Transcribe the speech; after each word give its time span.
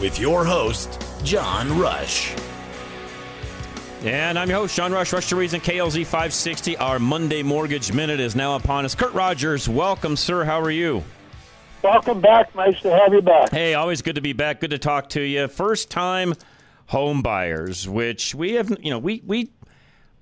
with 0.00 0.18
your 0.18 0.44
host, 0.44 1.02
John 1.24 1.78
Rush. 1.78 2.34
And 4.02 4.38
I'm 4.38 4.48
your 4.48 4.60
host, 4.60 4.76
John 4.76 4.92
Rush, 4.92 5.12
Rush 5.12 5.28
to 5.30 5.36
Reason, 5.36 5.60
KLZ 5.60 6.04
560. 6.04 6.76
Our 6.76 6.98
Monday 7.00 7.42
Mortgage 7.42 7.92
Minute 7.92 8.20
is 8.20 8.36
now 8.36 8.54
upon 8.54 8.84
us. 8.84 8.94
Kurt 8.94 9.12
Rogers, 9.12 9.68
welcome, 9.68 10.14
sir. 10.16 10.44
How 10.44 10.60
are 10.60 10.70
you? 10.70 11.02
Welcome 11.82 12.20
back. 12.20 12.54
Nice 12.54 12.80
to 12.82 12.90
have 12.96 13.12
you 13.12 13.22
back. 13.22 13.50
Hey, 13.50 13.74
always 13.74 14.02
good 14.02 14.14
to 14.14 14.20
be 14.20 14.32
back. 14.32 14.60
Good 14.60 14.70
to 14.70 14.78
talk 14.78 15.08
to 15.10 15.20
you. 15.20 15.48
First 15.48 15.90
time 15.90 16.34
home 16.86 17.22
buyers, 17.22 17.88
which 17.88 18.34
we 18.34 18.52
have, 18.52 18.70
you 18.80 18.90
know, 18.90 18.98
we, 18.98 19.22
we 19.26 19.50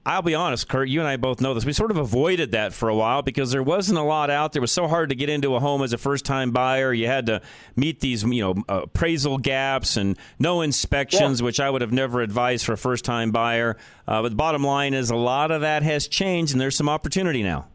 I'll 0.06 0.22
be 0.22 0.36
honest, 0.36 0.68
Kurt, 0.68 0.88
you 0.88 1.00
and 1.00 1.08
I 1.08 1.16
both 1.16 1.40
know 1.40 1.52
this. 1.52 1.64
We 1.64 1.72
sort 1.72 1.90
of 1.90 1.96
avoided 1.96 2.52
that 2.52 2.72
for 2.72 2.88
a 2.88 2.94
while 2.94 3.22
because 3.22 3.50
there 3.50 3.62
wasn't 3.62 3.98
a 3.98 4.04
lot 4.04 4.30
out 4.30 4.52
there. 4.52 4.60
It 4.60 4.62
was 4.62 4.70
so 4.70 4.86
hard 4.86 5.08
to 5.08 5.16
get 5.16 5.28
into 5.28 5.56
a 5.56 5.60
home 5.60 5.82
as 5.82 5.92
a 5.92 5.98
first 5.98 6.24
time 6.24 6.52
buyer. 6.52 6.92
You 6.92 7.08
had 7.08 7.26
to 7.26 7.42
meet 7.74 7.98
these, 7.98 8.22
you 8.22 8.40
know, 8.40 8.62
appraisal 8.68 9.36
gaps 9.38 9.96
and 9.96 10.16
no 10.38 10.60
inspections, 10.60 11.40
yeah. 11.40 11.44
which 11.44 11.58
I 11.58 11.68
would 11.68 11.82
have 11.82 11.90
never 11.90 12.20
advised 12.20 12.64
for 12.64 12.74
a 12.74 12.78
first 12.78 13.04
time 13.04 13.32
buyer. 13.32 13.76
Uh, 14.06 14.22
but 14.22 14.28
the 14.28 14.36
bottom 14.36 14.62
line 14.62 14.94
is 14.94 15.10
a 15.10 15.16
lot 15.16 15.50
of 15.50 15.62
that 15.62 15.82
has 15.82 16.06
changed 16.06 16.52
and 16.52 16.60
there's 16.60 16.76
some 16.76 16.88
opportunity 16.88 17.42
now. 17.42 17.66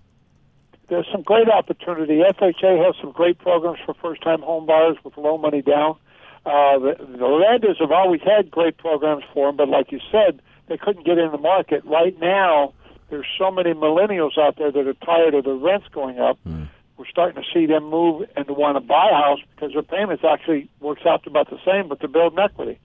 There's 0.87 1.07
some 1.11 1.23
great 1.23 1.49
opportunity. 1.49 2.21
FHA 2.21 2.85
has 2.85 2.95
some 3.01 3.11
great 3.11 3.39
programs 3.39 3.79
for 3.85 3.93
first 3.95 4.21
time 4.21 4.41
home 4.41 4.65
buyers 4.65 4.95
with 5.03 5.17
low 5.17 5.37
money 5.37 5.61
down. 5.61 5.97
Uh, 6.45 6.79
the, 6.79 6.95
the 7.19 7.27
lenders 7.27 7.75
have 7.81 7.91
always 7.91 8.21
had 8.21 8.49
great 8.49 8.77
programs 8.77 9.25
for 9.33 9.49
them, 9.49 9.57
but 9.57 9.67
like 9.67 9.91
you 9.91 9.99
said, 10.09 10.41
they 10.67 10.77
couldn't 10.77 11.05
get 11.05 11.17
in 11.17 11.31
the 11.31 11.37
market. 11.37 11.83
Right 11.85 12.17
now, 12.19 12.73
there's 13.09 13.27
so 13.37 13.51
many 13.51 13.73
millennials 13.73 14.37
out 14.37 14.57
there 14.57 14.71
that 14.71 14.87
are 14.87 14.93
tired 15.05 15.33
of 15.35 15.43
the 15.43 15.53
rents 15.53 15.87
going 15.91 16.19
up. 16.19 16.39
Mm. 16.47 16.69
We're 16.97 17.07
starting 17.07 17.41
to 17.41 17.47
see 17.53 17.65
them 17.65 17.89
move 17.89 18.27
and 18.35 18.45
to 18.47 18.53
want 18.53 18.77
to 18.77 18.79
buy 18.79 19.09
a 19.11 19.15
house 19.15 19.39
because 19.55 19.73
their 19.73 19.83
payments 19.83 20.23
actually 20.23 20.69
works 20.79 21.01
out 21.05 21.23
to 21.23 21.29
about 21.29 21.49
the 21.49 21.57
same, 21.65 21.87
but 21.87 21.99
they're 21.99 22.07
building 22.07 22.39
equity. 22.39 22.79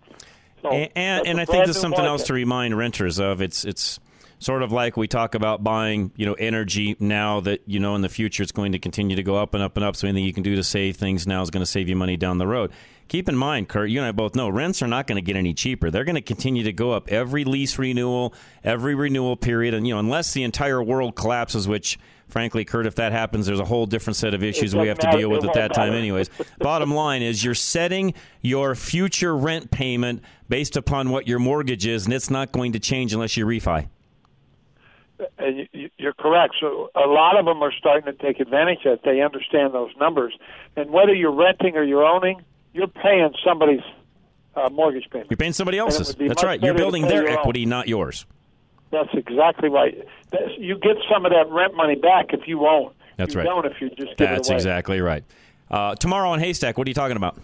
So 0.62 0.70
and 0.70 0.90
and, 0.96 1.26
and 1.26 1.40
I 1.40 1.44
think 1.44 1.64
there's 1.64 1.78
something 1.78 1.98
market. 1.98 2.10
else 2.10 2.24
to 2.24 2.32
remind 2.32 2.76
renters 2.76 3.18
of. 3.18 3.40
It's 3.40 3.64
it's 3.64 4.00
sort 4.38 4.62
of 4.62 4.72
like 4.72 4.96
we 4.96 5.06
talk 5.06 5.34
about 5.34 5.62
buying, 5.62 6.12
you 6.16 6.26
know, 6.26 6.34
energy 6.34 6.96
now 6.98 7.40
that 7.40 7.62
you 7.66 7.78
know 7.78 7.94
in 7.94 8.00
the 8.00 8.08
future 8.08 8.42
it's 8.42 8.52
going 8.52 8.72
to 8.72 8.78
continue 8.78 9.16
to 9.16 9.22
go 9.22 9.36
up 9.36 9.54
and 9.54 9.62
up 9.62 9.76
and 9.76 9.84
up. 9.84 9.96
So 9.96 10.08
anything 10.08 10.24
you 10.24 10.32
can 10.32 10.42
do 10.42 10.56
to 10.56 10.64
save 10.64 10.96
things 10.96 11.26
now 11.26 11.42
is 11.42 11.50
going 11.50 11.62
to 11.62 11.70
save 11.70 11.88
you 11.88 11.96
money 11.96 12.16
down 12.16 12.38
the 12.38 12.46
road 12.46 12.72
keep 13.08 13.28
in 13.28 13.36
mind, 13.36 13.68
Kurt, 13.68 13.90
you 13.90 13.98
and 13.98 14.06
I 14.06 14.12
both 14.12 14.34
know 14.34 14.48
rents 14.48 14.82
are 14.82 14.86
not 14.86 15.06
going 15.06 15.16
to 15.16 15.22
get 15.22 15.36
any 15.36 15.54
cheaper. 15.54 15.90
They're 15.90 16.04
going 16.04 16.16
to 16.16 16.20
continue 16.20 16.64
to 16.64 16.72
go 16.72 16.92
up 16.92 17.10
every 17.10 17.44
lease 17.44 17.78
renewal, 17.78 18.34
every 18.64 18.94
renewal 18.94 19.36
period, 19.36 19.74
and 19.74 19.86
you 19.86 19.94
know, 19.94 20.00
unless 20.00 20.32
the 20.32 20.44
entire 20.44 20.82
world 20.82 21.14
collapses, 21.16 21.66
which 21.68 21.98
frankly, 22.28 22.64
Kurt, 22.64 22.86
if 22.86 22.96
that 22.96 23.12
happens, 23.12 23.46
there's 23.46 23.60
a 23.60 23.64
whole 23.64 23.86
different 23.86 24.16
set 24.16 24.34
of 24.34 24.42
issues 24.42 24.74
we 24.74 24.88
have 24.88 24.98
to 24.98 25.10
deal 25.12 25.30
with 25.30 25.44
at 25.44 25.54
that 25.54 25.74
time, 25.74 25.92
anyways. 25.92 26.28
Bottom 26.58 26.92
line 26.92 27.22
is 27.22 27.44
you're 27.44 27.54
setting 27.54 28.14
your 28.42 28.74
future 28.74 29.36
rent 29.36 29.70
payment 29.70 30.22
based 30.48 30.76
upon 30.76 31.10
what 31.10 31.28
your 31.28 31.38
mortgage 31.38 31.86
is, 31.86 32.04
and 32.04 32.14
it's 32.14 32.30
not 32.30 32.52
going 32.52 32.72
to 32.72 32.78
change 32.78 33.12
unless 33.12 33.36
you 33.36 33.46
refi. 33.46 33.88
And 35.38 35.68
you're 35.96 36.12
correct. 36.12 36.56
So 36.60 36.90
a 36.94 37.06
lot 37.06 37.38
of 37.38 37.46
them 37.46 37.62
are 37.62 37.72
starting 37.72 38.12
to 38.12 38.22
take 38.22 38.38
advantage 38.38 38.84
of 38.84 38.94
it. 38.94 39.00
They 39.04 39.22
understand 39.22 39.72
those 39.72 39.90
numbers. 39.98 40.36
And 40.76 40.90
whether 40.90 41.14
you're 41.14 41.32
renting 41.32 41.76
or 41.76 41.82
you're 41.82 42.04
owning, 42.04 42.44
you're 42.76 42.86
paying 42.86 43.32
somebody's 43.42 43.80
uh, 44.54 44.68
mortgage 44.70 45.08
payment. 45.10 45.30
You're 45.30 45.38
paying 45.38 45.54
somebody 45.54 45.78
else's. 45.78 46.14
That's 46.14 46.44
right. 46.44 46.62
You're 46.62 46.74
building 46.74 47.02
their 47.08 47.26
equity, 47.26 47.64
own. 47.64 47.70
not 47.70 47.88
yours. 47.88 48.26
That's 48.90 49.08
exactly 49.14 49.68
right. 49.68 50.06
You 50.58 50.78
get 50.78 50.96
some 51.10 51.24
of 51.24 51.32
that 51.32 51.50
rent 51.50 51.74
money 51.74 51.96
back 51.96 52.26
if 52.32 52.46
you 52.46 52.66
own. 52.66 52.92
That's 53.16 53.34
you 53.34 53.40
right. 53.40 53.46
Don't 53.46 53.66
if 53.66 53.80
you 53.80 53.90
just 53.90 54.16
That's 54.18 54.50
exactly 54.50 55.00
right. 55.00 55.24
Uh, 55.70 55.94
tomorrow 55.96 56.30
on 56.30 56.38
Haystack, 56.38 56.78
what 56.78 56.86
are 56.86 56.90
you 56.90 56.94
talking 56.94 57.16
about? 57.16 57.36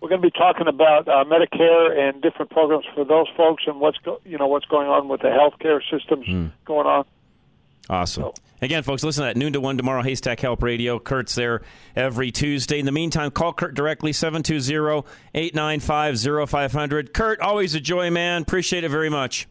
We're 0.00 0.08
going 0.08 0.22
to 0.22 0.26
be 0.26 0.36
talking 0.36 0.66
about 0.66 1.08
uh, 1.08 1.24
Medicare 1.24 1.98
and 1.98 2.22
different 2.22 2.50
programs 2.50 2.86
for 2.94 3.04
those 3.04 3.26
folks, 3.36 3.64
and 3.66 3.80
what's 3.80 3.98
go- 3.98 4.20
you 4.24 4.38
know 4.38 4.46
what's 4.46 4.66
going 4.66 4.88
on 4.88 5.08
with 5.08 5.20
the 5.20 5.28
healthcare 5.28 5.80
systems 5.90 6.26
mm. 6.26 6.52
going 6.64 6.86
on. 6.86 7.04
Awesome. 7.90 8.22
So. 8.22 8.34
Again, 8.60 8.82
folks, 8.82 9.04
listen 9.04 9.22
to 9.22 9.26
that 9.26 9.36
noon 9.36 9.52
to 9.52 9.60
one 9.60 9.76
tomorrow, 9.76 10.02
Haystack 10.02 10.40
Help 10.40 10.62
Radio. 10.62 10.98
Kurt's 10.98 11.34
there 11.34 11.62
every 11.94 12.32
Tuesday. 12.32 12.80
In 12.80 12.86
the 12.86 12.92
meantime, 12.92 13.30
call 13.30 13.52
Kurt 13.52 13.74
directly, 13.74 14.12
720 14.12 15.06
895 15.34 16.48
0500. 16.48 17.14
Kurt, 17.14 17.40
always 17.40 17.74
a 17.74 17.80
joy, 17.80 18.10
man. 18.10 18.42
Appreciate 18.42 18.82
it 18.82 18.90
very 18.90 19.10
much. 19.10 19.46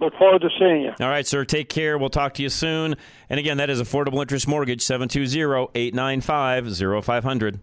Look 0.00 0.14
forward 0.16 0.42
to 0.42 0.50
seeing 0.58 0.82
you. 0.82 0.92
All 1.00 1.08
right, 1.08 1.26
sir. 1.26 1.44
Take 1.44 1.68
care. 1.68 1.96
We'll 1.96 2.10
talk 2.10 2.34
to 2.34 2.42
you 2.42 2.48
soon. 2.48 2.96
And 3.30 3.40
again, 3.40 3.56
that 3.58 3.70
is 3.70 3.80
Affordable 3.80 4.20
Interest 4.20 4.46
Mortgage, 4.46 4.82
720 4.82 5.70
895 5.74 7.04
0500. 7.04 7.60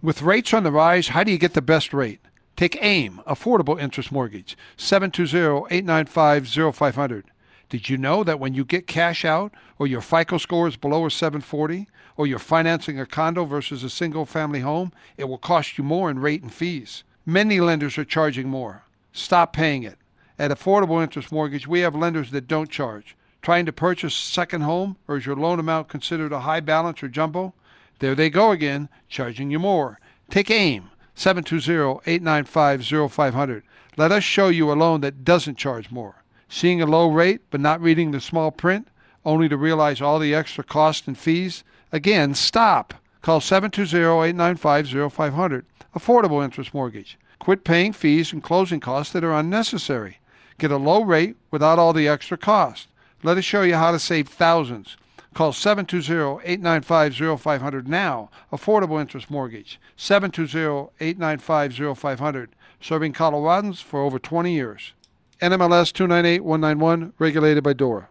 With 0.00 0.22
rates 0.22 0.54
on 0.54 0.62
the 0.62 0.72
rise, 0.72 1.08
how 1.08 1.24
do 1.24 1.32
you 1.32 1.38
get 1.38 1.54
the 1.54 1.62
best 1.62 1.92
rate? 1.92 2.20
Take 2.56 2.82
AIM, 2.82 3.20
Affordable 3.26 3.78
Interest 3.78 4.10
Mortgage, 4.10 4.56
720 4.76 5.66
895 5.70 6.74
0500. 6.74 7.24
Did 7.68 7.88
you 7.88 7.98
know 7.98 8.22
that 8.22 8.38
when 8.38 8.54
you 8.54 8.64
get 8.64 8.86
cash 8.86 9.24
out, 9.24 9.52
or 9.78 9.88
your 9.88 10.00
FICO 10.00 10.38
score 10.38 10.68
is 10.68 10.76
below 10.76 11.04
a 11.04 11.10
740, 11.10 11.88
or 12.16 12.24
you're 12.26 12.38
financing 12.38 13.00
a 13.00 13.06
condo 13.06 13.44
versus 13.44 13.82
a 13.82 13.90
single 13.90 14.24
family 14.24 14.60
home, 14.60 14.92
it 15.16 15.24
will 15.24 15.38
cost 15.38 15.76
you 15.76 15.82
more 15.82 16.08
in 16.08 16.20
rate 16.20 16.42
and 16.42 16.54
fees? 16.54 17.02
Many 17.24 17.58
lenders 17.58 17.98
are 17.98 18.04
charging 18.04 18.48
more. 18.48 18.84
Stop 19.12 19.52
paying 19.52 19.82
it. 19.82 19.98
At 20.38 20.52
Affordable 20.52 21.02
Interest 21.02 21.32
Mortgage, 21.32 21.66
we 21.66 21.80
have 21.80 21.96
lenders 21.96 22.30
that 22.30 22.46
don't 22.46 22.70
charge. 22.70 23.16
Trying 23.42 23.66
to 23.66 23.72
purchase 23.72 24.16
a 24.16 24.32
second 24.32 24.60
home, 24.60 24.96
or 25.08 25.16
is 25.16 25.26
your 25.26 25.34
loan 25.34 25.58
amount 25.58 25.88
considered 25.88 26.32
a 26.32 26.38
high 26.40 26.60
balance 26.60 27.02
or 27.02 27.08
jumbo? 27.08 27.52
There 27.98 28.14
they 28.14 28.30
go 28.30 28.52
again, 28.52 28.88
charging 29.08 29.50
you 29.50 29.58
more. 29.58 29.98
Take 30.30 30.52
AIM, 30.52 30.90
720-895-0500. 31.16 33.62
Let 33.96 34.12
us 34.12 34.22
show 34.22 34.48
you 34.48 34.70
a 34.70 34.74
loan 34.74 35.00
that 35.00 35.24
doesn't 35.24 35.58
charge 35.58 35.90
more 35.90 36.22
seeing 36.48 36.80
a 36.80 36.86
low 36.86 37.10
rate 37.10 37.42
but 37.50 37.60
not 37.60 37.80
reading 37.80 38.10
the 38.10 38.20
small 38.20 38.50
print, 38.50 38.88
only 39.24 39.48
to 39.48 39.56
realize 39.56 40.00
all 40.00 40.18
the 40.18 40.34
extra 40.34 40.64
costs 40.64 41.06
and 41.06 41.18
fees? 41.18 41.62
Again, 41.92 42.34
stop. 42.34 42.94
Call 43.22 43.40
720-895-0500. 43.40 45.62
Affordable 45.94 46.44
Interest 46.44 46.74
Mortgage. 46.74 47.18
Quit 47.38 47.64
paying 47.64 47.92
fees 47.92 48.32
and 48.32 48.42
closing 48.42 48.80
costs 48.80 49.12
that 49.12 49.22
are 49.24 49.34
unnecessary. 49.34 50.18
Get 50.58 50.70
a 50.70 50.76
low 50.76 51.02
rate 51.02 51.36
without 51.50 51.78
all 51.78 51.92
the 51.92 52.08
extra 52.08 52.38
cost. 52.38 52.88
Let 53.22 53.38
us 53.38 53.44
show 53.44 53.62
you 53.62 53.74
how 53.74 53.92
to 53.92 53.98
save 53.98 54.28
thousands. 54.28 54.96
Call 55.34 55.52
720-895-0500 55.52 57.86
now. 57.86 58.30
Affordable 58.52 59.00
Interest 59.00 59.30
Mortgage. 59.30 59.80
720-895-0500. 59.98 62.48
Serving 62.80 63.12
Coloradans 63.12 63.82
for 63.82 64.00
over 64.00 64.18
20 64.18 64.52
years. 64.52 64.94
NMLS 65.40 65.92
298191, 65.92 67.12
regulated 67.18 67.62
by 67.62 67.74
DORA. 67.74 68.08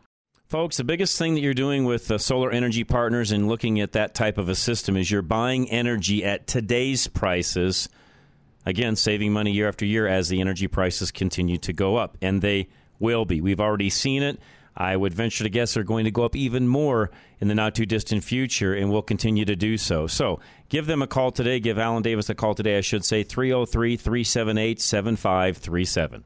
Folks, 0.47 0.77
the 0.77 0.83
biggest 0.83 1.17
thing 1.17 1.33
that 1.33 1.41
you're 1.41 1.55
doing 1.55 1.85
with 1.85 2.11
uh, 2.11 2.19
Solar 2.19 2.51
Energy 2.51 2.83
Partners 2.83 3.31
and 3.31 3.47
looking 3.47 3.79
at 3.79 3.93
that 3.93 4.13
type 4.13 4.37
of 4.37 4.47
a 4.47 4.53
system 4.53 4.95
is 4.95 5.09
you're 5.09 5.23
buying 5.23 5.69
energy 5.71 6.23
at 6.23 6.45
today's 6.45 7.07
prices. 7.07 7.89
Again, 8.63 8.95
saving 8.95 9.33
money 9.33 9.51
year 9.51 9.67
after 9.67 9.85
year 9.85 10.07
as 10.07 10.29
the 10.29 10.39
energy 10.39 10.67
prices 10.67 11.11
continue 11.11 11.57
to 11.57 11.73
go 11.73 11.95
up, 11.95 12.15
and 12.21 12.43
they 12.43 12.67
will 12.99 13.25
be. 13.25 13.41
We've 13.41 13.59
already 13.59 13.89
seen 13.89 14.21
it. 14.21 14.39
I 14.77 14.95
would 14.95 15.13
venture 15.13 15.43
to 15.43 15.49
guess 15.49 15.73
they're 15.73 15.83
going 15.83 16.05
to 16.05 16.11
go 16.11 16.25
up 16.25 16.35
even 16.35 16.67
more 16.67 17.09
in 17.39 17.47
the 17.47 17.55
not 17.55 17.73
too 17.73 17.87
distant 17.87 18.23
future 18.23 18.75
and 18.75 18.91
will 18.91 19.01
continue 19.01 19.45
to 19.45 19.55
do 19.55 19.77
so. 19.77 20.05
So 20.05 20.39
give 20.69 20.85
them 20.85 21.01
a 21.01 21.07
call 21.07 21.31
today. 21.31 21.59
Give 21.59 21.79
Alan 21.79 22.03
Davis 22.03 22.29
a 22.29 22.35
call 22.35 22.53
today, 22.53 22.77
I 22.77 22.81
should 22.81 23.03
say, 23.03 23.23
303 23.23 23.97
378 23.97 24.79
7537. 24.79 26.23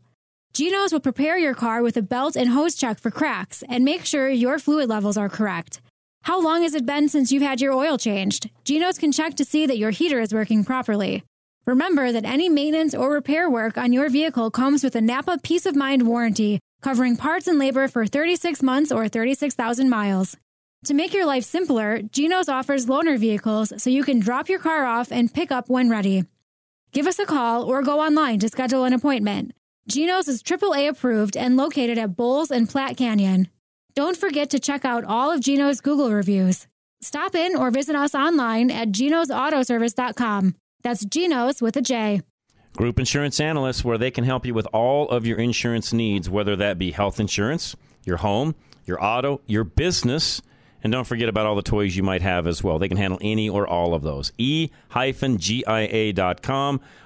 Jeno's 0.53 0.93
will 0.93 0.99
prepare 0.99 1.39
your 1.39 1.55
car 1.55 1.81
with 1.81 1.97
a 1.97 2.03
belt 2.03 2.35
and 2.35 2.49
hose 2.49 2.75
check 2.75 2.99
for 2.99 3.09
cracks 3.09 3.63
and 3.67 3.83
make 3.83 4.05
sure 4.05 4.29
your 4.29 4.59
fluid 4.59 4.87
levels 4.87 5.17
are 5.17 5.29
correct. 5.29 5.81
How 6.21 6.39
long 6.39 6.61
has 6.61 6.75
it 6.75 6.85
been 6.85 7.09
since 7.09 7.31
you've 7.31 7.41
had 7.41 7.59
your 7.59 7.73
oil 7.73 7.97
changed? 7.97 8.51
Jeno's 8.65 8.99
can 8.99 9.11
check 9.11 9.33
to 9.37 9.45
see 9.45 9.65
that 9.65 9.79
your 9.79 9.89
heater 9.89 10.19
is 10.19 10.31
working 10.31 10.63
properly. 10.63 11.23
Remember 11.65 12.11
that 12.11 12.25
any 12.25 12.49
maintenance 12.49 12.93
or 12.93 13.09
repair 13.09 13.49
work 13.49 13.79
on 13.79 13.91
your 13.91 14.09
vehicle 14.09 14.51
comes 14.51 14.83
with 14.83 14.95
a 14.95 15.01
Napa 15.01 15.39
Peace 15.41 15.65
of 15.65 15.75
Mind 15.75 16.07
warranty, 16.07 16.59
covering 16.83 17.17
parts 17.17 17.47
and 17.47 17.57
labor 17.57 17.87
for 17.87 18.05
36 18.05 18.61
months 18.61 18.91
or 18.91 19.07
36,000 19.07 19.89
miles. 19.89 20.37
To 20.85 20.93
make 20.93 21.13
your 21.13 21.25
life 21.25 21.45
simpler, 21.45 22.01
Jeno's 22.01 22.49
offers 22.49 22.87
loaner 22.87 23.17
vehicles 23.17 23.71
so 23.81 23.89
you 23.89 24.03
can 24.03 24.19
drop 24.19 24.49
your 24.49 24.59
car 24.59 24.85
off 24.85 25.13
and 25.13 25.33
pick 25.33 25.49
up 25.49 25.69
when 25.69 25.89
ready. 25.89 26.25
Give 26.91 27.07
us 27.07 27.19
a 27.19 27.25
call 27.25 27.63
or 27.63 27.81
go 27.81 28.01
online 28.01 28.39
to 28.39 28.49
schedule 28.49 28.83
an 28.83 28.91
appointment. 28.91 29.53
Jeno's 29.89 30.27
is 30.27 30.43
AAA 30.43 30.89
approved 30.89 31.37
and 31.37 31.55
located 31.55 31.97
at 31.97 32.17
Bowles 32.17 32.51
and 32.51 32.67
Platte 32.67 32.97
Canyon. 32.97 33.47
Don't 33.95 34.17
forget 34.17 34.49
to 34.49 34.59
check 34.59 34.83
out 34.83 35.05
all 35.05 35.31
of 35.31 35.39
Jeno's 35.39 35.79
Google 35.79 36.11
reviews. 36.11 36.67
Stop 37.01 37.33
in 37.33 37.55
or 37.55 37.71
visit 37.71 37.95
us 37.95 38.13
online 38.13 38.69
at 38.69 38.89
jenosautoservice.com. 38.89 40.55
That's 40.83 41.05
Jeno's 41.05 41.61
with 41.61 41.77
a 41.77 41.81
J. 41.81 42.21
Group 42.75 42.99
Insurance 42.99 43.39
Analysts, 43.39 43.85
where 43.85 43.97
they 43.97 44.11
can 44.11 44.25
help 44.25 44.45
you 44.45 44.53
with 44.53 44.67
all 44.73 45.07
of 45.09 45.25
your 45.25 45.37
insurance 45.37 45.93
needs, 45.93 46.29
whether 46.29 46.57
that 46.57 46.77
be 46.77 46.91
health 46.91 47.21
insurance, 47.21 47.75
your 48.03 48.17
home, 48.17 48.55
your 48.85 49.01
auto, 49.01 49.39
your 49.45 49.63
business, 49.63 50.41
and 50.83 50.91
don't 50.91 51.07
forget 51.07 51.29
about 51.29 51.45
all 51.45 51.55
the 51.55 51.61
toys 51.61 51.95
you 51.95 52.03
might 52.03 52.21
have 52.21 52.45
as 52.45 52.61
well. 52.63 52.77
They 52.77 52.89
can 52.89 52.97
handle 52.97 53.19
any 53.21 53.47
or 53.49 53.65
all 53.65 53.93
of 53.93 54.01
those. 54.03 54.33
E-GIA.com 54.37 54.81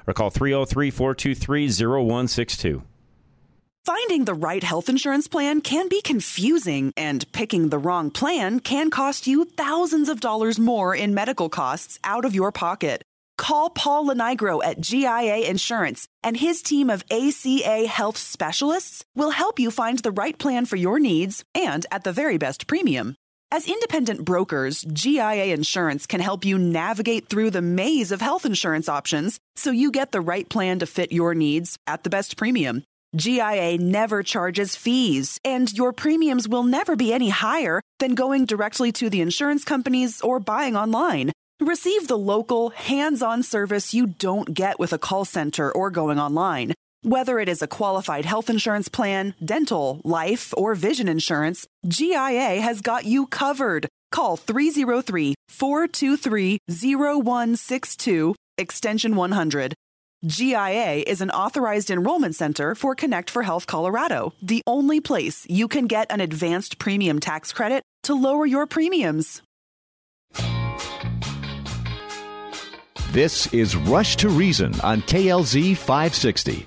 or 0.07 0.13
call 0.13 0.31
303-423-0162. 0.31 2.81
Finding 3.85 4.25
the 4.25 4.33
right 4.33 4.63
health 4.63 4.89
insurance 4.89 5.27
plan 5.29 5.61
can 5.61 5.87
be 5.87 6.01
confusing, 6.01 6.91
and 6.97 7.31
picking 7.31 7.69
the 7.69 7.77
wrong 7.77 8.11
plan 8.11 8.59
can 8.59 8.89
cost 8.89 9.27
you 9.27 9.45
thousands 9.45 10.09
of 10.09 10.19
dollars 10.19 10.59
more 10.59 10.93
in 10.93 11.13
medical 11.13 11.47
costs 11.47 11.97
out 12.03 12.25
of 12.25 12.35
your 12.35 12.51
pocket. 12.51 13.01
Call 13.37 13.69
Paul 13.69 14.07
Lenigro 14.07 14.61
at 14.61 14.81
GIA 14.81 15.49
Insurance, 15.49 16.05
and 16.21 16.35
his 16.35 16.61
team 16.61 16.89
of 16.89 17.05
ACA 17.09 17.87
health 17.87 18.17
specialists 18.17 19.05
will 19.15 19.29
help 19.29 19.57
you 19.57 19.71
find 19.71 19.99
the 19.99 20.11
right 20.11 20.37
plan 20.37 20.65
for 20.65 20.75
your 20.75 20.99
needs 20.99 21.45
and 21.55 21.85
at 21.89 22.03
the 22.03 22.11
very 22.11 22.37
best 22.37 22.67
premium. 22.67 23.15
As 23.49 23.65
independent 23.65 24.25
brokers, 24.25 24.81
GIA 24.81 25.53
Insurance 25.53 26.05
can 26.05 26.19
help 26.19 26.43
you 26.43 26.57
navigate 26.57 27.29
through 27.29 27.51
the 27.51 27.61
maze 27.61 28.11
of 28.11 28.19
health 28.19 28.45
insurance 28.45 28.89
options 28.89 29.39
so 29.55 29.71
you 29.71 29.89
get 29.89 30.11
the 30.11 30.19
right 30.19 30.47
plan 30.49 30.79
to 30.79 30.85
fit 30.85 31.13
your 31.13 31.33
needs 31.33 31.77
at 31.87 32.03
the 32.03 32.09
best 32.09 32.35
premium. 32.35 32.83
GIA 33.15 33.77
never 33.77 34.21
charges 34.21 34.75
fees, 34.75 35.39
and 35.45 35.71
your 35.71 35.93
premiums 35.93 36.49
will 36.49 36.63
never 36.63 36.97
be 36.97 37.13
any 37.13 37.29
higher 37.29 37.79
than 37.99 38.15
going 38.15 38.45
directly 38.45 38.91
to 38.91 39.09
the 39.09 39.21
insurance 39.21 39.63
companies 39.63 40.19
or 40.19 40.41
buying 40.41 40.75
online. 40.75 41.31
Receive 41.61 42.09
the 42.09 42.17
local, 42.17 42.71
hands 42.71 43.21
on 43.21 43.43
service 43.43 43.93
you 43.93 44.07
don't 44.07 44.53
get 44.53 44.77
with 44.77 44.91
a 44.91 44.99
call 44.99 45.23
center 45.23 45.71
or 45.71 45.89
going 45.89 46.19
online. 46.19 46.73
Whether 47.03 47.37
it 47.39 47.47
is 47.47 47.61
a 47.61 47.67
qualified 47.67 48.25
health 48.25 48.49
insurance 48.49 48.89
plan, 48.89 49.35
dental, 49.43 50.01
life, 50.03 50.51
or 50.57 50.73
vision 50.73 51.07
insurance, 51.07 51.67
GIA 51.87 52.59
has 52.59 52.81
got 52.81 53.05
you 53.05 53.27
covered. 53.27 53.87
Call 54.11 54.35
303 54.35 55.35
423 55.47 56.57
0162, 56.67 58.35
extension 58.57 59.15
100. 59.15 59.73
GIA 60.25 61.03
is 61.05 61.21
an 61.21 61.29
authorized 61.29 61.91
enrollment 61.91 62.35
center 62.35 62.73
for 62.73 62.95
Connect 62.95 63.29
for 63.29 63.43
Health 63.43 63.67
Colorado, 63.67 64.33
the 64.41 64.63
only 64.65 64.99
place 64.99 65.45
you 65.47 65.67
can 65.67 65.85
get 65.85 66.11
an 66.11 66.19
advanced 66.19 66.79
premium 66.79 67.19
tax 67.19 67.53
credit 67.53 67.83
to 68.03 68.15
lower 68.15 68.47
your 68.47 68.65
premiums. 68.65 69.43
This 73.11 73.53
is 73.53 73.75
Rush 73.75 74.15
to 74.17 74.29
Reason 74.29 74.79
on 74.81 75.01
KLZ 75.03 75.77
560. 75.77 76.65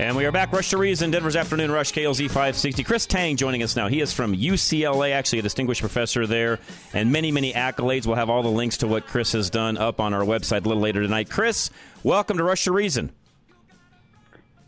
And 0.00 0.16
we 0.16 0.24
are 0.24 0.32
back. 0.32 0.50
Rush 0.50 0.70
to 0.70 0.78
Reason, 0.78 1.10
Denver's 1.10 1.36
Afternoon 1.36 1.70
Rush, 1.70 1.92
KLZ 1.92 2.28
560. 2.28 2.84
Chris 2.84 3.04
Tang 3.04 3.36
joining 3.36 3.62
us 3.62 3.76
now. 3.76 3.86
He 3.86 4.00
is 4.00 4.14
from 4.14 4.34
UCLA, 4.34 5.12
actually 5.12 5.40
a 5.40 5.42
distinguished 5.42 5.82
professor 5.82 6.26
there, 6.26 6.58
and 6.94 7.12
many, 7.12 7.30
many 7.30 7.52
accolades. 7.52 8.06
We'll 8.06 8.16
have 8.16 8.30
all 8.30 8.42
the 8.42 8.50
links 8.50 8.78
to 8.78 8.88
what 8.88 9.06
Chris 9.06 9.32
has 9.32 9.50
done 9.50 9.76
up 9.76 10.00
on 10.00 10.14
our 10.14 10.22
website 10.22 10.64
a 10.64 10.68
little 10.68 10.82
later 10.82 11.02
tonight. 11.02 11.28
Chris, 11.28 11.68
welcome 12.02 12.38
to 12.38 12.44
Rush 12.44 12.64
to 12.64 12.72
Reason. 12.72 13.12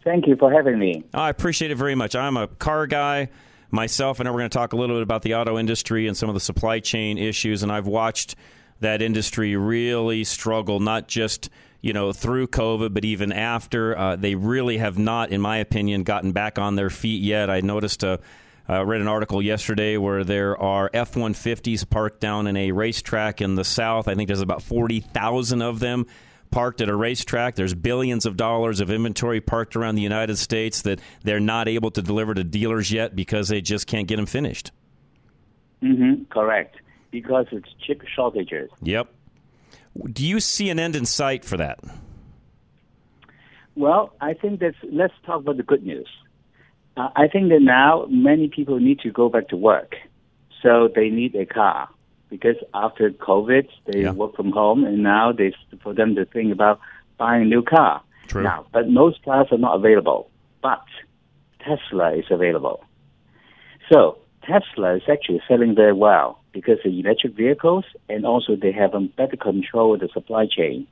Thank 0.04 0.26
you 0.26 0.36
for 0.36 0.52
having 0.52 0.78
me. 0.78 1.02
I 1.14 1.30
appreciate 1.30 1.70
it 1.70 1.76
very 1.76 1.94
much. 1.94 2.14
I'm 2.14 2.36
a 2.36 2.46
car 2.46 2.86
guy 2.86 3.30
myself. 3.70 4.20
I 4.20 4.24
know 4.24 4.32
we're 4.34 4.40
going 4.40 4.50
to 4.50 4.58
talk 4.58 4.74
a 4.74 4.76
little 4.76 4.96
bit 4.96 5.02
about 5.02 5.22
the 5.22 5.36
auto 5.36 5.58
industry 5.58 6.08
and 6.08 6.14
some 6.14 6.28
of 6.28 6.34
the 6.34 6.40
supply 6.40 6.78
chain 6.78 7.16
issues, 7.16 7.62
and 7.62 7.72
I've 7.72 7.86
watched 7.86 8.36
that 8.80 9.00
industry 9.00 9.56
really 9.56 10.24
struggle, 10.24 10.78
not 10.78 11.08
just 11.08 11.48
you 11.82 11.92
know 11.92 12.12
through 12.12 12.46
COVID, 12.46 12.94
but 12.94 13.04
even 13.04 13.32
after. 13.32 13.96
Uh, 13.98 14.16
they 14.16 14.34
really 14.34 14.78
have 14.78 14.98
not, 14.98 15.30
in 15.30 15.40
my 15.40 15.58
opinion, 15.58 16.04
gotten 16.04 16.32
back 16.32 16.58
on 16.58 16.76
their 16.76 16.90
feet 16.90 17.22
yet. 17.22 17.50
I 17.50 17.60
noticed 17.60 18.02
a. 18.02 18.20
Uh, 18.70 18.86
read 18.86 19.00
an 19.00 19.08
article 19.08 19.42
yesterday 19.42 19.96
where 19.96 20.22
there 20.22 20.56
are 20.56 20.88
F 20.94 21.14
150s 21.14 21.90
parked 21.90 22.20
down 22.20 22.46
in 22.46 22.56
a 22.56 22.70
racetrack 22.70 23.40
in 23.40 23.56
the 23.56 23.64
South. 23.64 24.06
I 24.06 24.14
think 24.14 24.28
there's 24.28 24.40
about 24.40 24.62
40,000 24.62 25.62
of 25.62 25.80
them 25.80 26.06
parked 26.52 26.80
at 26.80 26.88
a 26.88 26.94
racetrack. 26.94 27.56
There's 27.56 27.74
billions 27.74 28.24
of 28.24 28.36
dollars 28.36 28.78
of 28.78 28.88
inventory 28.88 29.40
parked 29.40 29.74
around 29.74 29.96
the 29.96 30.02
United 30.02 30.38
States 30.38 30.82
that 30.82 31.00
they're 31.24 31.40
not 31.40 31.66
able 31.66 31.90
to 31.90 32.02
deliver 32.02 32.34
to 32.34 32.44
dealers 32.44 32.92
yet 32.92 33.16
because 33.16 33.48
they 33.48 33.60
just 33.60 33.88
can't 33.88 34.06
get 34.06 34.16
them 34.16 34.26
finished. 34.26 34.70
Mm-hmm, 35.82 36.24
correct. 36.30 36.76
Because 37.10 37.46
it's 37.50 37.68
chip 37.84 38.02
shortages. 38.14 38.70
Yep. 38.82 39.12
Do 40.12 40.26
you 40.26 40.40
see 40.40 40.70
an 40.70 40.78
end 40.78 40.96
in 40.96 41.04
sight 41.06 41.44
for 41.44 41.56
that? 41.58 41.80
Well, 43.74 44.14
I 44.20 44.34
think 44.34 44.60
that's. 44.60 44.76
Let's 44.90 45.14
talk 45.24 45.40
about 45.40 45.56
the 45.56 45.62
good 45.62 45.84
news. 45.84 46.08
Uh, 46.96 47.08
I 47.16 47.28
think 47.28 47.48
that 47.50 47.60
now 47.62 48.06
many 48.10 48.48
people 48.48 48.78
need 48.78 49.00
to 49.00 49.10
go 49.10 49.28
back 49.28 49.48
to 49.48 49.56
work, 49.56 49.94
so 50.62 50.88
they 50.94 51.08
need 51.08 51.34
a 51.34 51.46
car 51.46 51.88
because 52.28 52.56
after 52.74 53.10
COVID 53.10 53.68
they 53.86 54.02
Yeah. 54.02 54.12
work 54.12 54.36
from 54.36 54.52
home, 54.52 54.84
and 54.84 55.02
now 55.02 55.32
they 55.32 55.54
for 55.82 55.94
them 55.94 56.14
to 56.16 56.24
think 56.26 56.52
about 56.52 56.80
buying 57.16 57.42
a 57.42 57.46
new 57.46 57.62
car. 57.62 58.02
True. 58.28 58.42
Now, 58.42 58.66
but 58.72 58.88
most 58.88 59.22
cars 59.24 59.48
are 59.50 59.58
not 59.58 59.74
available. 59.76 60.28
But 60.62 60.84
Tesla 61.60 62.12
is 62.14 62.26
available. 62.30 62.84
So 63.90 64.18
Tesla 64.44 64.96
is 64.96 65.02
actually 65.10 65.40
selling 65.48 65.74
very 65.74 65.92
well 65.92 66.40
because 66.52 66.78
the 66.84 67.00
electric 67.00 67.34
vehicles 67.34 67.84
and 68.08 68.26
also 68.26 68.56
they 68.56 68.72
have 68.72 68.94
a 68.94 69.00
better 69.00 69.36
control 69.36 69.94
of 69.94 70.00
the 70.00 70.08
supply 70.12 70.46
chain. 70.46 70.86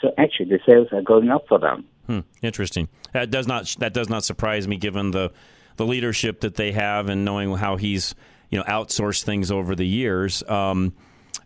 So 0.00 0.12
actually 0.18 0.46
the 0.46 0.60
sales 0.66 0.88
are 0.92 1.02
going 1.02 1.30
up 1.30 1.46
for 1.48 1.58
them. 1.58 1.84
Hmm, 2.06 2.20
interesting. 2.42 2.88
That 3.12 3.30
does 3.30 3.46
not 3.46 3.74
that 3.80 3.92
does 3.92 4.08
not 4.08 4.24
surprise 4.24 4.68
me, 4.68 4.76
given 4.76 5.10
the 5.10 5.32
the 5.76 5.86
leadership 5.86 6.40
that 6.40 6.54
they 6.54 6.72
have 6.72 7.08
and 7.08 7.24
knowing 7.24 7.54
how 7.56 7.76
he's 7.76 8.14
you 8.50 8.58
know 8.58 8.64
outsourced 8.64 9.24
things 9.24 9.50
over 9.50 9.74
the 9.74 9.86
years. 9.86 10.42
Um, 10.48 10.94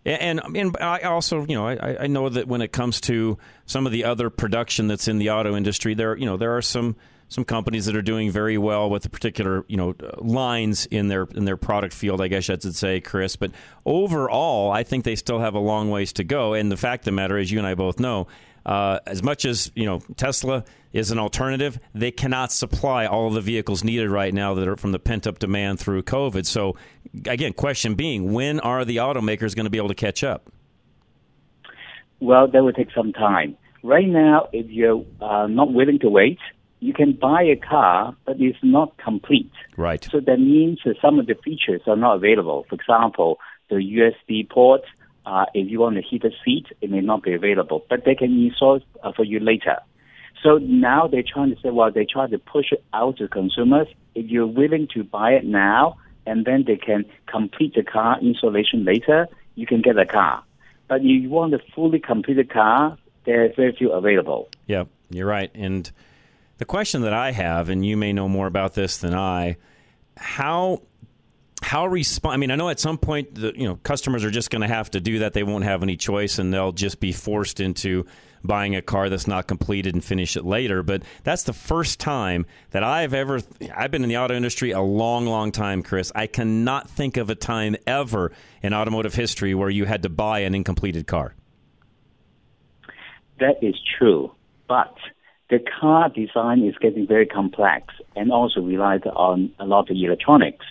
and 0.04 0.40
and 0.54 0.76
I 0.80 1.00
also 1.00 1.47
you 1.47 1.54
know 1.54 1.66
I, 1.66 2.04
I 2.04 2.06
know 2.06 2.28
that 2.28 2.47
when 2.47 2.62
it 2.62 2.73
comes 2.73 3.00
to 3.02 3.38
some 3.66 3.87
of 3.87 3.92
the 3.92 4.04
other 4.04 4.30
production 4.30 4.88
that's 4.88 5.09
in 5.09 5.18
the 5.18 5.30
auto 5.30 5.56
industry, 5.56 5.94
there 5.94 6.16
you 6.16 6.26
know 6.26 6.37
there 6.37 6.56
are 6.56 6.62
some 6.62 6.97
some 7.33 7.45
companies 7.45 7.87
that 7.87 7.97
are 7.97 8.03
doing 8.03 8.31
very 8.31 8.59
well 8.59 8.91
with 8.91 9.03
the 9.05 9.09
particular 9.09 9.65
you 9.67 9.77
know 9.77 9.95
lines 10.19 10.87
in 10.87 11.09
their 11.09 11.27
in 11.35 11.45
their 11.47 11.57
product 11.57 11.95
field. 11.95 12.21
I 12.21 12.29
guess 12.29 12.51
I 12.51 12.59
should 12.59 12.77
say, 12.77 13.01
Chris. 13.01 13.37
But 13.37 13.53
overall, 13.87 14.71
I 14.71 14.83
think 14.83 15.05
they 15.05 15.17
still 15.17 15.41
have 15.41 15.55
a 15.55 15.59
long 15.59 15.91
ways 15.91 16.12
to 16.15 16.25
go. 16.25 16.53
And 16.53 16.71
the 16.71 16.77
fact 16.77 17.03
of 17.03 17.05
the 17.07 17.12
matter 17.12 17.39
is, 17.39 17.51
you 17.51 17.59
and 17.59 17.67
I 17.67 17.75
both 17.75 17.99
know, 17.99 18.27
uh, 18.67 18.99
as 19.07 19.23
much 19.23 19.45
as 19.45 19.73
you 19.75 19.87
know 19.87 20.01
Tesla 20.17 20.65
is 20.93 21.11
an 21.11 21.19
alternative, 21.19 21.79
they 21.95 22.11
cannot 22.11 22.53
supply 22.53 23.07
all 23.07 23.29
of 23.29 23.35
the 23.35 23.41
vehicles 23.41 23.83
needed 23.83 24.11
right 24.11 24.35
now 24.35 24.53
that 24.55 24.69
are 24.69 24.77
from 24.77 24.93
the 24.93 24.99
pent 24.99 25.27
up 25.27 25.39
demand 25.39 25.81
through 25.81 26.03
COVID. 26.03 26.45
So, 26.45 26.77
again, 27.25 27.55
question 27.55 27.95
being, 27.95 28.35
when 28.35 28.61
are 28.61 28.85
the 28.85 28.99
automakers 28.99 29.57
going 29.57 29.65
to 29.65 29.71
be 29.71 29.79
able 29.79 29.89
to 29.89 29.95
catch 29.95 30.23
up? 30.23 30.53
Well, 32.21 32.47
that 32.49 32.62
will 32.62 32.75
take 32.75 32.91
some 32.95 33.15
time. 33.15 33.57
Right 33.83 34.07
now, 34.07 34.49
if 34.53 34.71
you're 34.71 35.05
uh, 35.21 35.47
not 35.47 35.73
willing 35.73 35.99
to 36.01 36.11
wait, 36.11 36.39
you 36.83 36.93
can 36.93 37.12
buy 37.12 37.43
a 37.45 37.55
car, 37.55 38.17
but 38.27 38.41
it's 38.41 38.59
not 38.61 38.99
complete. 38.99 39.53
Right. 39.77 40.05
So 40.11 40.19
that 40.19 40.39
means 40.39 40.81
that 40.85 40.97
some 41.01 41.21
of 41.21 41.27
the 41.29 41.35
features 41.35 41.81
are 41.87 41.97
not 41.97 42.17
available. 42.17 42.67
For 42.69 42.75
example, 42.75 43.39
the 43.71 43.77
USB 43.77 44.51
port, 44.51 44.83
uh, 45.25 45.45
if 45.55 45.71
you 45.71 45.79
want 45.79 45.97
a 45.97 46.03
heated 46.03 46.35
seat, 46.45 46.67
it 46.81 46.91
may 46.91 47.01
not 47.01 47.23
be 47.23 47.35
available, 47.35 47.87
but 47.89 48.05
they 48.05 48.17
can 48.17 48.33
install 48.45 48.77
it 48.77 48.83
uh, 49.05 49.12
for 49.12 49.23
you 49.25 49.39
later. 49.39 49.77
So 50.43 50.59
now 50.59 51.07
they're 51.07 51.23
trying 51.23 51.55
to 51.55 51.61
say, 51.62 51.71
well, 51.71 51.93
they 51.93 52.05
try 52.05 52.27
to 52.27 52.39
push 52.39 52.73
it 52.73 52.83
out 52.93 53.19
to 53.19 53.29
consumers. 53.29 53.87
If 54.17 54.27
you're 54.29 54.49
willing 54.49 54.89
to 54.95 55.05
buy 55.05 55.35
it 55.35 55.45
now, 55.45 55.99
and 56.27 56.45
then 56.45 56.65
they 56.67 56.77
can 56.77 57.05
complete 57.29 57.75
the 57.77 57.85
car 57.85 58.19
installation 58.21 58.85
later, 58.85 59.29
you 59.55 59.69
can 59.69 59.83
get 59.83 59.97
a 59.99 60.07
car. 60.07 60.43
But 60.89 61.03
if 61.03 61.23
you 61.23 61.31
want 61.31 61.55
a 61.55 61.61
fully 61.77 62.01
completed 62.01 62.51
car, 62.51 62.99
there 63.25 63.45
are 63.45 63.51
very 63.55 63.73
few 63.73 63.93
available. 63.93 64.49
Yeah, 64.67 64.85
you're 65.11 65.29
right. 65.29 65.51
And 65.55 65.89
the 66.62 66.66
question 66.66 67.02
that 67.02 67.12
I 67.12 67.33
have, 67.33 67.71
and 67.71 67.85
you 67.85 67.97
may 67.97 68.12
know 68.12 68.28
more 68.28 68.47
about 68.47 68.75
this 68.75 68.99
than 68.99 69.14
I, 69.14 69.57
how 70.16 70.83
how 71.61 71.88
respond? 71.88 72.35
I 72.35 72.37
mean, 72.37 72.52
I 72.52 72.54
know 72.54 72.69
at 72.69 72.78
some 72.78 72.99
point 72.99 73.35
the 73.35 73.52
you 73.57 73.66
know 73.66 73.81
customers 73.83 74.25
are 74.25 74.31
just 74.31 74.49
going 74.50 74.62
to 74.62 74.69
have 74.69 74.88
to 74.92 75.00
do 75.00 75.19
that. 75.19 75.33
They 75.33 75.42
won't 75.42 75.64
have 75.64 75.83
any 75.83 75.97
choice, 75.97 76.38
and 76.38 76.54
they'll 76.54 76.71
just 76.71 77.00
be 77.00 77.11
forced 77.11 77.59
into 77.59 78.07
buying 78.45 78.76
a 78.76 78.83
car 78.83 79.09
that's 79.09 79.26
not 79.26 79.49
completed 79.49 79.95
and 79.95 80.04
finish 80.04 80.37
it 80.37 80.45
later. 80.45 80.85
But 80.85 81.02
that's 81.25 81.42
the 81.42 81.52
first 81.52 81.99
time 81.99 82.47
that 82.71 82.85
I've 82.85 83.12
ever. 83.12 83.40
I've 83.75 83.90
been 83.90 84.04
in 84.04 84.09
the 84.09 84.19
auto 84.19 84.37
industry 84.37 84.71
a 84.71 84.81
long, 84.81 85.26
long 85.26 85.50
time, 85.50 85.83
Chris. 85.83 86.12
I 86.14 86.28
cannot 86.28 86.88
think 86.88 87.16
of 87.16 87.28
a 87.28 87.35
time 87.35 87.75
ever 87.88 88.31
in 88.62 88.73
automotive 88.73 89.16
history 89.16 89.52
where 89.52 89.69
you 89.69 89.85
had 89.85 90.04
to 90.04 90.09
buy 90.09 90.40
an 90.40 90.54
incompleted 90.54 91.09
car. 91.09 91.35
That 93.40 93.57
is 93.61 93.75
true, 93.99 94.33
but 94.69 94.97
the 95.52 95.59
car 95.59 96.09
design 96.09 96.64
is 96.64 96.75
getting 96.80 97.06
very 97.06 97.26
complex 97.26 97.92
and 98.16 98.32
also 98.32 98.62
relies 98.62 99.02
on 99.04 99.52
a 99.59 99.66
lot 99.66 99.90
of 99.90 99.97
electronics. 99.99 100.64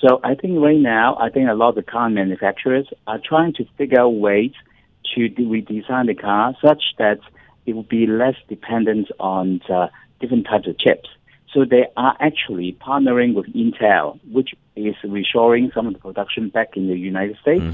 So 0.00 0.20
I 0.22 0.36
think 0.36 0.60
right 0.60 0.78
now, 0.78 1.16
I 1.16 1.28
think 1.28 1.48
a 1.48 1.54
lot 1.54 1.70
of 1.70 1.74
the 1.74 1.82
car 1.82 2.08
manufacturers 2.08 2.86
are 3.08 3.18
trying 3.18 3.52
to 3.54 3.64
figure 3.76 4.00
out 4.00 4.10
ways 4.10 4.52
to 5.16 5.28
redesign 5.28 6.06
the 6.06 6.14
car 6.14 6.54
such 6.64 6.84
that 6.98 7.18
it 7.66 7.74
will 7.74 7.82
be 7.82 8.06
less 8.06 8.36
dependent 8.48 9.10
on 9.18 9.60
uh, 9.68 9.88
different 10.20 10.46
types 10.46 10.68
of 10.68 10.78
chips. 10.78 11.08
So 11.52 11.64
they 11.64 11.86
are 11.96 12.16
actually 12.20 12.78
partnering 12.80 13.34
with 13.34 13.46
Intel, 13.46 14.20
which 14.30 14.50
is 14.76 14.94
reshoring 15.04 15.74
some 15.74 15.88
of 15.88 15.94
the 15.94 15.98
production 15.98 16.48
back 16.48 16.76
in 16.76 16.86
the 16.86 16.96
United 16.96 17.38
States. 17.42 17.64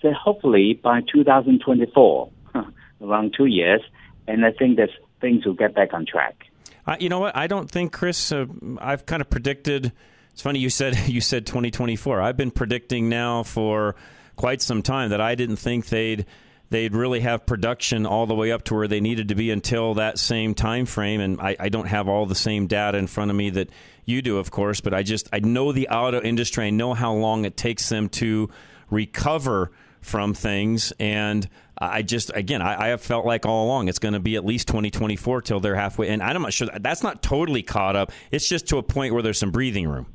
So 0.00 0.12
hopefully 0.14 0.80
by 0.82 1.02
2024, 1.12 2.30
around 3.02 3.34
two 3.36 3.44
years, 3.44 3.82
and 4.26 4.46
I 4.46 4.52
think 4.52 4.78
that 4.78 4.88
things 5.20 5.44
will 5.44 5.54
get 5.54 5.74
back 5.74 5.92
on 5.92 6.06
track. 6.06 6.46
Uh, 6.86 6.96
you 6.98 7.08
know 7.08 7.20
what? 7.20 7.36
I 7.36 7.46
don't 7.46 7.70
think, 7.70 7.92
Chris. 7.92 8.32
Uh, 8.32 8.46
I've 8.78 9.06
kind 9.06 9.20
of 9.20 9.30
predicted. 9.30 9.92
It's 10.32 10.42
funny 10.42 10.58
you 10.58 10.70
said 10.70 10.96
you 11.08 11.20
said 11.20 11.46
2024. 11.46 12.20
I've 12.20 12.36
been 12.36 12.50
predicting 12.50 13.08
now 13.08 13.42
for 13.42 13.96
quite 14.36 14.62
some 14.62 14.82
time 14.82 15.10
that 15.10 15.20
I 15.20 15.34
didn't 15.34 15.56
think 15.56 15.86
they'd 15.86 16.26
they'd 16.70 16.94
really 16.94 17.20
have 17.20 17.44
production 17.44 18.06
all 18.06 18.26
the 18.26 18.34
way 18.34 18.52
up 18.52 18.62
to 18.64 18.74
where 18.74 18.88
they 18.88 19.00
needed 19.00 19.28
to 19.28 19.34
be 19.34 19.50
until 19.50 19.94
that 19.94 20.18
same 20.18 20.54
time 20.54 20.86
frame. 20.86 21.20
And 21.20 21.40
I, 21.40 21.56
I 21.58 21.68
don't 21.68 21.86
have 21.86 22.08
all 22.08 22.26
the 22.26 22.34
same 22.34 22.68
data 22.68 22.96
in 22.96 23.08
front 23.08 23.30
of 23.30 23.36
me 23.36 23.50
that 23.50 23.70
you 24.04 24.22
do, 24.22 24.38
of 24.38 24.50
course. 24.50 24.80
But 24.80 24.94
I 24.94 25.02
just 25.02 25.28
I 25.32 25.40
know 25.40 25.72
the 25.72 25.88
auto 25.88 26.20
industry. 26.22 26.66
I 26.66 26.70
know 26.70 26.94
how 26.94 27.12
long 27.12 27.44
it 27.44 27.56
takes 27.56 27.88
them 27.88 28.08
to 28.10 28.50
recover 28.88 29.72
from 30.00 30.32
things 30.32 30.92
and 30.98 31.48
I 31.80 32.02
just 32.02 32.30
again 32.34 32.62
I, 32.62 32.86
I 32.86 32.88
have 32.88 33.00
felt 33.00 33.24
like 33.24 33.46
all 33.46 33.66
along 33.66 33.88
it's 33.88 33.98
going 33.98 34.14
to 34.14 34.20
be 34.20 34.36
at 34.36 34.44
least 34.44 34.68
2024 34.68 35.42
till 35.42 35.60
they're 35.60 35.74
halfway 35.74 36.08
and 36.08 36.22
I'm 36.22 36.42
not 36.42 36.52
sure 36.52 36.68
that's 36.80 37.02
not 37.02 37.22
totally 37.22 37.62
caught 37.62 37.96
up 37.96 38.12
it's 38.30 38.48
just 38.48 38.68
to 38.68 38.78
a 38.78 38.82
point 38.82 39.14
where 39.14 39.22
there's 39.22 39.38
some 39.38 39.50
breathing 39.50 39.88
room 39.88 40.06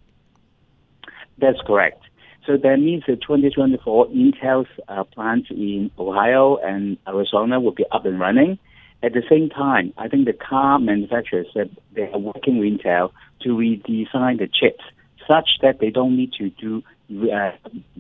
That's 1.38 1.60
correct. 1.65 2.01
So 2.45 2.57
that 2.57 2.77
means 2.77 3.03
that 3.07 3.22
2024 3.22 4.07
Intel's 4.10 4.67
uh, 4.88 5.03
plants 5.03 5.48
in 5.50 5.89
Ohio 5.98 6.57
and 6.57 6.98
Arizona 7.07 7.60
will 7.60 7.72
be 7.72 7.86
up 7.91 8.05
and 8.05 8.19
running. 8.19 8.60
At 9.01 9.13
the 9.13 9.24
same 9.29 9.50
time, 9.50 9.93
I 9.98 10.07
think 10.07 10.25
the 10.25 10.34
car 10.34 10.79
manufacturers 10.79 11.48
said 11.53 11.75
they 11.93 12.03
are 12.03 12.19
working 12.19 12.60
with 12.60 12.79
Intel 12.79 13.12
to 13.41 13.50
redesign 13.50 14.39
the 14.39 14.48
chips 14.48 14.84
such 15.27 15.50
that 15.62 15.79
they 15.79 15.89
don't 15.89 16.15
need 16.15 16.34
to 16.34 16.50
do 16.51 16.84
uh, 17.31 17.51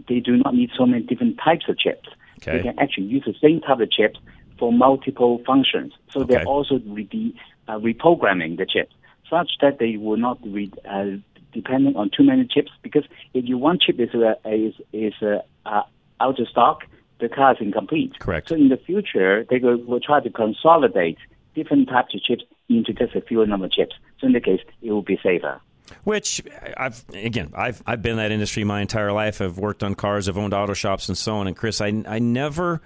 they 0.07 0.19
do 0.19 0.37
not 0.37 0.55
need 0.55 0.71
so 0.75 0.85
many 0.85 1.03
different 1.03 1.39
types 1.43 1.65
of 1.69 1.77
chips. 1.77 2.09
Okay. 2.37 2.57
They 2.57 2.63
can 2.63 2.79
actually 2.79 3.07
use 3.07 3.23
the 3.25 3.35
same 3.41 3.61
type 3.61 3.79
of 3.79 3.91
chips 3.91 4.19
for 4.59 4.71
multiple 4.71 5.41
functions. 5.45 5.93
So 6.11 6.23
they're 6.23 6.45
also 6.45 6.79
re- 6.85 7.35
uh, 7.67 7.79
reprogramming 7.79 8.57
the 8.57 8.65
chips 8.65 8.93
such 9.29 9.51
that 9.61 9.79
they 9.79 9.97
will 9.97 10.17
not 10.17 10.41
be 10.43 10.71
uh, 10.89 11.05
depending 11.53 11.95
on 11.95 12.09
too 12.15 12.23
many 12.23 12.45
chips. 12.45 12.71
Because 12.81 13.03
if 13.33 13.45
you 13.45 13.57
one 13.57 13.79
chip 13.79 13.99
is 13.99 14.13
uh, 14.13 14.35
is 14.45 14.73
is 14.93 15.13
uh, 15.21 15.39
uh, 15.65 15.83
out 16.19 16.39
of 16.39 16.47
stock, 16.47 16.83
the 17.19 17.29
car 17.29 17.53
is 17.53 17.57
incomplete. 17.59 18.13
Correct. 18.19 18.49
So 18.49 18.55
in 18.55 18.69
the 18.69 18.77
future, 18.77 19.45
they 19.49 19.59
will, 19.59 19.77
will 19.77 19.99
try 19.99 20.19
to 20.21 20.29
consolidate 20.29 21.17
different 21.55 21.89
types 21.89 22.13
of 22.13 22.21
chips 22.21 22.43
into 22.69 22.93
just 22.93 23.15
a 23.15 23.21
fewer 23.21 23.45
number 23.45 23.65
of 23.65 23.71
chips. 23.71 23.95
So 24.19 24.27
in 24.27 24.33
the 24.33 24.41
case, 24.41 24.61
it 24.81 24.91
will 24.91 25.01
be 25.01 25.19
safer. 25.23 25.61
Which 26.03 26.41
I've 26.77 27.03
again 27.13 27.51
I've 27.55 27.81
I've 27.85 28.01
been 28.01 28.13
in 28.13 28.17
that 28.17 28.31
industry 28.31 28.63
my 28.63 28.81
entire 28.81 29.11
life. 29.11 29.41
I've 29.41 29.57
worked 29.57 29.83
on 29.83 29.95
cars 29.95 30.27
I've 30.27 30.37
owned 30.37 30.53
auto 30.53 30.73
shops 30.73 31.09
and 31.09 31.17
so 31.17 31.35
on. 31.37 31.47
And 31.47 31.55
Chris 31.55 31.81
I 31.81 32.03
I 32.07 32.19
never 32.19 32.81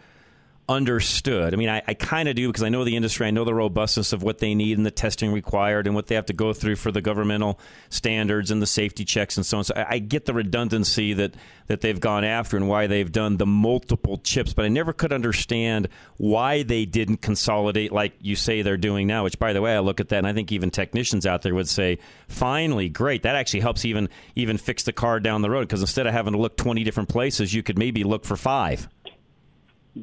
understood. 0.69 1.51
I 1.51 1.57
mean, 1.57 1.67
I, 1.67 1.81
I 1.87 1.95
kind 1.95 2.29
of 2.29 2.35
do 2.35 2.47
because 2.47 2.61
I 2.61 2.69
know 2.69 2.83
the 2.83 2.95
industry. 2.95 3.25
I 3.25 3.31
know 3.31 3.43
the 3.43 3.55
robustness 3.55 4.13
of 4.13 4.21
what 4.21 4.37
they 4.37 4.53
need 4.53 4.77
and 4.77 4.85
the 4.85 4.91
testing 4.91 5.31
required 5.33 5.87
and 5.87 5.95
what 5.95 6.05
they 6.05 6.13
have 6.13 6.27
to 6.27 6.33
go 6.33 6.53
through 6.53 6.75
for 6.75 6.91
the 6.91 7.01
governmental 7.01 7.59
standards 7.89 8.51
and 8.51 8.61
the 8.61 8.67
safety 8.67 9.03
checks 9.03 9.35
and 9.35 9.45
so 9.45 9.57
on. 9.57 9.63
So 9.63 9.73
I, 9.75 9.95
I 9.95 9.99
get 9.99 10.27
the 10.27 10.33
redundancy 10.33 11.13
that, 11.13 11.33
that 11.67 11.81
they've 11.81 11.99
gone 11.99 12.23
after 12.23 12.55
and 12.55 12.69
why 12.69 12.85
they've 12.85 13.11
done 13.11 13.37
the 13.37 13.47
multiple 13.47 14.19
chips, 14.19 14.53
but 14.53 14.63
I 14.63 14.67
never 14.67 14.93
could 14.93 15.11
understand 15.11 15.89
why 16.17 16.61
they 16.61 16.85
didn't 16.85 17.17
consolidate 17.17 17.91
like 17.91 18.13
you 18.21 18.35
say 18.35 18.61
they're 18.61 18.77
doing 18.77 19.07
now, 19.07 19.23
which, 19.23 19.39
by 19.39 19.53
the 19.53 19.61
way, 19.61 19.75
I 19.75 19.79
look 19.79 19.99
at 19.99 20.09
that 20.09 20.19
and 20.19 20.27
I 20.27 20.33
think 20.33 20.51
even 20.51 20.69
technicians 20.69 21.25
out 21.25 21.41
there 21.41 21.55
would 21.55 21.67
say, 21.67 21.97
finally, 22.27 22.89
great. 22.89 23.23
That 23.23 23.35
actually 23.35 23.61
helps 23.61 23.85
even, 23.85 24.07
even 24.35 24.59
fix 24.59 24.83
the 24.83 24.93
car 24.93 25.19
down 25.19 25.41
the 25.41 25.49
road 25.49 25.67
because 25.67 25.81
instead 25.81 26.05
of 26.05 26.13
having 26.13 26.33
to 26.33 26.39
look 26.39 26.57
20 26.57 26.83
different 26.83 27.09
places, 27.09 27.55
you 27.55 27.63
could 27.63 27.79
maybe 27.79 28.03
look 28.03 28.23
for 28.23 28.37
five. 28.37 28.87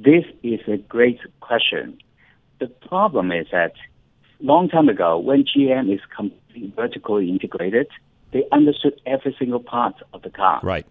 This 0.05 0.25
is 0.43 0.61
a 0.69 0.77
great 0.77 1.21
question. 1.41 1.99
The 2.59 2.67
problem 2.67 3.33
is 3.33 3.47
that 3.51 3.73
long 4.41 4.69
time 4.69 4.91
ago, 4.91 5.19
when 5.19 5.45
GM 5.45 5.93
is 5.93 6.01
completely 6.15 6.73
vertically 6.77 7.31
integrated, 7.31 7.89
they 8.33 8.45
understood 8.53 9.01
every 9.07 9.35
single 9.39 9.61
part 9.61 9.95
of 10.13 10.21
the 10.21 10.29
car. 10.29 10.61
Right. 10.63 10.87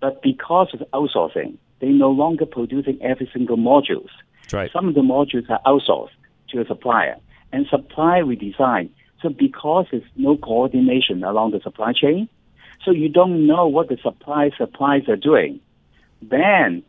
But 0.00 0.22
because 0.22 0.68
of 0.74 0.80
outsourcing, 0.92 1.56
they 1.80 1.88
no 1.88 2.10
longer 2.10 2.44
producing 2.44 3.00
every 3.00 3.30
single 3.32 3.56
modules. 3.56 4.10
That's 4.42 4.52
right. 4.52 4.72
Some 4.72 4.88
of 4.88 4.94
the 4.94 5.00
modules 5.00 5.48
are 5.48 5.60
outsourced 5.64 6.10
to 6.50 6.60
a 6.60 6.66
supplier, 6.66 7.16
and 7.50 7.66
supplier 7.70 8.24
redesign. 8.24 8.90
So 9.22 9.30
because 9.30 9.86
there's 9.90 10.02
no 10.16 10.36
coordination 10.36 11.24
along 11.24 11.52
the 11.52 11.60
supply 11.60 11.94
chain, 11.94 12.28
so 12.84 12.90
you 12.90 13.08
don't 13.08 13.46
know 13.46 13.66
what 13.66 13.88
the 13.88 13.96
supply 14.02 14.50
supplies 14.58 15.08
are 15.08 15.16
doing. 15.16 15.60
Then, 16.20 16.82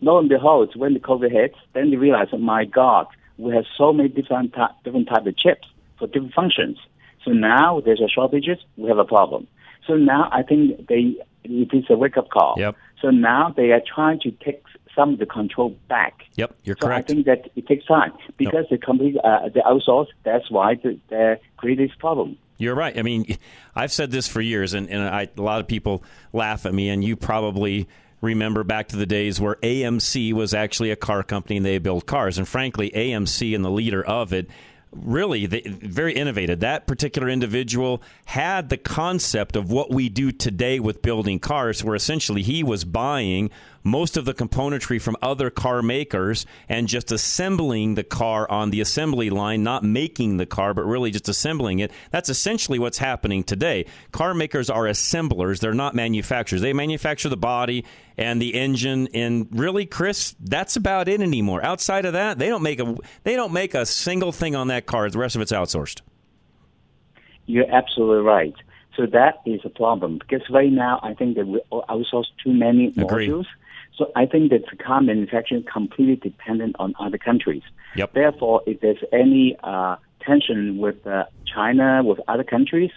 lo 0.00 0.18
and 0.18 0.28
behold, 0.28 0.72
when 0.76 0.94
the 0.94 1.00
COVID 1.00 1.30
hits, 1.30 1.56
then 1.74 1.90
they 1.90 1.96
realize, 1.96 2.28
oh 2.32 2.38
my 2.38 2.64
God, 2.64 3.06
we 3.36 3.54
have 3.54 3.64
so 3.76 3.92
many 3.92 4.08
different 4.08 4.52
ty- 4.54 4.74
different 4.84 5.08
type 5.08 5.26
of 5.26 5.36
chips 5.36 5.68
for 5.98 6.06
different 6.06 6.34
functions. 6.34 6.78
So 7.24 7.32
now 7.32 7.80
there's 7.84 8.00
a 8.00 8.08
shortages, 8.08 8.58
we 8.76 8.88
have 8.88 8.98
a 8.98 9.04
problem. 9.04 9.46
So 9.86 9.94
now 9.94 10.28
I 10.32 10.42
think 10.42 10.86
they 10.88 11.16
it 11.44 11.70
is 11.72 11.84
a 11.88 11.96
wake 11.96 12.16
up 12.16 12.28
call. 12.30 12.56
Yep. 12.58 12.76
So 13.00 13.10
now 13.10 13.54
they 13.56 13.70
are 13.72 13.82
trying 13.94 14.20
to 14.20 14.30
take 14.30 14.62
some 14.94 15.14
of 15.14 15.18
the 15.18 15.26
control 15.26 15.76
back. 15.88 16.24
Yep, 16.34 16.56
you're 16.64 16.76
so 16.80 16.88
correct. 16.88 17.10
I 17.10 17.14
think 17.14 17.26
that 17.26 17.50
it 17.54 17.66
takes 17.66 17.86
time 17.86 18.12
because 18.36 18.66
the 18.70 18.78
company 18.78 19.16
uh, 19.22 19.48
they 19.48 19.60
outsource. 19.60 20.08
That's 20.24 20.50
why 20.50 20.74
they, 20.74 20.98
they 21.08 21.40
create 21.56 21.78
this 21.78 21.92
problem. 21.98 22.36
You're 22.58 22.74
right. 22.74 22.98
I 22.98 23.02
mean, 23.02 23.38
I've 23.74 23.92
said 23.92 24.10
this 24.10 24.26
for 24.26 24.40
years, 24.40 24.74
and, 24.74 24.90
and 24.90 25.02
I, 25.02 25.28
a 25.36 25.40
lot 25.40 25.60
of 25.60 25.68
people 25.68 26.02
laugh 26.32 26.66
at 26.66 26.74
me, 26.74 26.88
and 26.88 27.04
you 27.04 27.16
probably 27.16 27.88
remember 28.20 28.64
back 28.64 28.88
to 28.88 28.96
the 28.96 29.06
days 29.06 29.40
where 29.40 29.56
AMC 29.56 30.32
was 30.32 30.54
actually 30.54 30.90
a 30.90 30.96
car 30.96 31.22
company 31.22 31.58
and 31.58 31.66
they 31.66 31.78
built 31.78 32.06
cars. 32.06 32.38
And 32.38 32.48
frankly, 32.48 32.90
AMC 32.90 33.54
and 33.54 33.64
the 33.64 33.70
leader 33.70 34.04
of 34.04 34.32
it 34.32 34.48
really 34.92 35.46
they, 35.46 35.60
very 35.60 36.14
innovative. 36.14 36.60
That 36.60 36.86
particular 36.86 37.28
individual 37.28 38.02
had 38.26 38.68
the 38.68 38.76
concept 38.76 39.56
of 39.56 39.70
what 39.70 39.90
we 39.90 40.08
do 40.08 40.32
today 40.32 40.80
with 40.80 41.02
building 41.02 41.38
cars, 41.38 41.84
where 41.84 41.94
essentially 41.94 42.42
he 42.42 42.62
was 42.62 42.84
buying 42.84 43.50
most 43.88 44.16
of 44.16 44.24
the 44.24 44.34
componentry 44.34 45.00
from 45.00 45.16
other 45.22 45.50
car 45.50 45.82
makers 45.82 46.46
and 46.68 46.88
just 46.88 47.10
assembling 47.10 47.94
the 47.94 48.04
car 48.04 48.50
on 48.50 48.70
the 48.70 48.80
assembly 48.80 49.30
line, 49.30 49.62
not 49.62 49.82
making 49.82 50.36
the 50.36 50.46
car, 50.46 50.74
but 50.74 50.84
really 50.84 51.10
just 51.10 51.28
assembling 51.28 51.78
it. 51.78 51.90
That's 52.10 52.28
essentially 52.28 52.78
what's 52.78 52.98
happening 52.98 53.42
today. 53.42 53.86
Car 54.12 54.34
makers 54.34 54.70
are 54.70 54.86
assemblers, 54.86 55.60
they're 55.60 55.74
not 55.74 55.94
manufacturers. 55.94 56.60
They 56.60 56.72
manufacture 56.72 57.28
the 57.28 57.36
body 57.36 57.84
and 58.16 58.42
the 58.42 58.54
engine 58.54 59.08
and 59.14 59.48
really 59.52 59.86
Chris, 59.86 60.34
that's 60.40 60.76
about 60.76 61.08
it 61.08 61.20
anymore. 61.20 61.64
Outside 61.64 62.04
of 62.04 62.12
that, 62.12 62.38
they 62.38 62.48
don't 62.48 62.62
make 62.62 62.80
a 62.80 62.96
they 63.22 63.36
don't 63.36 63.52
make 63.52 63.74
a 63.74 63.86
single 63.86 64.32
thing 64.32 64.54
on 64.54 64.68
that 64.68 64.86
car. 64.86 65.08
The 65.08 65.18
rest 65.18 65.36
of 65.36 65.42
it's 65.42 65.52
outsourced. 65.52 66.02
You're 67.46 67.70
absolutely 67.72 68.24
right. 68.24 68.54
So 68.96 69.06
that 69.06 69.40
is 69.46 69.60
a 69.64 69.68
problem 69.68 70.18
because 70.18 70.42
right 70.50 70.72
now 70.72 70.98
I 71.02 71.14
think 71.14 71.36
that 71.36 71.46
we 71.46 71.60
outsource 71.70 72.26
too 72.42 72.52
many 72.52 72.92
Agreed. 72.98 73.30
modules. 73.30 73.46
So 73.98 74.10
I 74.16 74.24
think 74.26 74.50
that 74.52 74.62
the 74.70 74.76
car 74.76 75.00
manufacturing 75.02 75.62
is 75.62 75.66
completely 75.70 76.16
dependent 76.30 76.76
on 76.78 76.94
other 77.00 77.18
countries. 77.18 77.62
Yep. 77.96 78.12
Therefore, 78.14 78.62
if 78.64 78.80
there's 78.80 79.02
any 79.12 79.56
uh, 79.62 79.96
tension 80.24 80.78
with 80.78 81.04
uh, 81.06 81.24
China, 81.52 82.02
with 82.04 82.20
other 82.28 82.44
countries, 82.44 82.92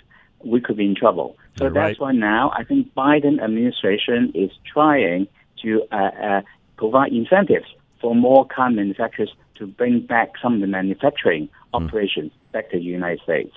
we 0.46 0.62
could 0.62 0.78
be 0.78 0.86
in 0.86 0.96
trouble. 0.96 1.36
So 1.58 1.66
You're 1.66 1.74
that's 1.74 2.00
right. 2.00 2.00
why 2.00 2.12
now 2.14 2.52
I 2.56 2.64
think 2.64 2.94
Biden 2.94 3.44
administration 3.44 4.32
is 4.36 4.52
trying 4.72 5.28
to 5.64 5.84
uh, 5.92 5.96
uh, 5.96 6.42
provide 6.78 7.12
incentives 7.12 7.66
for 8.00 8.16
more 8.16 8.48
car 8.48 8.70
manufacturers 8.70 9.32
to 9.56 9.68
bring 9.68 10.06
back 10.06 10.30
some 10.42 10.54
of 10.56 10.62
the 10.62 10.68
manufacturing 10.68 11.50
Hmm. 11.74 11.86
operations 11.86 12.32
back 12.52 12.70
to 12.72 12.78
the 12.78 12.84
United 12.84 13.22
States. 13.24 13.56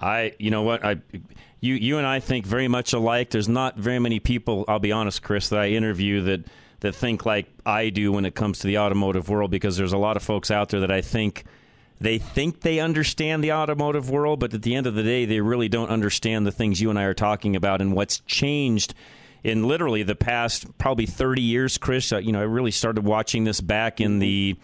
I, 0.00 0.34
you 0.38 0.50
know 0.50 0.62
what, 0.62 0.84
I, 0.84 0.96
you, 1.60 1.74
you 1.74 1.96
and 1.98 2.06
I 2.06 2.20
think 2.20 2.44
very 2.44 2.68
much 2.68 2.92
alike. 2.92 3.30
There's 3.30 3.48
not 3.48 3.78
very 3.78 3.98
many 3.98 4.20
people, 4.20 4.66
I'll 4.68 4.78
be 4.78 4.92
honest, 4.92 5.22
Chris, 5.22 5.48
that 5.48 5.60
I 5.60 5.68
interview 5.68 6.20
that 6.22 6.44
that 6.84 6.94
think 6.94 7.24
like 7.24 7.46
I 7.64 7.88
do 7.88 8.12
when 8.12 8.26
it 8.26 8.34
comes 8.34 8.58
to 8.58 8.66
the 8.66 8.76
automotive 8.76 9.30
world, 9.30 9.50
because 9.50 9.78
there's 9.78 9.94
a 9.94 9.98
lot 9.98 10.18
of 10.18 10.22
folks 10.22 10.50
out 10.50 10.68
there 10.68 10.80
that 10.80 10.90
I 10.90 11.00
think 11.00 11.44
they 11.98 12.18
think 12.18 12.60
they 12.60 12.78
understand 12.78 13.42
the 13.42 13.52
automotive 13.52 14.10
world, 14.10 14.38
but 14.38 14.52
at 14.52 14.60
the 14.60 14.74
end 14.74 14.86
of 14.86 14.94
the 14.94 15.02
day, 15.02 15.24
they 15.24 15.40
really 15.40 15.70
don't 15.70 15.88
understand 15.88 16.46
the 16.46 16.52
things 16.52 16.82
you 16.82 16.90
and 16.90 16.98
I 16.98 17.04
are 17.04 17.14
talking 17.14 17.56
about 17.56 17.80
and 17.80 17.94
what's 17.94 18.20
changed 18.20 18.92
in 19.42 19.66
literally 19.66 20.02
the 20.02 20.14
past 20.14 20.76
probably 20.76 21.06
30 21.06 21.40
years. 21.40 21.78
Chris, 21.78 22.12
uh, 22.12 22.18
you 22.18 22.32
know, 22.32 22.40
I 22.40 22.44
really 22.44 22.70
started 22.70 23.02
watching 23.02 23.44
this 23.44 23.62
back 23.62 24.02
in 24.02 24.18
the 24.18 24.56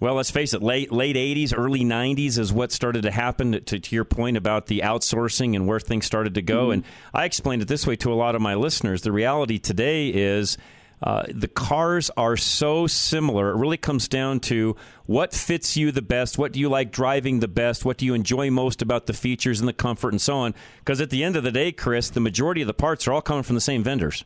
well, 0.00 0.14
let's 0.14 0.30
face 0.30 0.54
it, 0.54 0.62
late 0.62 0.90
late 0.90 1.16
80s, 1.16 1.52
early 1.54 1.84
90s 1.84 2.38
is 2.38 2.50
what 2.50 2.72
started 2.72 3.02
to 3.02 3.10
happen. 3.10 3.52
To, 3.52 3.78
to 3.78 3.94
your 3.94 4.04
point 4.04 4.38
about 4.38 4.68
the 4.68 4.80
outsourcing 4.80 5.54
and 5.54 5.68
where 5.68 5.78
things 5.78 6.06
started 6.06 6.34
to 6.34 6.42
go, 6.42 6.70
and 6.70 6.82
I 7.12 7.26
explained 7.26 7.60
it 7.60 7.68
this 7.68 7.86
way 7.86 7.96
to 7.96 8.10
a 8.10 8.14
lot 8.14 8.34
of 8.34 8.40
my 8.40 8.54
listeners. 8.54 9.02
The 9.02 9.12
reality 9.12 9.58
today 9.58 10.08
is. 10.08 10.56
Uh, 11.02 11.24
the 11.28 11.48
cars 11.48 12.10
are 12.16 12.36
so 12.36 12.86
similar. 12.86 13.50
It 13.50 13.56
really 13.56 13.76
comes 13.76 14.06
down 14.06 14.40
to 14.40 14.76
what 15.06 15.34
fits 15.34 15.76
you 15.76 15.90
the 15.90 16.02
best. 16.02 16.38
What 16.38 16.52
do 16.52 16.60
you 16.60 16.68
like 16.68 16.92
driving 16.92 17.40
the 17.40 17.48
best? 17.48 17.84
What 17.84 17.96
do 17.96 18.06
you 18.06 18.14
enjoy 18.14 18.50
most 18.50 18.82
about 18.82 19.06
the 19.06 19.12
features 19.12 19.58
and 19.58 19.68
the 19.68 19.72
comfort 19.72 20.10
and 20.10 20.20
so 20.20 20.36
on? 20.36 20.54
Because 20.78 21.00
at 21.00 21.10
the 21.10 21.24
end 21.24 21.34
of 21.34 21.42
the 21.42 21.50
day, 21.50 21.72
Chris, 21.72 22.10
the 22.10 22.20
majority 22.20 22.60
of 22.60 22.68
the 22.68 22.74
parts 22.74 23.08
are 23.08 23.12
all 23.12 23.22
coming 23.22 23.42
from 23.42 23.56
the 23.56 23.60
same 23.60 23.82
vendors. 23.82 24.24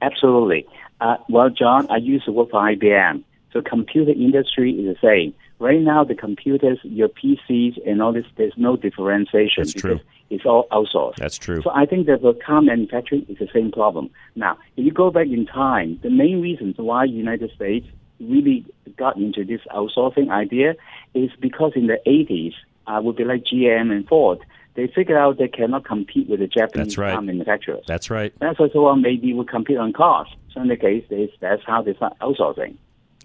Absolutely. 0.00 0.66
Uh, 1.00 1.16
well, 1.28 1.50
John, 1.50 1.86
I 1.90 1.96
used 1.96 2.24
to 2.24 2.32
work 2.32 2.50
for 2.50 2.60
IBM. 2.60 3.22
So 3.52 3.60
computer 3.60 4.12
industry 4.12 4.72
is 4.72 4.96
the 4.96 5.06
same. 5.06 5.34
Right 5.58 5.80
now, 5.80 6.04
the 6.04 6.14
computers, 6.14 6.78
your 6.82 7.08
PCs, 7.08 7.78
and 7.86 8.02
all 8.02 8.12
this, 8.12 8.26
there's 8.36 8.52
no 8.56 8.76
differentiation 8.76 9.64
That's 9.64 9.72
because 9.72 9.98
true. 9.98 10.08
it's 10.28 10.44
all 10.44 10.66
outsourced. 10.70 11.16
That's 11.16 11.38
true. 11.38 11.62
So 11.62 11.70
I 11.74 11.86
think 11.86 12.06
that 12.06 12.20
the 12.22 12.34
car 12.34 12.60
manufacturing 12.60 13.24
is 13.28 13.38
the 13.38 13.48
same 13.54 13.72
problem. 13.72 14.10
Now, 14.34 14.58
if 14.76 14.84
you 14.84 14.92
go 14.92 15.10
back 15.10 15.28
in 15.28 15.46
time, 15.46 15.98
the 16.02 16.10
main 16.10 16.42
reasons 16.42 16.76
why 16.76 17.06
the 17.06 17.12
United 17.12 17.50
States 17.54 17.86
really 18.20 18.66
got 18.96 19.16
into 19.16 19.44
this 19.44 19.60
outsourcing 19.74 20.30
idea 20.30 20.74
is 21.14 21.30
because 21.40 21.72
in 21.74 21.86
the 21.86 21.98
80s, 22.06 22.52
uh, 22.86 23.00
would 23.02 23.16
be 23.16 23.24
like 23.24 23.44
GM 23.44 23.90
and 23.90 24.06
Ford, 24.06 24.38
they 24.74 24.86
figured 24.86 25.16
out 25.16 25.38
they 25.38 25.48
cannot 25.48 25.84
compete 25.84 26.28
with 26.28 26.40
the 26.40 26.46
Japanese 26.46 26.88
That's 26.88 26.98
right. 26.98 27.12
car 27.12 27.22
manufacturers. 27.22 27.84
That's 27.86 28.10
right. 28.10 28.32
That's 28.40 28.60
also 28.60 28.82
why 28.82 28.94
maybe 28.94 29.32
we 29.32 29.44
compete 29.44 29.78
on 29.78 29.92
cost. 29.92 30.34
So 30.52 30.60
in 30.60 30.68
the 30.68 30.76
case, 30.76 31.04
that's 31.40 31.62
how 31.66 31.82
they 31.82 31.94
start 31.94 32.14
outsourcing. 32.20 32.76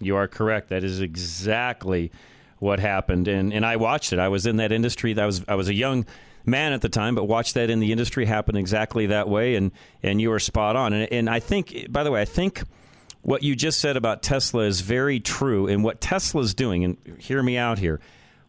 You 0.04 0.16
are 0.16 0.28
correct. 0.28 0.68
That 0.68 0.84
is 0.84 1.00
exactly 1.00 2.12
what 2.58 2.78
happened, 2.78 3.28
and 3.28 3.52
and 3.52 3.66
I 3.66 3.76
watched 3.76 4.12
it. 4.12 4.18
I 4.18 4.28
was 4.28 4.46
in 4.46 4.56
that 4.56 4.72
industry. 4.72 5.14
That 5.14 5.26
was 5.26 5.44
I 5.48 5.56
was 5.56 5.68
a 5.68 5.74
young 5.74 6.06
man 6.44 6.72
at 6.72 6.80
the 6.80 6.88
time, 6.88 7.14
but 7.14 7.24
watched 7.24 7.54
that 7.54 7.70
in 7.70 7.80
the 7.80 7.92
industry 7.92 8.24
happen 8.24 8.56
exactly 8.56 9.06
that 9.06 9.28
way. 9.28 9.56
And 9.56 9.72
and 10.02 10.20
you 10.20 10.32
are 10.32 10.38
spot 10.38 10.76
on. 10.76 10.92
And 10.92 11.12
and 11.12 11.30
I 11.30 11.40
think, 11.40 11.86
by 11.90 12.02
the 12.04 12.10
way, 12.10 12.20
I 12.20 12.24
think 12.24 12.62
what 13.22 13.42
you 13.42 13.54
just 13.54 13.80
said 13.80 13.96
about 13.96 14.22
Tesla 14.22 14.62
is 14.62 14.80
very 14.80 15.20
true. 15.20 15.66
And 15.66 15.84
what 15.84 16.00
Tesla 16.00 16.42
is 16.42 16.54
doing, 16.54 16.84
and 16.84 16.96
hear 17.18 17.42
me 17.42 17.56
out 17.56 17.78
here. 17.78 18.00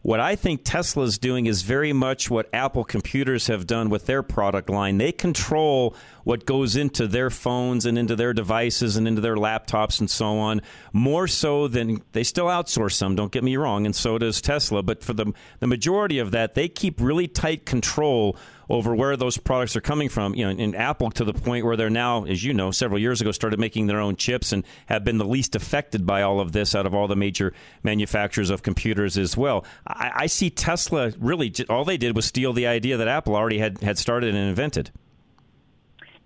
What 0.04 0.20
I 0.20 0.36
think 0.36 0.60
Tesla 0.64 1.04
is 1.04 1.16
doing 1.16 1.46
is 1.46 1.62
very 1.62 1.94
much 1.94 2.28
what 2.28 2.50
Apple 2.52 2.84
computers 2.84 3.46
have 3.46 3.66
done 3.66 3.88
with 3.88 4.04
their 4.04 4.22
product 4.22 4.68
line. 4.68 4.98
They 4.98 5.12
control 5.12 5.96
what 6.24 6.44
goes 6.44 6.76
into 6.76 7.06
their 7.06 7.30
phones 7.30 7.86
and 7.86 7.96
into 7.96 8.14
their 8.14 8.34
devices 8.34 8.98
and 8.98 9.08
into 9.08 9.22
their 9.22 9.36
laptops 9.36 10.00
and 10.00 10.10
so 10.10 10.36
on, 10.36 10.60
more 10.92 11.26
so 11.26 11.68
than 11.68 12.02
they 12.12 12.22
still 12.22 12.48
outsource 12.48 12.92
some, 12.92 13.16
don't 13.16 13.32
get 13.32 13.42
me 13.42 13.56
wrong, 13.56 13.86
and 13.86 13.96
so 13.96 14.18
does 14.18 14.42
Tesla. 14.42 14.82
But 14.82 15.02
for 15.02 15.14
the, 15.14 15.32
the 15.60 15.66
majority 15.66 16.18
of 16.18 16.32
that, 16.32 16.54
they 16.54 16.68
keep 16.68 17.00
really 17.00 17.26
tight 17.26 17.64
control 17.64 18.36
over 18.68 18.94
where 18.94 19.16
those 19.16 19.38
products 19.38 19.76
are 19.76 19.80
coming 19.80 20.08
from. 20.08 20.34
You 20.34 20.46
know, 20.46 20.50
in 20.50 20.74
Apple 20.74 21.10
to 21.12 21.24
the 21.24 21.34
point 21.34 21.64
where 21.64 21.76
they're 21.76 21.90
now, 21.90 22.24
as 22.24 22.42
you 22.42 22.54
know, 22.54 22.70
several 22.70 23.00
years 23.00 23.20
ago 23.20 23.32
started 23.32 23.58
making 23.58 23.86
their 23.86 24.00
own 24.00 24.16
chips 24.16 24.52
and 24.52 24.64
have 24.86 25.04
been 25.04 25.18
the 25.18 25.24
least 25.24 25.54
affected 25.54 26.06
by 26.06 26.22
all 26.22 26.40
of 26.40 26.52
this 26.52 26.74
out 26.74 26.86
of 26.86 26.94
all 26.94 27.08
the 27.08 27.16
major 27.16 27.52
manufacturers 27.82 28.50
of 28.50 28.62
computers 28.62 29.18
as 29.18 29.36
well. 29.36 29.64
I, 29.86 30.10
I 30.14 30.26
see 30.26 30.50
Tesla 30.50 31.12
really 31.18 31.52
all 31.68 31.84
they 31.84 31.96
did 31.96 32.16
was 32.16 32.26
steal 32.26 32.52
the 32.52 32.66
idea 32.66 32.96
that 32.96 33.08
Apple 33.08 33.36
already 33.36 33.58
had 33.58 33.80
had 33.80 33.98
started 33.98 34.34
and 34.34 34.48
invented. 34.48 34.90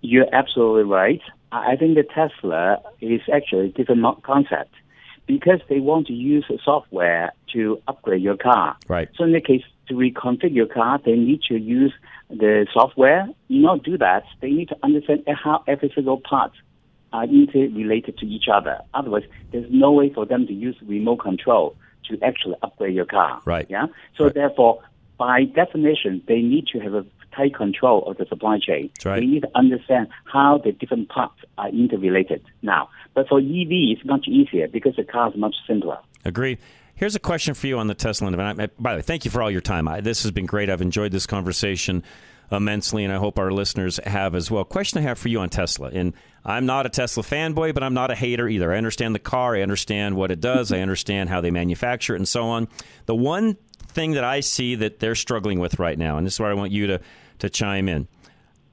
You're 0.01 0.33
absolutely 0.33 0.83
right. 0.83 1.21
I 1.51 1.75
think 1.75 1.95
the 1.95 2.03
Tesla 2.03 2.81
is 3.01 3.21
actually 3.33 3.67
a 3.67 3.69
different 3.69 4.23
concept 4.23 4.73
because 5.25 5.59
they 5.69 5.79
want 5.79 6.07
to 6.07 6.13
use 6.13 6.45
software 6.63 7.33
to 7.53 7.81
upgrade 7.87 8.21
your 8.21 8.37
car. 8.37 8.77
Right. 8.87 9.09
So 9.15 9.23
in 9.23 9.31
the 9.31 9.41
case 9.41 9.63
to 9.87 9.93
reconfigure 9.93 10.55
your 10.55 10.67
car, 10.67 10.99
they 11.03 11.15
need 11.15 11.41
to 11.49 11.57
use 11.57 11.93
the 12.29 12.67
software. 12.73 13.27
You 13.47 13.61
not 13.61 13.83
do 13.83 13.97
that, 13.97 14.23
they 14.41 14.51
need 14.51 14.69
to 14.69 14.77
understand 14.83 15.23
how 15.27 15.63
every 15.67 15.91
single 15.93 16.19
part 16.19 16.51
are 17.11 17.25
interrelated 17.25 18.17
to 18.19 18.25
each 18.25 18.45
other. 18.51 18.79
Otherwise, 18.93 19.23
there's 19.51 19.69
no 19.69 19.91
way 19.91 20.11
for 20.13 20.25
them 20.25 20.45
to 20.47 20.53
use 20.53 20.75
remote 20.83 21.17
control 21.17 21.75
to 22.07 22.17
actually 22.23 22.55
upgrade 22.61 22.95
your 22.95 23.05
car. 23.05 23.41
Right. 23.45 23.65
Yeah. 23.69 23.87
So 24.17 24.29
therefore, 24.29 24.81
by 25.17 25.43
definition, 25.43 26.21
they 26.27 26.41
need 26.41 26.67
to 26.67 26.79
have 26.79 26.93
a 26.93 27.05
tight 27.35 27.55
control 27.55 28.03
of 28.09 28.17
the 28.17 28.25
supply 28.25 28.59
chain. 28.59 28.89
That's 28.95 29.05
right. 29.05 29.19
They 29.19 29.25
need 29.25 29.41
to 29.41 29.51
understand 29.55 30.07
how 30.25 30.59
the 30.63 30.71
different 30.71 31.09
parts 31.09 31.39
are 31.57 31.69
interrelated 31.69 32.43
now. 32.61 32.89
But 33.13 33.27
for 33.27 33.39
EV, 33.39 33.69
it's 33.69 34.05
much 34.05 34.27
easier 34.27 34.67
because 34.67 34.95
the 34.95 35.03
car 35.03 35.29
is 35.29 35.35
much 35.35 35.55
simpler. 35.67 35.97
Agreed. 36.25 36.59
Here's 36.99 37.15
a 37.15 37.19
question 37.19 37.53
for 37.53 37.65
you 37.65 37.79
on 37.79 37.87
the 37.87 37.93
Tesla. 37.93 38.29
event. 38.29 38.73
By 38.77 38.91
the 38.91 38.97
way, 38.97 39.01
thank 39.01 39.23
you 39.23 39.31
for 39.31 39.41
all 39.41 39.49
your 39.49 39.61
time. 39.61 39.87
I, 39.87 40.01
this 40.01 40.23
has 40.23 40.31
been 40.31 40.45
great. 40.45 40.69
I've 40.69 40.81
enjoyed 40.81 41.13
this 41.13 41.25
conversation 41.25 42.03
immensely, 42.51 43.05
and 43.05 43.13
I 43.13 43.15
hope 43.15 43.39
our 43.39 43.51
listeners 43.51 44.01
have 44.03 44.35
as 44.35 44.51
well. 44.51 44.65
Question 44.65 44.99
I 44.99 45.03
have 45.03 45.17
for 45.17 45.29
you 45.29 45.39
on 45.39 45.47
Tesla, 45.47 45.91
and 45.93 46.11
I'm 46.43 46.65
not 46.65 46.85
a 46.85 46.89
Tesla 46.89 47.23
fanboy, 47.23 47.73
but 47.73 47.83
I'm 47.83 47.93
not 47.93 48.11
a 48.11 48.15
hater 48.15 48.49
either. 48.49 48.73
I 48.73 48.77
understand 48.77 49.15
the 49.15 49.19
car, 49.19 49.55
I 49.55 49.61
understand 49.61 50.17
what 50.17 50.29
it 50.29 50.41
does, 50.41 50.73
I 50.73 50.79
understand 50.79 51.29
how 51.29 51.39
they 51.39 51.51
manufacture 51.51 52.15
it, 52.15 52.17
and 52.17 52.27
so 52.27 52.43
on. 52.49 52.67
The 53.05 53.15
one 53.15 53.55
thing 53.77 54.11
that 54.11 54.25
I 54.25 54.41
see 54.41 54.75
that 54.75 54.99
they're 54.99 55.15
struggling 55.15 55.59
with 55.59 55.79
right 55.79 55.97
now, 55.97 56.17
and 56.17 56.27
this 56.27 56.33
is 56.33 56.39
where 56.41 56.51
I 56.51 56.53
want 56.53 56.73
you 56.73 56.87
to, 56.87 57.01
to 57.37 57.49
chime 57.49 57.87
in. 57.87 58.09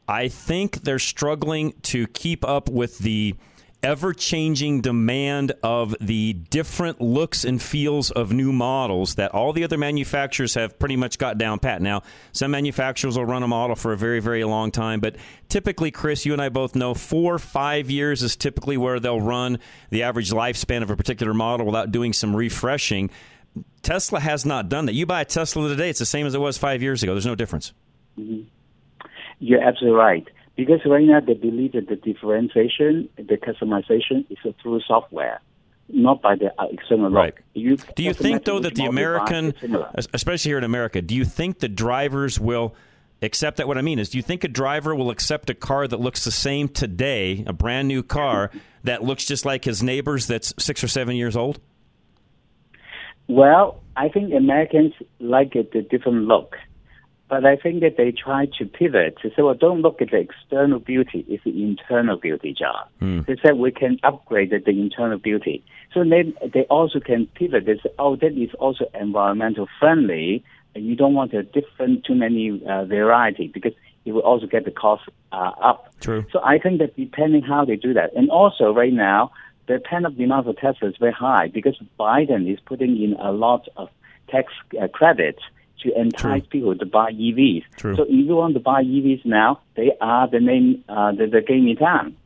I 0.09 0.27
think 0.27 0.83
they're 0.83 0.99
struggling 0.99 1.75
to 1.83 2.09
keep 2.09 2.45
up 2.45 2.69
with 2.69 2.99
the 2.99 3.37
ever 3.83 4.13
changing 4.13 4.81
demand 4.81 5.53
of 5.63 5.95
the 6.01 6.33
different 6.33 7.01
looks 7.01 7.45
and 7.45 7.61
feels 7.63 8.11
of 8.11 8.33
new 8.33 8.53
models 8.53 9.15
that 9.17 9.33
all 9.33 9.53
the 9.53 9.63
other 9.63 9.79
manufacturers 9.79 10.55
have 10.55 10.79
pretty 10.79 10.97
much 10.97 11.19
got 11.19 11.39
down 11.39 11.59
pat. 11.59 11.81
Now, 11.81 12.03
some 12.33 12.51
manufacturers 12.51 13.17
will 13.17 13.27
run 13.27 13.43
a 13.43 13.49
model 13.49 13.77
for 13.77 13.93
a 13.93 13.97
very, 13.97 14.21
very 14.21 14.45
long 14.45 14.71
time, 14.71 15.01
but 15.01 15.17
typically, 15.49 15.91
Chris, 15.91 16.27
you 16.27 16.33
and 16.33 16.43
I 16.43 16.49
both 16.49 16.75
know 16.75 16.95
four, 16.95 17.39
five 17.39 17.91
years 17.91 18.23
is 18.23 18.35
typically 18.35 18.77
where 18.77 18.99
they'll 18.99 19.21
run 19.21 19.59
the 19.91 20.03
average 20.03 20.31
lifespan 20.31 20.83
of 20.83 20.91
a 20.91 20.97
particular 20.97 21.35
model 21.35 21.67
without 21.67 21.93
doing 21.93 22.13
some 22.13 22.35
refreshing. 22.35 23.11
Tesla 23.83 24.21
has 24.21 24.45
not 24.45 24.69
done 24.69 24.87
that. 24.87 24.95
You 24.95 25.07
buy 25.07 25.21
a 25.21 25.25
Tesla 25.25 25.69
today, 25.69 25.91
it's 25.91 25.99
the 25.99 26.07
same 26.07 26.27
as 26.27 26.35
it 26.35 26.41
was 26.41 26.59
five 26.59 26.83
years 26.83 27.03
ago. 27.03 27.15
There's 27.15 27.27
no 27.27 27.37
difference. 27.37 27.73
Mm-hmm. 28.19 28.49
You're 29.39 29.63
absolutely 29.63 29.99
right. 29.99 30.27
Because 30.57 30.81
right 30.87 31.05
now 31.05 31.21
they 31.21 31.35
believe 31.35 31.73
that 31.73 31.89
the 31.89 31.97
differentiation, 31.97 33.09
the 33.17 33.37
customization 33.37 34.25
is 34.31 34.39
through 34.63 34.81
software, 34.81 35.41
not 35.89 36.23
by 36.23 36.35
the 36.35 36.51
external 36.71 37.11
right. 37.11 37.35
look. 37.35 37.43
You 37.53 37.77
do 37.95 38.03
you 38.03 38.15
think 38.15 38.45
though 38.45 38.61
that 38.61 38.75
the 38.75 38.87
American, 38.87 39.55
especially 40.15 40.49
here 40.49 40.59
in 40.59 40.65
America, 40.65 41.03
do 41.03 41.15
you 41.15 41.27
think 41.27 41.59
the 41.59 41.69
drivers 41.69 42.41
will 42.41 42.75
accept 43.21 43.59
that? 43.59 43.69
What 43.69 43.77
I 43.77 43.83
mean 43.83 43.99
is, 43.99 44.09
do 44.09 44.19
you 44.19 44.23
think 44.23 44.45
a 44.45 44.49
driver 44.49 44.95
will 44.95 45.11
accept 45.11 45.51
a 45.51 45.55
car 45.55 45.87
that 45.87 46.01
looks 46.01 46.25
the 46.25 46.31
same 46.31 46.69
today, 46.69 47.45
a 47.47 47.53
brand 47.53 47.89
new 47.89 48.03
car 48.03 48.51
that 48.85 49.03
looks 49.03 49.27
just 49.27 49.45
like 49.45 49.65
his 49.65 49.83
neighbors 49.83 50.27
that's 50.27 50.55
six 50.59 50.83
or 50.83 50.89
seven 50.89 51.17
years 51.17 51.37
old? 51.37 51.61
Well, 53.29 53.83
I 53.97 54.09
think 54.09 54.33
Americans 54.33 54.95
like 55.19 55.57
it, 55.57 55.73
the 55.73 55.83
different 55.83 56.29
look. 56.29 56.57
But 57.29 57.45
I 57.45 57.57
think 57.57 57.81
that 57.81 57.97
they 57.97 58.13
try 58.13 58.47
to 58.59 58.65
pivot 58.65 59.19
to 59.23 59.31
say, 59.31 59.43
well, 59.43 59.55
don't 59.55 59.83
look 59.83 60.01
at 60.01 60.11
the 60.13 60.19
external 60.19 60.79
beauty, 60.79 61.25
it's 61.29 61.43
the 61.43 61.63
internal 61.63 62.17
beauty, 62.17 62.55
John. 62.57 62.87
Mm. 63.03 63.27
They 63.27 63.37
said 63.43 63.57
we 63.57 63.73
can 63.73 63.99
upgrade 64.05 64.51
the, 64.51 64.59
the 64.59 64.81
internal 64.81 65.19
beauty. 65.19 65.65
So 65.93 66.05
then 66.05 66.35
they 66.55 66.63
also 66.65 67.01
can 67.01 67.27
pivot. 67.35 67.67
They 67.67 67.77
say, 67.77 67.91
oh, 67.99 68.15
that 68.17 68.33
is 68.33 68.51
also 68.61 68.85
environmental 68.95 69.67
friendly. 69.81 70.45
And 70.75 70.87
you 70.87 70.95
don't 70.95 71.15
want 71.15 71.33
a 71.33 71.43
different, 71.43 72.05
too 72.05 72.15
many 72.15 72.63
uh, 72.65 72.85
variety 72.85 73.49
because 73.49 73.73
it 74.05 74.13
will 74.13 74.21
also 74.21 74.47
get 74.47 74.65
the 74.65 74.71
cost 74.71 75.03
uh, 75.33 75.51
up. 75.61 75.93
True. 76.01 76.25
So 76.31 76.41
I 76.45 76.59
think 76.59 76.79
that 76.79 76.95
depending 76.97 77.43
how 77.43 77.65
they 77.65 77.77
do 77.77 77.93
that. 77.95 78.15
And 78.15 78.31
also 78.31 78.73
right 78.73 78.93
now, 78.93 79.33
the 79.67 79.81
pent-up 79.81 80.17
demand 80.17 80.45
for 80.45 80.53
Tesla 80.53 80.91
is 80.91 80.97
very 81.01 81.13
high 81.13 81.49
because 81.49 81.77
Biden 81.99 82.53
is 82.53 82.61
putting 82.61 83.03
in 83.03 83.15
a 83.15 83.33
lot 83.33 83.67
of 83.77 83.89
tax 84.29 84.53
uh, 84.81 84.87
credits 84.89 85.41
to 85.87 86.01
entice 86.01 86.43
True. 86.43 86.49
people 86.49 86.77
to 86.77 86.87
buy 86.87 87.13
EVs. 87.13 87.65
True. 87.77 87.97
So 87.97 88.03
if 88.03 88.11
you 88.11 88.35
want 88.35 88.55
to 88.55 88.61
buy 88.61 88.83
EVs 88.83 89.25
now, 89.25 89.61
they 89.77 89.93
are 90.01 90.29
the 90.29 90.41
name, 90.41 90.85
uh, 90.89 91.13
the, 91.13 91.27
the 91.27 91.41
game 91.41 91.67
in 91.69 91.77
town. 91.77 92.17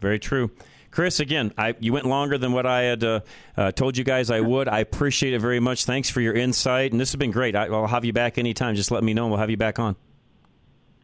Very 0.00 0.18
true. 0.18 0.50
Chris, 0.90 1.20
again, 1.20 1.52
I, 1.56 1.76
you 1.78 1.92
went 1.92 2.06
longer 2.06 2.36
than 2.36 2.52
what 2.52 2.66
I 2.66 2.82
had 2.82 3.04
uh, 3.04 3.20
uh, 3.56 3.70
told 3.72 3.96
you 3.96 4.02
guys 4.02 4.30
I 4.30 4.40
would. 4.40 4.68
I 4.68 4.80
appreciate 4.80 5.34
it 5.34 5.40
very 5.40 5.60
much. 5.60 5.84
Thanks 5.84 6.10
for 6.10 6.20
your 6.20 6.34
insight, 6.34 6.90
and 6.90 7.00
this 7.00 7.12
has 7.12 7.16
been 7.16 7.30
great. 7.30 7.54
I, 7.54 7.68
will 7.68 7.86
have 7.86 8.04
you 8.04 8.12
back 8.12 8.38
anytime. 8.38 8.74
Just 8.74 8.90
let 8.90 9.04
me 9.04 9.14
know, 9.14 9.24
and 9.24 9.30
we'll 9.30 9.40
have 9.40 9.50
you 9.50 9.56
back 9.56 9.78
on. 9.78 9.94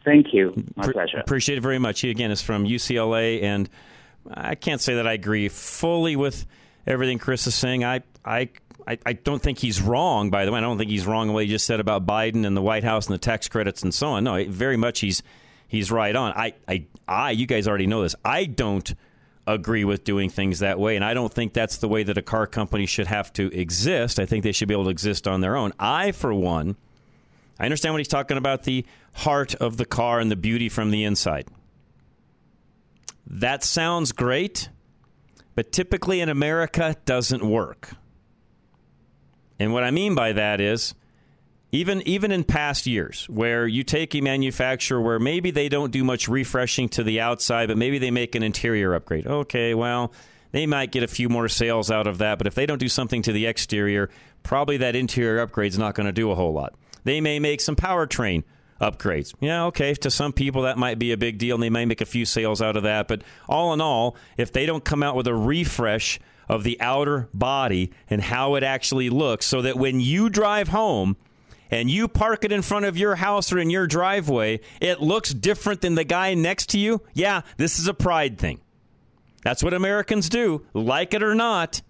Thank 0.04 0.32
you. 0.32 0.54
My 0.74 0.84
Pre- 0.84 0.92
pleasure. 0.92 1.18
Appreciate 1.18 1.58
it 1.58 1.60
very 1.60 1.78
much. 1.78 2.00
He 2.00 2.10
again 2.10 2.30
is 2.30 2.42
from 2.42 2.64
UCLA, 2.64 3.42
and 3.42 3.68
I 4.28 4.54
can't 4.56 4.80
say 4.80 4.96
that 4.96 5.06
I 5.06 5.12
agree 5.12 5.48
fully 5.48 6.16
with 6.16 6.46
everything 6.86 7.18
Chris 7.18 7.46
is 7.46 7.54
saying. 7.54 7.84
I 7.84 8.02
I 8.24 8.48
I, 8.86 8.98
I 9.04 9.12
don't 9.14 9.42
think 9.42 9.58
he's 9.58 9.80
wrong. 9.80 10.30
By 10.30 10.44
the 10.44 10.52
way, 10.52 10.58
I 10.58 10.60
don't 10.60 10.78
think 10.78 10.90
he's 10.90 11.06
wrong 11.06 11.28
in 11.28 11.34
what 11.34 11.44
he 11.44 11.50
just 11.50 11.66
said 11.66 11.80
about 11.80 12.06
Biden 12.06 12.46
and 12.46 12.56
the 12.56 12.62
White 12.62 12.84
House 12.84 13.06
and 13.06 13.14
the 13.14 13.18
tax 13.18 13.48
credits 13.48 13.82
and 13.82 13.92
so 13.92 14.08
on. 14.08 14.24
No, 14.24 14.44
very 14.48 14.76
much 14.76 15.00
he's 15.00 15.22
he's 15.68 15.90
right 15.90 16.14
on. 16.14 16.32
I 16.32 16.54
I 16.68 16.86
I 17.08 17.30
you 17.32 17.46
guys 17.46 17.66
already 17.66 17.86
know 17.86 18.02
this. 18.02 18.14
I 18.24 18.44
don't 18.44 18.94
agree 19.46 19.84
with 19.84 20.04
doing 20.04 20.30
things 20.30 20.60
that 20.60 20.78
way, 20.78 20.96
and 20.96 21.04
I 21.04 21.14
don't 21.14 21.32
think 21.32 21.52
that's 21.52 21.78
the 21.78 21.88
way 21.88 22.02
that 22.04 22.18
a 22.18 22.22
car 22.22 22.46
company 22.46 22.86
should 22.86 23.06
have 23.06 23.32
to 23.34 23.46
exist. 23.58 24.18
I 24.20 24.26
think 24.26 24.44
they 24.44 24.52
should 24.52 24.68
be 24.68 24.74
able 24.74 24.84
to 24.84 24.90
exist 24.90 25.26
on 25.26 25.40
their 25.40 25.56
own. 25.56 25.72
I, 25.78 26.12
for 26.12 26.32
one, 26.32 26.76
I 27.58 27.64
understand 27.64 27.94
what 27.94 27.98
he's 27.98 28.08
talking 28.08 28.36
about 28.36 28.64
the 28.64 28.84
heart 29.14 29.54
of 29.56 29.76
the 29.76 29.84
car 29.84 30.20
and 30.20 30.30
the 30.30 30.36
beauty 30.36 30.68
from 30.68 30.90
the 30.90 31.04
inside. 31.04 31.48
That 33.26 33.64
sounds 33.64 34.12
great, 34.12 34.68
but 35.54 35.72
typically 35.72 36.20
in 36.20 36.28
America 36.28 36.96
doesn't 37.04 37.48
work. 37.48 37.90
And 39.58 39.72
what 39.72 39.84
I 39.84 39.90
mean 39.90 40.14
by 40.14 40.32
that 40.32 40.60
is 40.60 40.94
even 41.72 42.02
even 42.02 42.32
in 42.32 42.44
past 42.44 42.86
years 42.86 43.28
where 43.28 43.66
you 43.66 43.82
take 43.82 44.14
a 44.14 44.20
manufacturer 44.20 45.00
where 45.00 45.18
maybe 45.18 45.50
they 45.50 45.68
don't 45.68 45.90
do 45.90 46.04
much 46.04 46.28
refreshing 46.28 46.88
to 46.90 47.02
the 47.02 47.20
outside, 47.20 47.68
but 47.68 47.76
maybe 47.76 47.98
they 47.98 48.10
make 48.10 48.34
an 48.34 48.42
interior 48.42 48.94
upgrade. 48.94 49.26
Okay, 49.26 49.74
well, 49.74 50.12
they 50.52 50.66
might 50.66 50.92
get 50.92 51.02
a 51.02 51.08
few 51.08 51.28
more 51.28 51.48
sales 51.48 51.90
out 51.90 52.06
of 52.06 52.18
that, 52.18 52.38
but 52.38 52.46
if 52.46 52.54
they 52.54 52.66
don't 52.66 52.78
do 52.78 52.88
something 52.88 53.22
to 53.22 53.32
the 53.32 53.46
exterior, 53.46 54.10
probably 54.42 54.76
that 54.78 54.94
interior 54.94 55.40
upgrade 55.40 55.72
is 55.72 55.78
not 55.78 55.94
going 55.94 56.06
to 56.06 56.12
do 56.12 56.30
a 56.30 56.34
whole 56.34 56.52
lot. 56.52 56.74
They 57.04 57.20
may 57.20 57.38
make 57.38 57.60
some 57.60 57.76
powertrain 57.76 58.44
upgrades. 58.80 59.34
Yeah, 59.40 59.66
okay, 59.66 59.94
to 59.94 60.10
some 60.10 60.32
people 60.32 60.62
that 60.62 60.78
might 60.78 60.98
be 60.98 61.12
a 61.12 61.16
big 61.16 61.38
deal 61.38 61.56
and 61.56 61.62
they 61.62 61.70
may 61.70 61.84
make 61.84 62.00
a 62.00 62.06
few 62.06 62.24
sales 62.24 62.62
out 62.62 62.76
of 62.76 62.84
that, 62.84 63.08
but 63.08 63.22
all 63.48 63.72
in 63.72 63.80
all, 63.80 64.16
if 64.36 64.52
they 64.52 64.66
don't 64.66 64.84
come 64.84 65.02
out 65.02 65.16
with 65.16 65.26
a 65.26 65.34
refresh 65.34 66.20
of 66.48 66.64
the 66.64 66.80
outer 66.80 67.28
body 67.34 67.92
and 68.08 68.22
how 68.22 68.54
it 68.54 68.62
actually 68.62 69.10
looks 69.10 69.46
so 69.46 69.62
that 69.62 69.76
when 69.76 70.00
you 70.00 70.28
drive 70.28 70.68
home 70.68 71.16
and 71.70 71.90
you 71.90 72.08
park 72.08 72.44
it 72.44 72.52
in 72.52 72.62
front 72.62 72.84
of 72.84 72.96
your 72.96 73.16
house 73.16 73.52
or 73.52 73.58
in 73.58 73.70
your 73.70 73.86
driveway, 73.86 74.60
it 74.80 75.00
looks 75.00 75.34
different 75.34 75.80
than 75.80 75.94
the 75.94 76.04
guy 76.04 76.34
next 76.34 76.70
to 76.70 76.78
you. 76.78 77.02
Yeah, 77.14 77.42
this 77.56 77.78
is 77.78 77.88
a 77.88 77.94
pride 77.94 78.38
thing. 78.38 78.60
That's 79.42 79.62
what 79.62 79.74
Americans 79.74 80.28
do, 80.28 80.64
like 80.74 81.14
it 81.14 81.22
or 81.22 81.34
not. 81.34 81.82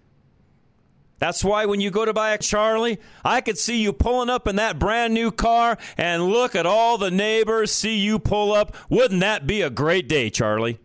That's 1.18 1.42
why 1.42 1.64
when 1.64 1.80
you 1.80 1.90
go 1.90 2.04
to 2.04 2.12
buy 2.12 2.32
a 2.32 2.38
Charlie, 2.38 2.98
I 3.24 3.40
could 3.40 3.56
see 3.56 3.80
you 3.80 3.92
pulling 3.92 4.28
up 4.28 4.46
in 4.46 4.56
that 4.56 4.78
brand 4.78 5.14
new 5.14 5.30
car 5.30 5.78
and 5.96 6.26
look 6.26 6.54
at 6.54 6.66
all 6.66 6.98
the 6.98 7.10
neighbors 7.10 7.72
see 7.72 7.96
you 7.96 8.18
pull 8.18 8.52
up. 8.52 8.76
Wouldn't 8.90 9.20
that 9.20 9.46
be 9.46 9.62
a 9.62 9.70
great 9.70 10.08
day, 10.08 10.28
Charlie? 10.28 10.78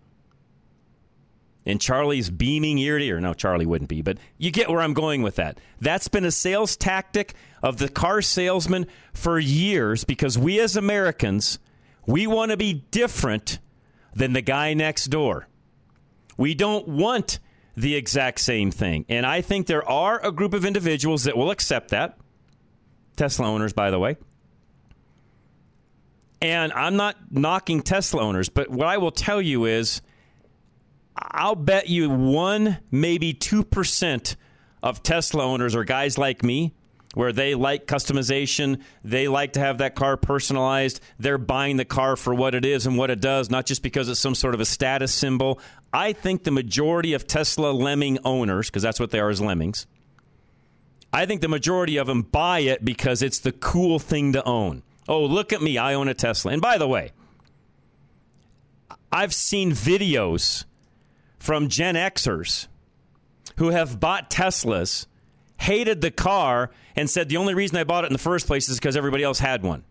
And 1.65 1.79
Charlie's 1.79 2.29
beaming 2.29 2.77
ear 2.77 2.97
to 2.97 3.03
ear. 3.05 3.19
No, 3.19 3.33
Charlie 3.33 3.65
wouldn't 3.65 3.89
be, 3.89 4.01
but 4.01 4.17
you 4.37 4.51
get 4.51 4.69
where 4.69 4.81
I'm 4.81 4.93
going 4.93 5.21
with 5.21 5.35
that. 5.35 5.59
That's 5.79 6.07
been 6.07 6.25
a 6.25 6.31
sales 6.31 6.75
tactic 6.75 7.33
of 7.61 7.77
the 7.77 7.89
car 7.89 8.21
salesman 8.21 8.87
for 9.13 9.37
years 9.37 10.03
because 10.03 10.37
we 10.37 10.59
as 10.59 10.75
Americans, 10.75 11.59
we 12.05 12.25
want 12.27 12.51
to 12.51 12.57
be 12.57 12.85
different 12.91 13.59
than 14.15 14.33
the 14.33 14.41
guy 14.41 14.73
next 14.73 15.05
door. 15.05 15.47
We 16.37 16.55
don't 16.55 16.87
want 16.87 17.39
the 17.77 17.95
exact 17.95 18.39
same 18.39 18.71
thing. 18.71 19.05
And 19.07 19.25
I 19.25 19.41
think 19.41 19.67
there 19.67 19.87
are 19.87 20.23
a 20.25 20.31
group 20.31 20.53
of 20.53 20.65
individuals 20.65 21.23
that 21.25 21.37
will 21.37 21.51
accept 21.51 21.89
that. 21.89 22.17
Tesla 23.15 23.47
owners, 23.47 23.73
by 23.73 23.91
the 23.91 23.99
way. 23.99 24.17
And 26.41 26.73
I'm 26.73 26.95
not 26.95 27.15
knocking 27.29 27.81
Tesla 27.81 28.23
owners, 28.23 28.49
but 28.49 28.69
what 28.69 28.87
I 28.87 28.97
will 28.97 29.11
tell 29.11 29.41
you 29.41 29.65
is 29.65 30.01
I'll 31.15 31.55
bet 31.55 31.89
you 31.89 32.09
one, 32.09 32.79
maybe 32.89 33.33
2% 33.33 34.35
of 34.81 35.03
Tesla 35.03 35.45
owners 35.45 35.75
are 35.75 35.83
guys 35.83 36.17
like 36.17 36.43
me 36.43 36.73
where 37.13 37.33
they 37.33 37.55
like 37.55 37.85
customization. 37.87 38.81
They 39.03 39.27
like 39.27 39.53
to 39.53 39.59
have 39.59 39.79
that 39.79 39.95
car 39.95 40.17
personalized. 40.17 41.01
They're 41.19 41.37
buying 41.37 41.77
the 41.77 41.85
car 41.85 42.15
for 42.15 42.33
what 42.33 42.55
it 42.55 42.65
is 42.65 42.85
and 42.85 42.97
what 42.97 43.09
it 43.09 43.19
does, 43.19 43.49
not 43.49 43.65
just 43.65 43.83
because 43.83 44.07
it's 44.09 44.19
some 44.19 44.35
sort 44.35 44.53
of 44.53 44.61
a 44.61 44.65
status 44.65 45.13
symbol. 45.13 45.59
I 45.93 46.13
think 46.13 46.43
the 46.43 46.51
majority 46.51 47.13
of 47.13 47.27
Tesla 47.27 47.71
lemming 47.71 48.19
owners, 48.23 48.69
because 48.69 48.83
that's 48.83 48.99
what 48.99 49.11
they 49.11 49.19
are 49.19 49.29
as 49.29 49.41
lemmings, 49.41 49.87
I 51.13 51.25
think 51.25 51.41
the 51.41 51.49
majority 51.49 51.97
of 51.97 52.07
them 52.07 52.21
buy 52.21 52.59
it 52.59 52.85
because 52.85 53.21
it's 53.21 53.39
the 53.39 53.51
cool 53.51 53.99
thing 53.99 54.31
to 54.33 54.43
own. 54.45 54.81
Oh, 55.09 55.25
look 55.25 55.51
at 55.51 55.61
me. 55.61 55.77
I 55.77 55.93
own 55.93 56.07
a 56.07 56.13
Tesla. 56.13 56.53
And 56.53 56.61
by 56.61 56.77
the 56.77 56.87
way, 56.87 57.11
I've 59.11 59.33
seen 59.33 59.71
videos 59.71 60.63
from 61.41 61.69
Gen 61.69 61.95
Xers 61.95 62.67
who 63.57 63.69
have 63.69 63.99
bought 63.99 64.29
Teslas, 64.29 65.07
hated 65.57 66.01
the 66.01 66.11
car, 66.11 66.69
and 66.95 67.09
said 67.09 67.29
the 67.29 67.37
only 67.37 67.55
reason 67.55 67.77
I 67.77 67.83
bought 67.83 68.03
it 68.03 68.07
in 68.07 68.13
the 68.13 68.19
first 68.19 68.45
place 68.45 68.69
is 68.69 68.77
because 68.77 68.95
everybody 68.95 69.23
else 69.23 69.39
had 69.39 69.63
one. 69.63 69.83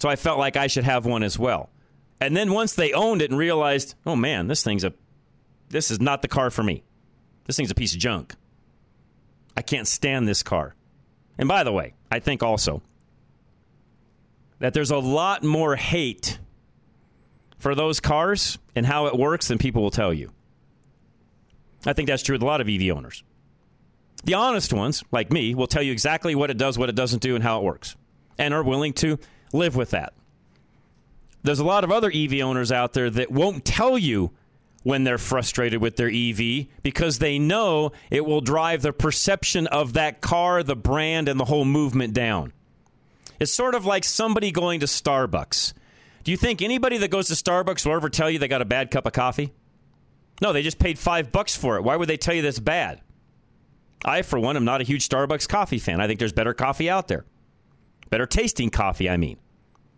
So 0.00 0.10
I 0.10 0.16
felt 0.16 0.38
like 0.38 0.56
I 0.56 0.66
should 0.66 0.84
have 0.84 1.06
one 1.06 1.22
as 1.22 1.38
well. 1.38 1.70
And 2.20 2.36
then 2.36 2.52
once 2.52 2.74
they 2.74 2.92
owned 2.92 3.22
it 3.22 3.30
and 3.30 3.38
realized, 3.38 3.94
oh 4.04 4.14
man, 4.14 4.48
this 4.48 4.62
thing's 4.62 4.84
a 4.84 4.92
this 5.70 5.90
is 5.90 5.98
not 5.98 6.20
the 6.20 6.28
car 6.28 6.50
for 6.50 6.62
me. 6.62 6.84
This 7.46 7.56
thing's 7.56 7.70
a 7.70 7.74
piece 7.74 7.94
of 7.94 7.98
junk. 7.98 8.34
I 9.56 9.62
can't 9.62 9.88
stand 9.88 10.28
this 10.28 10.42
car. 10.42 10.74
And 11.38 11.48
by 11.48 11.64
the 11.64 11.72
way, 11.72 11.94
I 12.10 12.18
think 12.18 12.42
also 12.42 12.82
that 14.58 14.74
there's 14.74 14.90
a 14.90 14.98
lot 14.98 15.42
more 15.42 15.74
hate 15.76 16.38
for 17.62 17.76
those 17.76 18.00
cars 18.00 18.58
and 18.74 18.84
how 18.84 19.06
it 19.06 19.16
works 19.16 19.48
then 19.48 19.56
people 19.56 19.82
will 19.82 19.92
tell 19.92 20.12
you. 20.12 20.32
I 21.86 21.92
think 21.92 22.08
that's 22.08 22.22
true 22.22 22.34
with 22.34 22.42
a 22.42 22.46
lot 22.46 22.60
of 22.60 22.68
EV 22.68 22.94
owners. 22.94 23.22
The 24.24 24.34
honest 24.34 24.72
ones, 24.72 25.02
like 25.12 25.32
me, 25.32 25.54
will 25.54 25.68
tell 25.68 25.82
you 25.82 25.92
exactly 25.92 26.34
what 26.34 26.50
it 26.50 26.58
does, 26.58 26.76
what 26.76 26.88
it 26.88 26.94
doesn't 26.94 27.22
do, 27.22 27.34
and 27.34 27.42
how 27.42 27.58
it 27.58 27.64
works, 27.64 27.96
and 28.36 28.52
are 28.52 28.62
willing 28.62 28.92
to 28.94 29.18
live 29.52 29.76
with 29.76 29.90
that. 29.90 30.12
There's 31.44 31.60
a 31.60 31.64
lot 31.64 31.84
of 31.84 31.90
other 31.90 32.10
EV 32.12 32.40
owners 32.40 32.70
out 32.70 32.92
there 32.92 33.10
that 33.10 33.30
won't 33.30 33.64
tell 33.64 33.96
you 33.96 34.32
when 34.82 35.04
they're 35.04 35.18
frustrated 35.18 35.80
with 35.80 35.96
their 35.96 36.10
EV 36.10 36.66
because 36.82 37.18
they 37.18 37.38
know 37.38 37.92
it 38.10 38.26
will 38.26 38.40
drive 38.40 38.82
the 38.82 38.92
perception 38.92 39.68
of 39.68 39.92
that 39.92 40.20
car, 40.20 40.62
the 40.62 40.76
brand, 40.76 41.28
and 41.28 41.38
the 41.38 41.44
whole 41.44 41.64
movement 41.64 42.12
down. 42.12 42.52
It's 43.38 43.52
sort 43.52 43.74
of 43.74 43.86
like 43.86 44.04
somebody 44.04 44.50
going 44.50 44.80
to 44.80 44.86
Starbucks. 44.86 45.72
Do 46.24 46.30
you 46.30 46.36
think 46.36 46.62
anybody 46.62 46.98
that 46.98 47.10
goes 47.10 47.28
to 47.28 47.34
Starbucks 47.34 47.84
will 47.84 47.94
ever 47.94 48.08
tell 48.08 48.30
you 48.30 48.38
they 48.38 48.48
got 48.48 48.62
a 48.62 48.66
bad 48.66 48.90
cup 48.90 49.06
of 49.06 49.12
coffee? 49.12 49.52
No, 50.40 50.52
they 50.52 50.62
just 50.62 50.78
paid 50.78 50.98
five 50.98 51.32
bucks 51.32 51.56
for 51.56 51.76
it. 51.76 51.82
Why 51.82 51.96
would 51.96 52.08
they 52.08 52.16
tell 52.16 52.34
you 52.34 52.42
that's 52.42 52.58
bad? 52.58 53.00
I, 54.04 54.22
for 54.22 54.38
one, 54.38 54.56
am 54.56 54.64
not 54.64 54.80
a 54.80 54.84
huge 54.84 55.08
Starbucks 55.08 55.48
coffee 55.48 55.78
fan. 55.78 56.00
I 56.00 56.06
think 56.06 56.18
there's 56.18 56.32
better 56.32 56.54
coffee 56.54 56.90
out 56.90 57.08
there. 57.08 57.24
Better 58.10 58.26
tasting 58.26 58.70
coffee, 58.70 59.08
I 59.08 59.16
mean, 59.16 59.38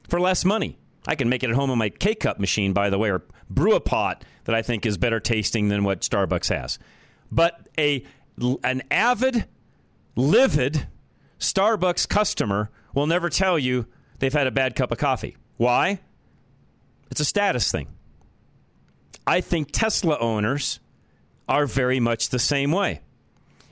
for 0.09 0.21
less 0.21 0.45
money. 0.45 0.79
I 1.07 1.15
can 1.15 1.29
make 1.29 1.43
it 1.43 1.51
at 1.51 1.57
home 1.57 1.71
on 1.71 1.79
my 1.79 1.91
K 1.91 2.15
cup 2.15 2.39
machine, 2.39 2.73
by 2.73 2.91
the 2.91 2.99
way, 2.99 3.11
or 3.11 3.25
brew 3.51 3.75
a 3.75 3.81
pot 3.81 4.25
that 4.45 4.55
I 4.55 4.63
think 4.63 4.87
is 4.87 4.97
better 4.97 5.21
tasting 5.21 5.69
than 5.69 5.85
what 5.85 6.01
Starbucks 6.01 6.49
has. 6.55 6.79
But 7.31 7.69
a 7.79 8.05
an 8.63 8.83
avid, 8.91 9.47
livid 10.17 10.87
Starbucks 11.39 12.09
customer 12.09 12.71
will 12.95 13.07
never 13.07 13.29
tell 13.29 13.59
you 13.59 13.87
they've 14.19 14.33
had 14.33 14.47
a 14.47 14.51
bad 14.51 14.75
cup 14.75 14.93
of 14.93 14.99
coffee. 14.99 15.37
Why? 15.57 16.01
It's 17.15 17.21
a 17.21 17.25
status 17.25 17.71
thing. 17.71 17.87
I 19.25 19.41
think 19.41 19.69
Tesla 19.71 20.19
owners 20.19 20.81
are 21.49 21.65
very 21.65 22.01
much 22.01 22.31
the 22.31 22.41
same 22.41 22.73
way. 22.73 23.03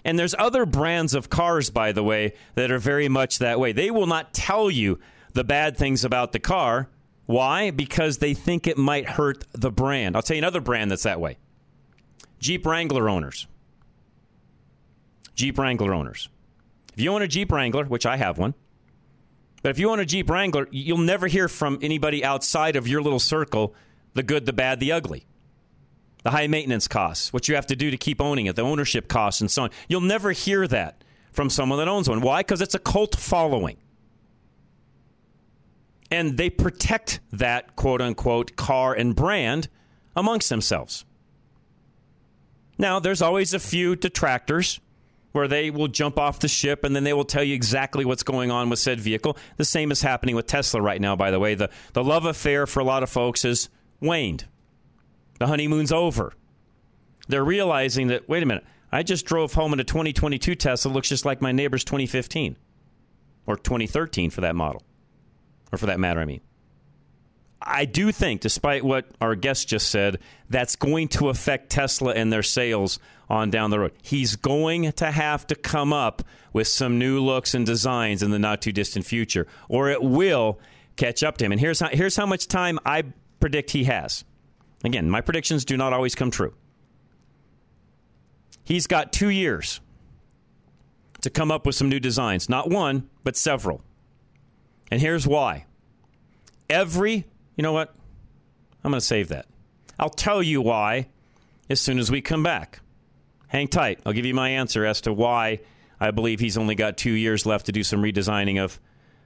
And 0.05 0.17
there's 0.17 0.37
other 0.39 0.65
brands 0.65 1.13
of 1.13 1.29
cars, 1.29 1.69
by 1.69 1.91
the 1.91 2.05
way, 2.05 2.35
that 2.55 2.71
are 2.71 2.79
very 2.79 3.09
much 3.09 3.41
that 3.41 3.59
way. 3.59 3.73
They 3.73 3.91
will 3.91 4.07
not 4.07 4.33
tell 4.33 4.71
you 4.71 5.01
the 5.33 5.43
bad 5.43 5.77
things 5.77 6.05
about 6.05 6.31
the 6.31 6.39
car. 6.39 6.89
Why? 7.27 7.73
Because 7.73 8.19
they 8.19 8.33
think 8.33 8.69
it 8.69 8.79
might 8.79 9.09
hurt 9.09 9.45
the 9.51 9.73
brand. 9.73 10.15
I'll 10.15 10.23
tell 10.23 10.37
you 10.37 10.41
another 10.43 10.61
brand 10.61 10.93
that's 10.93 11.03
that 11.03 11.19
way 11.19 11.37
Jeep 12.39 12.65
Wrangler 12.65 13.09
owners. 13.09 13.49
Jeep 15.35 15.59
Wrangler 15.59 15.93
owners. 15.93 16.29
If 16.95 17.01
you 17.01 17.11
own 17.11 17.23
a 17.23 17.27
Jeep 17.27 17.51
Wrangler, 17.51 17.87
which 17.87 18.07
I 18.07 18.19
have 18.19 18.39
one, 18.39 18.55
but 19.63 19.71
if 19.71 19.79
you 19.79 19.91
own 19.91 20.01
a 20.01 20.05
Jeep 20.05 20.29
Wrangler, 20.29 20.69
you'll 20.71 20.99
never 20.99 21.27
hear 21.27 21.49
from 21.49 21.79
anybody 21.81 22.25
outside 22.25 22.77
of 22.77 22.87
your 22.87 23.03
little 23.03 23.21
circle 23.21 23.75
the 24.15 24.23
good, 24.23 24.45
the 24.45 24.53
bad, 24.53 24.81
the 24.81 24.93
ugly 24.93 25.27
the 26.23 26.31
high 26.31 26.47
maintenance 26.47 26.89
costs, 26.89 27.33
what 27.33 27.49
you 27.49 27.55
have 27.55 27.67
to 27.67 27.77
do 27.77 27.91
to 27.91 27.97
keep 27.97 28.21
owning 28.21 28.47
it, 28.47 28.57
the 28.57 28.63
ownership 28.63 29.09
costs, 29.09 29.41
and 29.41 29.51
so 29.51 29.65
on. 29.65 29.71
You'll 29.89 30.01
never 30.01 30.33
hear 30.33 30.67
that 30.69 31.03
from 31.33 31.51
someone 31.51 31.79
that 31.79 31.89
owns 31.89 32.09
one. 32.09 32.21
Why? 32.21 32.41
Because 32.41 32.61
it's 32.61 32.75
a 32.75 32.79
cult 32.79 33.17
following. 33.17 33.77
And 36.11 36.37
they 36.37 36.51
protect 36.51 37.21
that 37.33 37.75
quote 37.75 38.01
unquote 38.01 38.55
car 38.57 38.95
and 38.95 39.17
brand 39.17 39.69
amongst 40.15 40.49
themselves. 40.49 41.05
Now, 42.79 43.01
there's 43.01 43.23
always 43.23 43.55
a 43.55 43.59
few 43.59 43.97
detractors 43.97 44.81
where 45.33 45.49
they 45.49 45.71
will 45.71 45.89
jump 45.89 46.19
off 46.19 46.39
the 46.39 46.49
ship 46.49 46.85
and 46.85 46.95
then 46.95 47.05
they 47.05 47.13
will 47.13 47.25
tell 47.25 47.43
you 47.43 47.55
exactly 47.55 48.05
what's 48.05 48.23
going 48.23 48.51
on 48.51 48.71
with 48.71 48.79
said 48.79 49.01
vehicle. 49.01 49.37
The 49.57 49.65
same 49.65 49.91
is 49.91 50.03
happening 50.03 50.37
with 50.37 50.47
Tesla 50.47 50.81
right 50.81 51.01
now, 51.01 51.17
by 51.17 51.31
the 51.31 51.41
way. 51.41 51.55
The, 51.55 51.71
the 51.95 52.05
love 52.05 52.25
affair 52.25 52.67
for 52.67 52.81
a 52.81 52.85
lot 52.85 53.03
of 53.03 53.11
folks 53.11 53.43
has 53.43 53.69
waned. 54.01 54.47
The 55.39 55.47
honeymoon's 55.47 55.93
over. 55.93 56.33
They're 57.29 57.45
realizing 57.45 58.09
that, 58.09 58.29
wait 58.29 58.43
a 58.43 58.47
minute, 58.47 58.65
I 58.91 59.03
just 59.03 59.25
drove 59.25 59.55
home 59.55 59.73
in 59.73 59.81
a 59.81 59.85
2022 59.85 60.55
Tesla 60.55 60.91
looks 60.91 61.09
just 61.09 61.25
like 61.25 61.41
my 61.41 61.53
neighbor's 61.53 61.85
2015 61.85 62.57
or 63.47 63.57
2013 63.57 64.31
for 64.31 64.43
that 64.43 64.55
model, 64.55 64.83
or 65.73 65.79
for 65.79 65.87
that 65.87 65.99
matter, 65.99 66.21
I 66.21 66.27
mean. 66.27 66.43
I 67.65 67.85
do 67.85 68.13
think, 68.13 68.41
despite 68.41 68.85
what 68.85 69.07
our 69.21 69.35
guest 69.35 69.69
just 69.69 69.91
said, 69.91 70.19
that's 70.49 70.77
going 70.77 71.09
to 71.09 71.29
affect 71.29 71.71
Tesla 71.71 72.13
and 72.13 72.33
their 72.33 72.43
sales 72.43 72.99
on 73.29 73.51
down 73.51 73.71
the 73.71 73.79
road. 73.79 73.93
He's 74.03 74.37
going 74.37 74.93
to 74.93 75.11
have 75.11 75.47
to 75.49 75.55
come 75.55 75.93
up 75.93 76.23
with 76.53 76.69
some 76.69 76.99
new 76.99 77.21
looks 77.21 77.55
and 77.55 77.65
designs 77.65 78.23
in 78.23 78.31
the 78.31 78.39
not 78.39 78.63
too 78.63 78.73
distant 78.73 79.07
future, 79.07 79.47
or 79.69 79.89
it 79.89 80.03
will 80.03 80.61
catch 80.97 81.23
up 81.23 81.39
to 81.39 81.45
him. 81.45 81.53
And 81.53 81.61
here's 81.61 81.81
how, 81.81 81.89
here's 81.89 82.17
how 82.17 82.27
much 82.27 82.47
time 82.47 82.79
I 82.85 83.05
predict 83.41 83.71
he 83.71 83.85
has. 83.85 84.25
Again, 84.85 85.09
my 85.09 85.21
predictions 85.21 85.65
do 85.65 85.77
not 85.77 85.93
always 85.93 86.15
come 86.15 86.31
true. 86.31 86.55
He's 88.65 88.87
got 88.87 89.13
two 89.13 89.29
years 89.29 89.81
to 91.23 91.31
come 91.31 91.51
up 91.51 91.67
with 91.67 91.75
some 91.75 91.89
new 91.89 92.01
designs. 92.01 92.49
Not 92.49 92.69
one, 92.69 93.09
but 93.25 93.37
several. 93.37 93.83
And 94.91 95.01
here's 95.01 95.27
why. 95.27 95.67
Every, 96.69 97.27
you 97.57 97.63
know 97.63 97.73
what? 97.73 97.95
I'm 98.85 98.91
going 98.91 99.01
to 99.01 99.07
save 99.07 99.29
that. 99.29 99.47
I'll 99.99 100.11
tell 100.11 100.43
you 100.43 100.61
why 100.61 101.09
as 101.71 101.81
soon 101.81 101.99
as 101.99 102.11
we 102.11 102.21
come 102.21 102.43
back. 102.43 102.81
Hang 103.49 103.69
tight. 103.69 104.01
I'll 104.07 104.13
give 104.13 104.27
you 104.27 104.35
my 104.35 104.49
answer 104.51 104.85
as 104.85 105.03
to 105.03 105.13
why 105.13 105.61
I 106.01 106.11
believe 106.11 106.41
he's 106.41 106.57
only 106.57 106.75
got 106.75 106.97
two 106.97 107.13
years 107.13 107.47
left 107.47 107.67
to 107.67 107.73
do 107.73 107.85
some 107.85 108.03
redesigning 108.03 108.59
of 108.63 108.81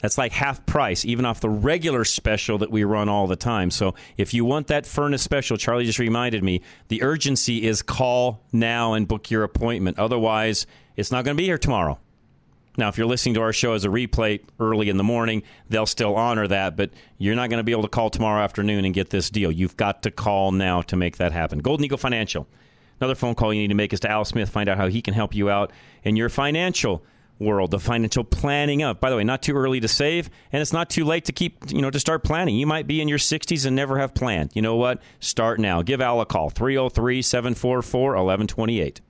That's 0.00 0.18
like 0.18 0.32
half 0.32 0.66
price, 0.66 1.06
even 1.06 1.24
off 1.24 1.40
the 1.40 1.48
regular 1.48 2.04
special 2.04 2.58
that 2.58 2.70
we 2.70 2.84
run 2.84 3.08
all 3.08 3.26
the 3.26 3.36
time. 3.36 3.70
So 3.70 3.94
if 4.18 4.34
you 4.34 4.44
want 4.44 4.66
that 4.66 4.84
furnace 4.84 5.22
special, 5.22 5.56
Charlie 5.56 5.86
just 5.86 5.98
reminded 5.98 6.44
me, 6.44 6.60
the 6.88 7.02
urgency 7.02 7.66
is 7.66 7.80
call 7.80 8.42
now 8.52 8.92
and 8.92 9.08
book 9.08 9.30
your 9.30 9.42
appointment. 9.42 9.98
Otherwise, 9.98 10.66
it's 10.96 11.10
not 11.10 11.24
going 11.24 11.34
to 11.34 11.40
be 11.40 11.46
here 11.46 11.56
tomorrow. 11.56 11.98
Now, 12.76 12.88
if 12.88 12.98
you're 12.98 13.06
listening 13.06 13.36
to 13.36 13.40
our 13.40 13.54
show 13.54 13.72
as 13.72 13.86
a 13.86 13.88
replay 13.88 14.42
early 14.60 14.90
in 14.90 14.98
the 14.98 15.02
morning, 15.02 15.44
they'll 15.70 15.86
still 15.86 16.14
honor 16.14 16.46
that, 16.46 16.76
but 16.76 16.90
you're 17.16 17.34
not 17.34 17.48
going 17.48 17.58
to 17.58 17.64
be 17.64 17.72
able 17.72 17.84
to 17.84 17.88
call 17.88 18.10
tomorrow 18.10 18.42
afternoon 18.42 18.84
and 18.84 18.92
get 18.92 19.08
this 19.08 19.30
deal. 19.30 19.50
You've 19.50 19.78
got 19.78 20.02
to 20.02 20.10
call 20.10 20.52
now 20.52 20.82
to 20.82 20.96
make 20.96 21.16
that 21.16 21.32
happen. 21.32 21.60
Golden 21.60 21.86
Eagle 21.86 21.96
Financial. 21.96 22.46
Another 23.00 23.14
phone 23.14 23.34
call 23.34 23.52
you 23.52 23.60
need 23.60 23.68
to 23.68 23.74
make 23.74 23.92
is 23.92 24.00
to 24.00 24.10
Al 24.10 24.24
Smith. 24.24 24.48
Find 24.48 24.68
out 24.68 24.78
how 24.78 24.88
he 24.88 25.02
can 25.02 25.14
help 25.14 25.34
you 25.34 25.50
out 25.50 25.72
in 26.02 26.16
your 26.16 26.28
financial 26.28 27.04
world, 27.38 27.70
the 27.70 27.78
financial 27.78 28.24
planning 28.24 28.82
of. 28.82 28.98
By 29.00 29.10
the 29.10 29.16
way, 29.16 29.24
not 29.24 29.42
too 29.42 29.54
early 29.54 29.80
to 29.80 29.88
save, 29.88 30.30
and 30.52 30.62
it's 30.62 30.72
not 30.72 30.88
too 30.88 31.04
late 31.04 31.26
to 31.26 31.32
keep, 31.32 31.70
you 31.70 31.82
know, 31.82 31.90
to 31.90 32.00
start 32.00 32.24
planning. 32.24 32.56
You 32.56 32.66
might 32.66 32.86
be 32.86 33.02
in 33.02 33.08
your 33.08 33.18
60s 33.18 33.66
and 33.66 33.76
never 33.76 33.98
have 33.98 34.14
planned. 34.14 34.52
You 34.54 34.62
know 34.62 34.76
what? 34.76 35.02
Start 35.20 35.60
now. 35.60 35.82
Give 35.82 36.00
Al 36.00 36.20
a 36.20 36.26
call, 36.26 36.48
303 36.48 37.20
744 37.20 38.00
1128. 38.10 39.00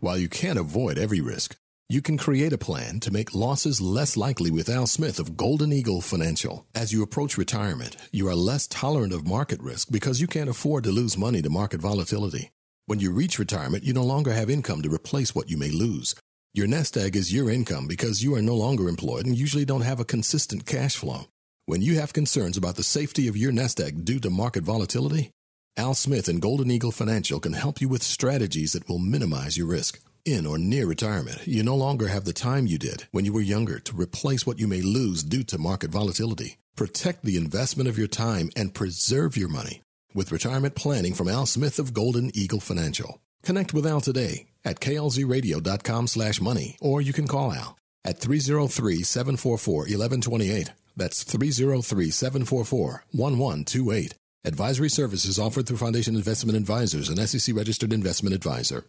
While 0.00 0.18
you 0.18 0.28
can't 0.28 0.58
avoid 0.58 0.98
every 0.98 1.20
risk, 1.20 1.56
You 1.90 2.02
can 2.02 2.18
create 2.18 2.52
a 2.52 2.58
plan 2.58 3.00
to 3.00 3.10
make 3.10 3.34
losses 3.34 3.80
less 3.80 4.14
likely 4.14 4.50
with 4.50 4.68
Al 4.68 4.86
Smith 4.86 5.18
of 5.18 5.38
Golden 5.38 5.72
Eagle 5.72 6.02
Financial. 6.02 6.66
As 6.74 6.92
you 6.92 7.02
approach 7.02 7.38
retirement, 7.38 7.96
you 8.12 8.28
are 8.28 8.34
less 8.34 8.66
tolerant 8.66 9.14
of 9.14 9.26
market 9.26 9.62
risk 9.62 9.90
because 9.90 10.20
you 10.20 10.26
can't 10.26 10.50
afford 10.50 10.84
to 10.84 10.90
lose 10.90 11.16
money 11.16 11.40
to 11.40 11.48
market 11.48 11.80
volatility. 11.80 12.50
When 12.88 13.00
you 13.00 13.12
reach 13.12 13.38
retirement, 13.38 13.84
you 13.84 13.92
no 13.92 14.02
longer 14.02 14.32
have 14.32 14.48
income 14.48 14.80
to 14.80 14.88
replace 14.88 15.34
what 15.34 15.50
you 15.50 15.58
may 15.58 15.68
lose. 15.68 16.14
Your 16.54 16.66
nest 16.66 16.96
egg 16.96 17.16
is 17.16 17.30
your 17.30 17.50
income 17.50 17.86
because 17.86 18.24
you 18.24 18.34
are 18.34 18.40
no 18.40 18.54
longer 18.54 18.88
employed 18.88 19.26
and 19.26 19.36
usually 19.36 19.66
don't 19.66 19.82
have 19.82 20.00
a 20.00 20.06
consistent 20.06 20.64
cash 20.64 20.96
flow. 20.96 21.26
When 21.66 21.82
you 21.82 21.96
have 22.00 22.14
concerns 22.14 22.56
about 22.56 22.76
the 22.76 22.82
safety 22.82 23.28
of 23.28 23.36
your 23.36 23.52
nest 23.52 23.78
egg 23.78 24.06
due 24.06 24.18
to 24.20 24.30
market 24.30 24.64
volatility, 24.64 25.32
Al 25.76 25.92
Smith 25.92 26.28
and 26.28 26.40
Golden 26.40 26.70
Eagle 26.70 26.90
Financial 26.90 27.40
can 27.40 27.52
help 27.52 27.82
you 27.82 27.90
with 27.90 28.02
strategies 28.02 28.72
that 28.72 28.88
will 28.88 28.98
minimize 28.98 29.58
your 29.58 29.66
risk. 29.66 30.00
In 30.24 30.46
or 30.46 30.56
near 30.56 30.86
retirement, 30.86 31.46
you 31.46 31.62
no 31.62 31.76
longer 31.76 32.08
have 32.08 32.24
the 32.24 32.32
time 32.32 32.66
you 32.66 32.78
did 32.78 33.06
when 33.12 33.26
you 33.26 33.34
were 33.34 33.42
younger 33.42 33.78
to 33.80 34.00
replace 34.00 34.46
what 34.46 34.58
you 34.58 34.66
may 34.66 34.80
lose 34.80 35.22
due 35.22 35.44
to 35.44 35.58
market 35.58 35.90
volatility. 35.90 36.56
Protect 36.74 37.22
the 37.22 37.36
investment 37.36 37.86
of 37.86 37.98
your 37.98 38.08
time 38.08 38.48
and 38.56 38.72
preserve 38.72 39.36
your 39.36 39.50
money 39.50 39.82
with 40.14 40.32
retirement 40.32 40.74
planning 40.74 41.14
from 41.14 41.28
Al 41.28 41.46
Smith 41.46 41.78
of 41.78 41.94
Golden 41.94 42.30
Eagle 42.34 42.60
Financial. 42.60 43.20
Connect 43.42 43.74
with 43.74 43.86
Al 43.86 44.00
today 44.00 44.46
at 44.64 44.80
klzradio.com 44.80 46.06
slash 46.06 46.40
money, 46.40 46.76
or 46.80 47.00
you 47.00 47.12
can 47.12 47.26
call 47.26 47.52
Al 47.52 47.76
at 48.04 48.20
303-744-1128. 48.20 50.70
That's 50.96 51.24
303-744-1128. 51.24 54.14
Advisory 54.44 54.88
services 54.88 55.36
offered 55.38 55.66
through 55.66 55.78
Foundation 55.78 56.14
Investment 56.14 56.56
Advisors, 56.56 57.08
an 57.08 57.18
SEC-registered 57.26 57.92
investment 57.92 58.34
advisor. 58.34 58.84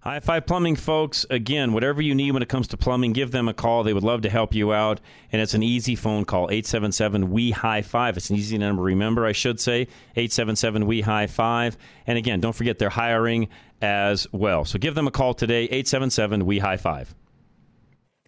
High 0.00 0.20
Five 0.20 0.46
Plumbing, 0.46 0.76
folks. 0.76 1.26
Again, 1.28 1.72
whatever 1.72 2.00
you 2.00 2.14
need 2.14 2.30
when 2.30 2.42
it 2.42 2.48
comes 2.48 2.68
to 2.68 2.76
plumbing, 2.76 3.12
give 3.12 3.32
them 3.32 3.48
a 3.48 3.54
call. 3.54 3.82
They 3.82 3.92
would 3.92 4.04
love 4.04 4.22
to 4.22 4.30
help 4.30 4.54
you 4.54 4.72
out. 4.72 5.00
And 5.32 5.42
it's 5.42 5.54
an 5.54 5.62
easy 5.64 5.96
phone 5.96 6.24
call 6.24 6.50
877 6.50 7.30
We 7.30 7.50
High 7.50 7.82
Five. 7.82 8.16
It's 8.16 8.30
an 8.30 8.36
easy 8.36 8.58
number 8.58 8.82
remember, 8.82 9.26
I 9.26 9.32
should 9.32 9.58
say. 9.58 9.82
877 10.14 10.86
We 10.86 11.00
High 11.00 11.26
Five. 11.26 11.76
And 12.06 12.16
again, 12.16 12.40
don't 12.40 12.54
forget 12.54 12.78
they're 12.78 12.90
hiring 12.90 13.48
as 13.82 14.28
well. 14.32 14.64
So 14.64 14.78
give 14.78 14.94
them 14.94 15.08
a 15.08 15.10
call 15.10 15.34
today 15.34 15.64
877 15.64 16.46
We 16.46 16.60
High 16.60 16.76
Five. 16.76 17.12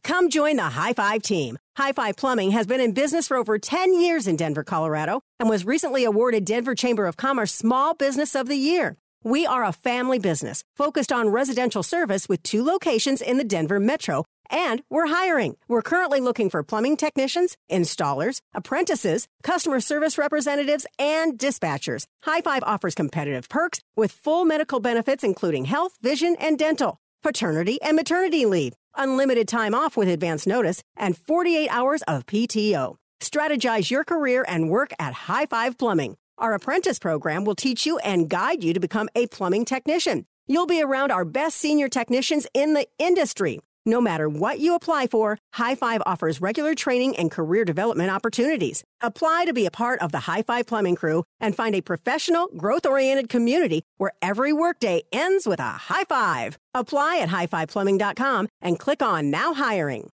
Come 0.03 0.29
join 0.29 0.57
the 0.57 0.65
High 0.65 0.93
Five 0.93 1.23
team. 1.23 1.57
High 1.77 1.93
Five 1.93 2.17
Plumbing 2.17 2.51
has 2.51 2.67
been 2.67 2.81
in 2.81 2.93
business 2.93 3.29
for 3.29 3.37
over 3.37 3.61
10 3.61 3.95
years 3.95 4.27
in 4.27 4.35
Denver, 4.35 4.65
Colorado, 4.65 5.21
and 5.39 5.49
was 5.49 5.65
recently 5.65 6.03
awarded 6.03 6.45
Denver 6.45 6.75
Chamber 6.75 7.07
of 7.07 7.17
Commerce 7.17 7.55
Small 7.55 7.95
Business 7.95 8.35
of 8.35 8.49
the 8.49 8.57
Year. 8.57 8.97
We 9.23 9.45
are 9.45 9.67
a 9.67 9.73
family 9.73 10.19
business 10.19 10.65
focused 10.77 11.13
on 11.13 11.29
residential 11.29 11.83
service 11.83 12.27
with 12.27 12.43
two 12.43 12.65
locations 12.65 13.21
in 13.21 13.37
the 13.37 13.45
Denver 13.45 13.79
metro, 13.79 14.25
and 14.49 14.81
we're 14.89 15.09
hiring. 15.09 15.57
We're 15.69 15.83
currently 15.83 16.21
looking 16.21 16.49
for 16.49 16.63
plumbing 16.63 16.97
technicians, 16.97 17.59
installers, 17.71 18.39
apprentices, 18.55 19.29
customer 19.43 19.81
service 19.81 20.17
representatives, 20.17 20.87
and 20.99 21.39
dispatchers. 21.39 22.07
High 22.23 22.41
Five 22.41 22.63
offers 22.63 22.95
competitive 22.95 23.51
perks 23.51 23.81
with 23.95 24.11
full 24.11 24.47
medical 24.47 24.81
benefits, 24.81 25.23
including 25.23 25.67
health, 25.67 25.99
vision, 26.01 26.35
and 26.41 26.59
dental, 26.59 26.97
paternity 27.23 27.79
and 27.83 27.97
maternity 27.97 28.47
leave, 28.47 28.73
unlimited 28.97 29.47
time 29.47 29.75
off 29.75 29.99
with 29.99 30.09
advance 30.09 30.47
notice, 30.47 30.83
and 30.97 31.15
48 31.15 31.69
hours 31.69 32.01
of 32.09 32.25
PTO. 32.25 32.97
Strategize 33.21 33.91
your 33.91 34.03
career 34.03 34.47
and 34.49 34.71
work 34.71 34.95
at 34.99 35.13
High 35.13 35.45
Five 35.45 35.77
Plumbing. 35.77 36.17
Our 36.41 36.55
apprentice 36.55 36.99
program 36.99 37.45
will 37.45 37.55
teach 37.55 37.85
you 37.85 37.99
and 37.99 38.29
guide 38.29 38.65
you 38.65 38.73
to 38.73 38.81
become 38.81 39.11
a 39.15 39.27
plumbing 39.27 39.67
technician. 39.67 40.25
You'll 40.47 40.67
be 40.67 40.83
around 40.83 41.13
our 41.13 41.27
best 41.27 41.59
senior 41.59 41.91
technicians 41.91 42.47
in 42.55 42.73
the 42.73 42.89
industry. 42.99 43.61
No 43.85 44.01
matter 44.01 44.27
what 44.27 44.59
you 44.59 44.75
apply 44.75 45.07
for, 45.09 45.39
High 45.53 45.75
Five 45.75 46.03
offers 46.07 46.41
regular 46.41 46.75
training 46.75 47.17
and 47.17 47.31
career 47.31 47.67
development 47.67 48.11
opportunities. 48.11 48.83
Apply 49.03 49.45
to 49.45 49.53
be 49.53 49.67
a 49.67 49.71
part 49.71 50.01
of 50.01 50.13
the 50.13 50.21
High 50.21 50.41
Five 50.41 50.67
Plumbing 50.67 50.97
crew 50.97 51.25
and 51.41 51.55
find 51.55 51.75
a 51.75 51.83
professional, 51.83 52.49
growth 52.57 52.87
oriented 52.87 53.29
community 53.29 53.83
where 53.99 54.13
every 54.23 54.53
workday 54.53 55.03
ends 55.13 55.47
with 55.47 55.61
a 55.61 55.73
high 55.73 56.05
five. 56.05 56.57
Apply 56.75 57.19
at 57.19 57.29
highfiveplumbing.com 57.29 58.49
and 58.63 58.79
click 58.79 59.03
on 59.03 59.31
Now 59.31 59.53
Hiring. 59.55 60.09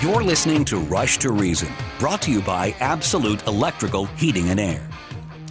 You're 0.00 0.22
listening 0.22 0.64
to 0.66 0.78
Rush 0.78 1.18
to 1.18 1.32
Reason, 1.32 1.68
brought 1.98 2.22
to 2.22 2.30
you 2.30 2.40
by 2.40 2.70
Absolute 2.78 3.44
Electrical 3.48 4.04
Heating 4.06 4.48
and 4.48 4.60
Air. 4.60 4.88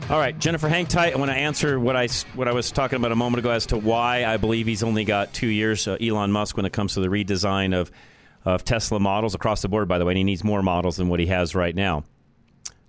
All 0.10 0.19
right, 0.19 0.39
Jennifer, 0.39 0.69
hang 0.69 0.86
tight. 0.86 1.13
I 1.13 1.17
want 1.17 1.29
to 1.29 1.36
answer 1.36 1.77
what 1.77 1.97
I 1.97 2.07
what 2.33 2.47
I 2.47 2.53
was 2.53 2.71
talking 2.71 2.95
about 2.95 3.12
a 3.12 3.15
moment 3.15 3.39
ago 3.39 3.51
as 3.51 3.65
to 3.67 3.77
why 3.77 4.23
I 4.23 4.38
believe 4.38 4.65
he's 4.65 4.83
only 4.83 5.03
got 5.03 5.33
two 5.33 5.47
years, 5.47 5.86
uh, 5.86 5.97
Elon 5.99 6.31
Musk, 6.31 6.55
when 6.55 6.65
it 6.65 6.71
comes 6.71 6.93
to 6.93 7.01
the 7.01 7.10
redesign 7.10 7.77
of 7.77 7.91
of 8.45 8.63
Tesla 8.63 9.01
models 9.01 9.36
across 9.36 9.62
the 9.62 9.67
board. 9.67 9.89
By 9.89 9.97
the 9.97 10.05
way, 10.05 10.13
and 10.13 10.17
he 10.17 10.23
needs 10.23 10.45
more 10.45 10.63
models 10.63 10.95
than 10.95 11.10
what 11.10 11.19
he 11.19 11.25
has 11.25 11.53
right 11.53 11.75
now. 11.75 12.05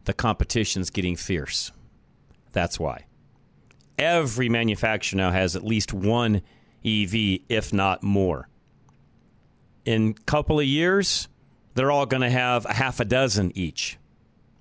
The 0.04 0.12
competition's 0.12 0.90
getting 0.90 1.16
fierce. 1.16 1.72
That's 2.52 2.78
why. 2.78 3.06
Every 3.98 4.48
manufacturer 4.48 5.16
now 5.16 5.32
has 5.32 5.56
at 5.56 5.64
least 5.64 5.92
one 5.92 6.36
EV, 6.84 7.40
if 7.48 7.72
not 7.72 8.04
more. 8.04 8.48
In 9.84 10.14
a 10.16 10.22
couple 10.22 10.60
of 10.60 10.66
years, 10.66 11.26
they're 11.78 11.92
all 11.92 12.06
going 12.06 12.22
to 12.22 12.30
have 12.30 12.64
a 12.66 12.72
half 12.72 12.98
a 12.98 13.04
dozen 13.04 13.56
each. 13.56 13.98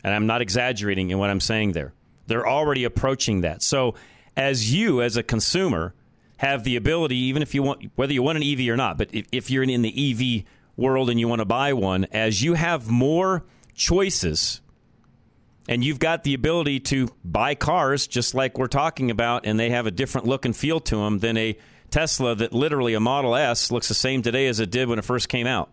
And 0.03 0.13
I'm 0.13 0.27
not 0.27 0.43
exaggerating 0.43 1.10
in 1.10 1.17
what 1.17 1.32
I'm 1.32 1.39
saying 1.39 1.71
there. 1.71 1.93
They're 2.27 2.47
already 2.47 2.84
approaching 2.84 3.41
that. 3.41 3.63
So, 3.63 3.95
as 4.36 4.71
you, 4.71 5.01
as 5.01 5.17
a 5.17 5.23
consumer, 5.23 5.95
have 6.38 6.63
the 6.63 6.75
ability, 6.75 7.15
even 7.15 7.41
if 7.41 7.56
you 7.56 7.63
want, 7.63 7.89
whether 7.95 8.13
you 8.13 8.21
want 8.21 8.38
an 8.38 8.43
EV 8.43 8.69
or 8.69 8.77
not, 8.77 8.99
but 8.99 9.10
if, 9.13 9.25
if 9.32 9.49
you're 9.49 9.63
in 9.63 9.82
the 9.82 10.12
EV 10.12 10.43
world 10.75 11.10
and 11.10 11.19
you 11.19 11.27
want 11.27 11.39
to 11.39 11.45
buy 11.45 11.73
one, 11.73 12.06
as 12.12 12.43
you 12.43 12.53
have 12.53 12.88
more 12.88 13.43
choices 13.73 14.62
and 15.67 15.84
you've 15.84 15.97
got 15.97 16.23
the 16.23 16.36
ability 16.36 16.80
to 16.82 17.10
buy 17.25 17.56
cars 17.56 18.06
just 18.06 18.36
like 18.36 18.60
we're 18.60 18.67
talking 18.67 19.10
about, 19.10 19.47
and 19.47 19.60
they 19.60 19.71
have 19.71 19.88
a 19.88 19.91
different 19.91 20.27
look 20.27 20.45
and 20.45 20.56
feel 20.56 20.80
to 20.82 20.97
them 20.97 21.17
than 21.17 21.36
a 21.36 21.58
Tesla 21.89 22.36
that 22.36 22.53
literally 22.53 22.93
a 22.93 22.99
Model 22.99 23.36
S 23.36 23.71
looks 23.71 23.88
the 23.88 23.95
same 23.95 24.21
today 24.21 24.45
as 24.45 24.60
it 24.60 24.69
did 24.69 24.88
when 24.88 24.99
it 24.99 25.06
first 25.06 25.30
came 25.30 25.47
out. 25.47 25.71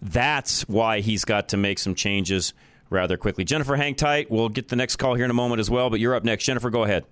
That's 0.00 0.68
why 0.68 1.00
he's 1.00 1.24
got 1.24 1.48
to 1.50 1.56
make 1.56 1.78
some 1.78 1.94
changes 1.94 2.52
rather 2.90 3.16
quickly. 3.16 3.44
Jennifer, 3.44 3.76
hang 3.76 3.94
tight. 3.94 4.30
We'll 4.30 4.48
get 4.48 4.68
the 4.68 4.76
next 4.76 4.96
call 4.96 5.14
here 5.14 5.24
in 5.24 5.30
a 5.30 5.34
moment 5.34 5.60
as 5.60 5.70
well, 5.70 5.90
but 5.90 6.00
you're 6.00 6.14
up 6.14 6.24
next. 6.24 6.44
Jennifer, 6.44 6.70
go 6.70 6.84
ahead. 6.84 7.04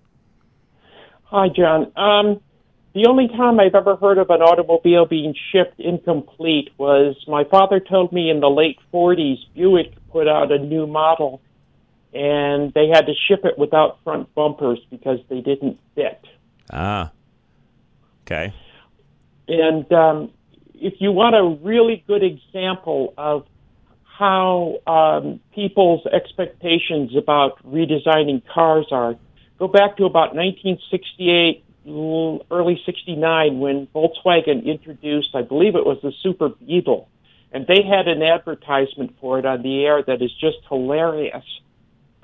Hi, 1.25 1.49
John. 1.49 1.93
Um, 1.97 2.41
the 2.95 3.07
only 3.07 3.29
time 3.29 3.59
I've 3.59 3.75
ever 3.75 3.97
heard 3.97 4.19
of 4.19 4.29
an 4.29 4.43
automobile 4.43 5.07
being 5.07 5.35
shipped 5.51 5.81
incomplete 5.81 6.71
was 6.77 7.17
my 7.27 7.45
father 7.45 7.81
told 7.81 8.13
me 8.13 8.31
in 8.31 8.41
the 8.41 8.51
late 8.51 8.79
40s 8.93 9.39
Buick 9.55 9.95
put 10.11 10.29
out 10.29 10.53
a 10.53 10.59
new 10.59 10.87
model 10.87 11.41
and 12.13 12.73
they 12.75 12.89
had 12.89 13.07
to 13.07 13.15
ship 13.29 13.45
it 13.45 13.59
without 13.59 13.99
front 14.05 14.35
bumpers 14.35 14.79
because 14.91 15.19
they 15.31 15.41
didn't 15.41 15.81
fit. 15.95 16.21
Ah. 16.71 17.11
Okay. 18.27 18.53
And 19.49 19.91
um, 19.93 20.31
if 20.83 20.95
you 20.99 21.13
want 21.13 21.37
a 21.37 21.65
really 21.65 22.03
good 22.09 22.25
example 22.25 23.15
of 23.17 23.47
how 24.05 24.81
um, 24.87 25.41
people's 25.55 26.05
expectations 26.07 27.17
about 27.17 27.65
redesigning 27.65 28.43
cars 28.53 28.87
are, 28.91 29.15
go 29.61 29.69
back 29.69 29.97
to 29.99 30.05
about 30.05 30.35
1968, 30.35 31.65
early 32.51 32.83
69, 32.85 33.61
when 33.61 33.87
Volkswagen 33.95 34.65
introduced, 34.65 35.31
I 35.35 35.43
believe 35.43 35.77
it 35.77 35.87
was 35.87 35.99
the 36.03 36.13
Super 36.21 36.49
Beetle. 36.49 37.09
And 37.53 37.67
they 37.67 37.83
had 37.83 38.09
an 38.09 38.23
advertisement 38.23 39.15
for 39.21 39.39
it 39.39 39.47
on 39.47 39.63
the 39.63 39.85
air 39.85 40.03
that 40.03 40.21
is 40.21 40.33
just 40.41 40.59
hilarious 40.69 41.45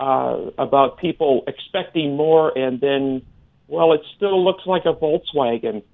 uh, 0.01 0.51
about 0.59 0.99
people 0.99 1.45
expecting 1.47 2.17
more 2.17 2.57
and 2.57 2.81
then, 2.81 3.23
well, 3.69 3.93
it 3.93 4.01
still 4.17 4.45
looks 4.45 4.67
like 4.67 4.85
a 4.85 4.95
Volkswagen. 4.95 5.85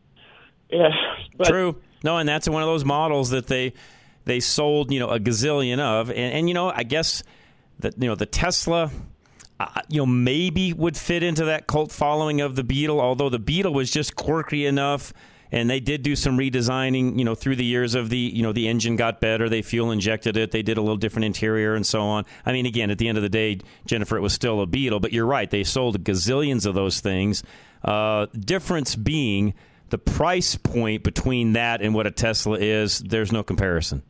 Yeah, 0.71 0.89
but, 1.37 1.49
True. 1.49 1.77
No, 2.05 2.19
and 2.19 2.29
that's 2.29 2.49
one 2.49 2.63
of 2.63 2.69
those 2.69 2.85
models 2.85 3.31
that 3.31 3.49
they 3.49 3.73
they 4.27 4.39
sold, 4.39 4.93
you 4.93 5.01
know, 5.01 5.11
a 5.11 5.19
gazillion 5.19 5.81
of, 5.81 6.11
and, 6.11 6.19
and 6.19 6.49
you 6.49 6.55
know, 6.55 6.71
I 6.75 6.85
guess 6.85 7.25
that 7.81 8.01
you 8.01 8.09
know 8.09 8.15
the 8.15 8.27
Tesla. 8.27 8.91
Uh, 9.61 9.83
you 9.89 9.99
know, 9.99 10.07
maybe 10.07 10.73
would 10.73 10.97
fit 10.97 11.23
into 11.23 11.45
that 11.45 11.69
cult 11.69 11.93
following 11.93 12.41
of 12.41 12.57
the 12.57 12.65
Beetle, 12.65 13.01
although 13.01 13.29
the 13.29 13.39
Beetle 13.39 13.73
was 13.73 13.89
just 13.89 14.17
quirky 14.17 14.67
enough 14.67 15.13
and 15.53 15.71
they 15.71 15.79
did 15.79 16.03
do 16.03 16.17
some 16.17 16.37
redesigning 16.37 17.17
you 17.17 17.25
know 17.25 17.37
through 17.37 17.55
the 17.55 17.65
years 17.65 17.95
of 17.95 18.11
the 18.11 18.19
you 18.19 18.43
know 18.43 18.53
the 18.53 18.67
engine 18.67 18.97
got 18.97 19.21
better 19.21 19.49
they 19.49 19.63
fuel 19.63 19.93
injected 19.93 20.37
it 20.37 20.51
they 20.51 20.63
did 20.63 20.77
a 20.77 20.81
little 20.81 20.97
different 20.97 21.25
interior 21.25 21.75
and 21.75 21.87
so 21.87 22.01
on 22.01 22.25
i 22.45 22.53
mean 22.53 22.67
again 22.67 22.91
at 22.91 22.99
the 22.99 23.09
end 23.09 23.17
of 23.17 23.23
the 23.23 23.29
day 23.29 23.59
jennifer 23.87 24.17
it 24.17 24.21
was 24.21 24.33
still 24.33 24.61
a 24.61 24.67
beetle 24.67 24.99
but 24.99 25.13
you're 25.13 25.27
right 25.27 25.51
they 25.51 25.63
sold 25.63 26.03
gazillions 26.03 26.67
of 26.67 26.75
those 26.75 27.01
things 27.01 27.45
uh, 27.85 28.27
difference 28.39 28.97
being 28.97 29.55
the 29.91 29.99
price 29.99 30.57
point 30.57 31.03
between 31.03 31.53
that 31.53 31.83
and 31.83 31.95
what 31.95 32.07
a 32.07 32.11
tesla 32.11 32.59
is 32.59 32.99
there's 33.01 33.33
no 33.33 33.43
comparison 33.43 34.03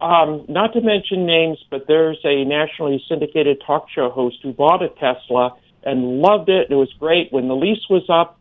um, 0.00 0.44
not 0.48 0.72
to 0.74 0.80
mention 0.82 1.24
names, 1.24 1.58
but 1.70 1.86
there's 1.86 2.18
a 2.24 2.44
nationally 2.44 3.02
syndicated 3.08 3.62
talk 3.66 3.86
show 3.94 4.10
host 4.10 4.36
who 4.42 4.52
bought 4.52 4.82
a 4.82 4.88
Tesla 4.88 5.56
and 5.82 6.20
loved 6.20 6.48
it. 6.48 6.70
It 6.70 6.74
was 6.74 6.92
great. 6.98 7.32
When 7.32 7.48
the 7.48 7.56
lease 7.56 7.88
was 7.88 8.04
up, 8.10 8.38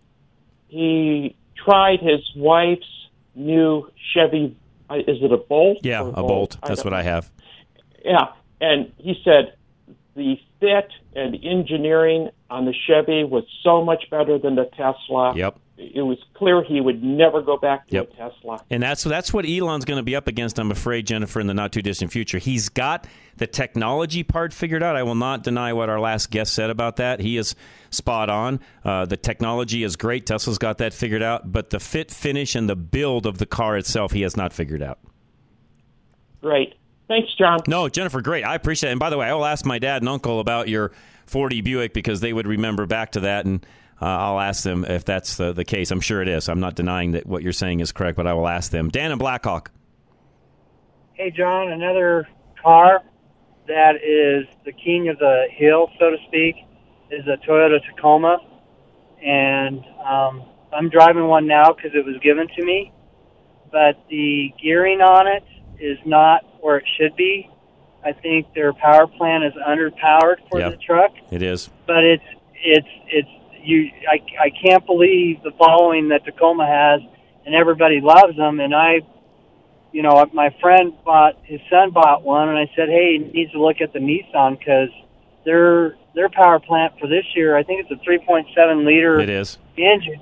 he 0.68 1.36
tried 1.64 2.00
his 2.02 2.20
wife's 2.36 2.88
new 3.36 3.90
Chevy. 4.14 4.58
uh, 4.90 4.96
Is 4.96 5.22
it 5.22 5.32
a 5.32 5.38
Bolt? 5.38 5.80
Yeah, 5.84 6.02
a 6.02 6.24
Bolt. 6.24 6.58
I 6.62 6.68
That's 6.68 6.82
don't 6.82 6.92
what 6.92 7.00
I 7.00 7.04
have. 7.04 7.32
Yeah, 8.04 8.34
and 8.60 8.92
he 8.98 9.16
said 9.24 9.54
the 10.16 10.38
fit 10.60 10.90
and 11.16 11.36
engineering 11.44 12.30
on 12.50 12.66
the 12.66 12.74
Chevy 12.88 13.24
was 13.24 13.46
so 13.64 13.84
much 13.86 14.10
better 14.10 14.38
than 14.38 14.56
the 14.56 14.66
Tesla. 14.66 15.34
Yep. 15.36 15.60
It 15.76 16.04
was 16.04 16.20
clear 16.36 16.64
he 16.64 16.80
would 16.82 17.04
never 17.04 17.42
go 17.42 17.58
back 17.58 17.88
to 17.88 17.96
Yep. 17.96 18.12
a 18.14 18.16
Tesla. 18.16 18.64
And 18.70 18.84
that's 18.84 19.04
that's 19.04 19.34
what 19.34 19.44
Elon's 19.46 19.86
going 19.86 19.98
to 19.98 20.04
be 20.04 20.16
up 20.16 20.28
against. 20.28 20.60
I'm 20.60 20.70
afraid, 20.70 21.08
Jennifer, 21.08 21.40
in 21.40 21.48
the 21.48 21.54
not 21.56 21.72
too 21.72 21.82
distant 21.82 22.12
future. 22.12 22.38
He's 22.38 22.70
got 22.70 23.08
the 23.38 23.48
technology 23.48 24.22
part 24.22 24.54
figured 24.54 24.84
out. 24.84 24.96
I 24.96 25.02
will 25.02 25.16
not 25.16 25.42
deny 25.44 25.74
what 25.74 25.90
our 25.90 26.00
last 26.00 26.30
guest 26.30 26.54
said 26.54 26.70
about 26.70 26.98
that. 26.98 27.20
He 27.22 27.38
is 27.38 27.56
spot 27.90 28.30
on. 28.30 28.60
Uh, 28.86 29.06
the 29.06 29.18
technology 29.18 29.84
is 29.84 29.96
great. 29.96 30.28
Tesla's 30.28 30.60
got 30.60 30.78
that 30.78 30.94
figured 30.94 31.24
out, 31.24 31.52
but 31.52 31.72
the 31.72 31.80
fit, 31.80 32.12
finish, 32.12 32.54
and 32.54 32.70
the 32.70 32.76
build 32.76 33.26
of 33.26 33.40
the 33.40 33.48
car 33.48 33.76
itself, 33.76 34.12
he 34.12 34.22
has 34.22 34.38
not 34.38 34.54
figured 34.54 34.84
out. 34.84 35.00
Great. 36.42 36.76
Thanks, 37.08 37.34
John. 37.36 37.60
No, 37.68 37.90
Jennifer, 37.90 38.22
great. 38.22 38.44
I 38.44 38.56
appreciate 38.56 38.90
it. 38.90 38.94
And 38.94 39.00
by 39.00 39.10
the 39.10 39.18
way, 39.18 39.28
I 39.28 39.34
will 39.34 39.46
ask 39.46 39.66
my 39.66 39.80
dad 39.80 40.02
and 40.02 40.10
uncle 40.10 40.40
about 40.40 40.68
your 40.68 40.92
40 41.26 41.62
Buick 41.62 41.94
because 41.94 42.22
they 42.22 42.34
would 42.34 42.48
remember 42.48 42.86
back 42.86 43.14
to 43.14 43.22
that, 43.22 43.46
and 43.46 43.66
uh, 44.02 44.06
I'll 44.06 44.40
ask 44.40 44.64
them 44.64 44.86
if 44.86 45.06
that's 45.06 45.38
the, 45.38 45.54
the 45.54 45.64
case. 45.66 45.92
I'm 45.92 46.02
sure 46.02 46.22
it 46.22 46.28
is. 46.28 46.50
I'm 46.50 46.60
not 46.60 46.76
denying 46.76 47.12
that 47.12 47.26
what 47.26 47.44
you're 47.44 47.54
saying 47.54 47.80
is 47.80 47.92
correct, 47.92 48.18
but 48.18 48.28
I 48.28 48.34
will 48.34 48.48
ask 48.48 48.72
them. 48.72 48.90
Dan 48.90 49.12
and 49.12 49.20
Blackhawk. 49.20 49.72
Hey, 51.14 51.32
John, 51.32 51.72
another 51.72 52.28
car 52.62 53.02
that 53.68 53.96
is 53.96 54.46
the 54.66 54.74
king 54.74 55.10
of 55.10 55.18
the 55.20 55.46
hill, 55.52 55.90
so 56.00 56.10
to 56.10 56.18
speak, 56.28 56.56
is 57.12 57.26
a 57.28 57.38
Toyota 57.48 57.78
Tacoma. 57.96 58.38
And 59.24 59.80
um, 60.06 60.44
I'm 60.76 60.90
driving 60.90 61.28
one 61.28 61.48
now 61.48 61.72
because 61.72 61.92
it 61.94 62.06
was 62.06 62.16
given 62.22 62.48
to 62.58 62.66
me. 62.66 62.92
But 63.72 64.04
the 64.10 64.52
gearing 64.62 65.02
on 65.02 65.28
it 65.28 65.44
is 65.80 65.98
not 66.06 66.42
where 66.62 66.78
it 66.78 66.86
should 67.00 67.16
be. 67.16 67.50
I 68.06 68.12
think 68.12 68.54
their 68.54 68.74
power 68.74 69.08
plant 69.08 69.46
is 69.46 69.54
underpowered 69.66 70.38
for 70.52 70.60
Yep. 70.60 70.72
the 70.72 70.78
truck. 70.78 71.12
It 71.32 71.42
is. 71.42 71.70
But 71.88 72.04
it's 72.04 72.24
it's 72.56 72.88
it's 73.08 73.30
you. 73.64 73.90
I 74.10 74.20
I 74.42 74.50
can't 74.50 74.86
believe 74.86 75.42
the 75.44 75.52
following 75.58 76.10
that 76.10 76.26
Tacoma 76.26 76.66
has, 76.66 77.02
and 77.46 77.56
everybody 77.56 78.02
loves 78.02 78.36
them. 78.38 78.60
And 78.60 78.74
I 78.76 79.02
you 79.94 80.02
know, 80.02 80.26
my 80.34 80.50
friend 80.60 80.92
bought 81.06 81.36
his 81.44 81.62
son 81.70 81.92
bought 81.92 82.24
one, 82.24 82.50
and 82.50 82.58
I 82.58 82.66
said, 82.76 82.90
hey, 82.90 83.20
he 83.20 83.32
needs 83.32 83.52
to 83.52 83.62
look 83.62 83.80
at 83.80 83.94
the 83.94 84.00
Nissan 84.00 84.58
because 84.58 84.90
their 85.46 85.96
their 86.16 86.30
power 86.30 86.60
plant 86.60 86.94
for 87.00 87.08
this 87.08 87.26
year, 87.36 87.56
I 87.56 87.64
think 87.64 87.86
it's 87.88 87.92
a 87.92 88.04
3.7 88.08 88.86
liter 88.86 89.20
It 89.20 89.30
is. 89.30 89.58
engine, 89.78 90.20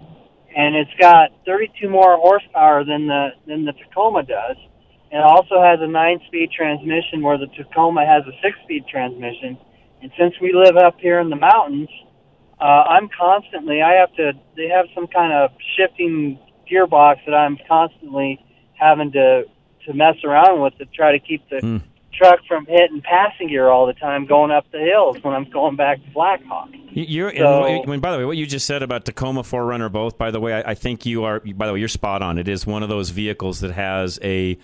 and 0.56 0.76
it's 0.76 0.94
got 1.00 1.32
32 1.46 1.90
more 1.90 2.18
horsepower 2.18 2.84
than 2.84 3.08
the 3.08 3.30
than 3.48 3.66
the 3.66 3.74
Tacoma 3.74 4.24
does. 4.24 4.58
And 5.14 5.22
also 5.22 5.62
has 5.62 5.80
a 5.82 5.88
nine-speed 5.88 6.52
transmission, 6.56 7.22
where 7.22 7.38
the 7.38 7.48
Tacoma 7.48 8.06
has 8.06 8.24
a 8.28 8.32
six-speed 8.42 8.86
transmission. 8.88 9.58
And 10.02 10.10
since 10.18 10.34
we 10.42 10.54
live 10.54 10.78
up 10.78 10.96
here 11.00 11.20
in 11.20 11.30
the 11.30 11.36
mountains, 11.36 11.90
uh, 12.62 12.66
I'm 12.66 13.10
constantly. 13.18 13.82
I 13.82 13.94
have 13.94 14.14
to. 14.16 14.34
They 14.56 14.68
have 14.68 14.86
some 14.94 15.08
kind 15.08 15.34
of 15.34 15.52
shifting 15.78 16.40
gearbox 16.72 17.18
that 17.26 17.34
I'm 17.34 17.58
constantly 17.68 18.44
having 18.80 19.12
to 19.14 19.44
to 19.88 19.94
mess 19.94 20.16
around 20.24 20.62
with 20.62 20.78
to 20.78 20.86
try 20.86 21.12
to 21.12 21.20
keep 21.20 21.48
the 21.50 21.58
truck 22.14 22.40
from 22.48 22.66
hitting 22.68 23.02
passing 23.02 23.48
gear 23.48 23.68
all 23.70 23.88
the 23.88 23.94
time 23.94 24.26
going 24.28 24.52
up 24.52 24.66
the 24.72 24.78
hills 24.80 25.18
when 25.24 25.34
I'm 25.34 25.50
going 25.50 25.76
back 25.76 26.04
to 26.04 26.12
Blackhawk. 26.12 26.70
You- 26.92 27.06
You're, 27.08 27.36
So- 27.36 27.64
I 27.66 27.86
mean, 27.88 28.00
by 28.00 28.12
the 28.12 28.18
way, 28.20 28.26
what 28.26 28.38
you 28.38 28.46
just 28.46 28.68
said 28.68 28.84
about 28.84 29.06
Tacoma, 29.06 29.42
4Runner, 29.44 29.90
both. 29.92 30.18
By 30.18 30.30
the 30.30 30.40
way, 30.40 30.54
I, 30.54 30.72
I 30.72 30.76
think 30.76 31.06
you 31.06 31.24
are. 31.24 31.40
By 31.40 31.66
the 31.68 31.74
way, 31.74 31.80
you're 31.80 31.88
spot 31.88 32.22
on. 32.22 32.38
It 32.38 32.48
is 32.48 32.68
one 32.68 32.84
of 32.84 32.90
those 32.90 33.10
vehicles 33.10 33.62
that 33.62 33.72
has 33.72 34.20
a 34.22 34.58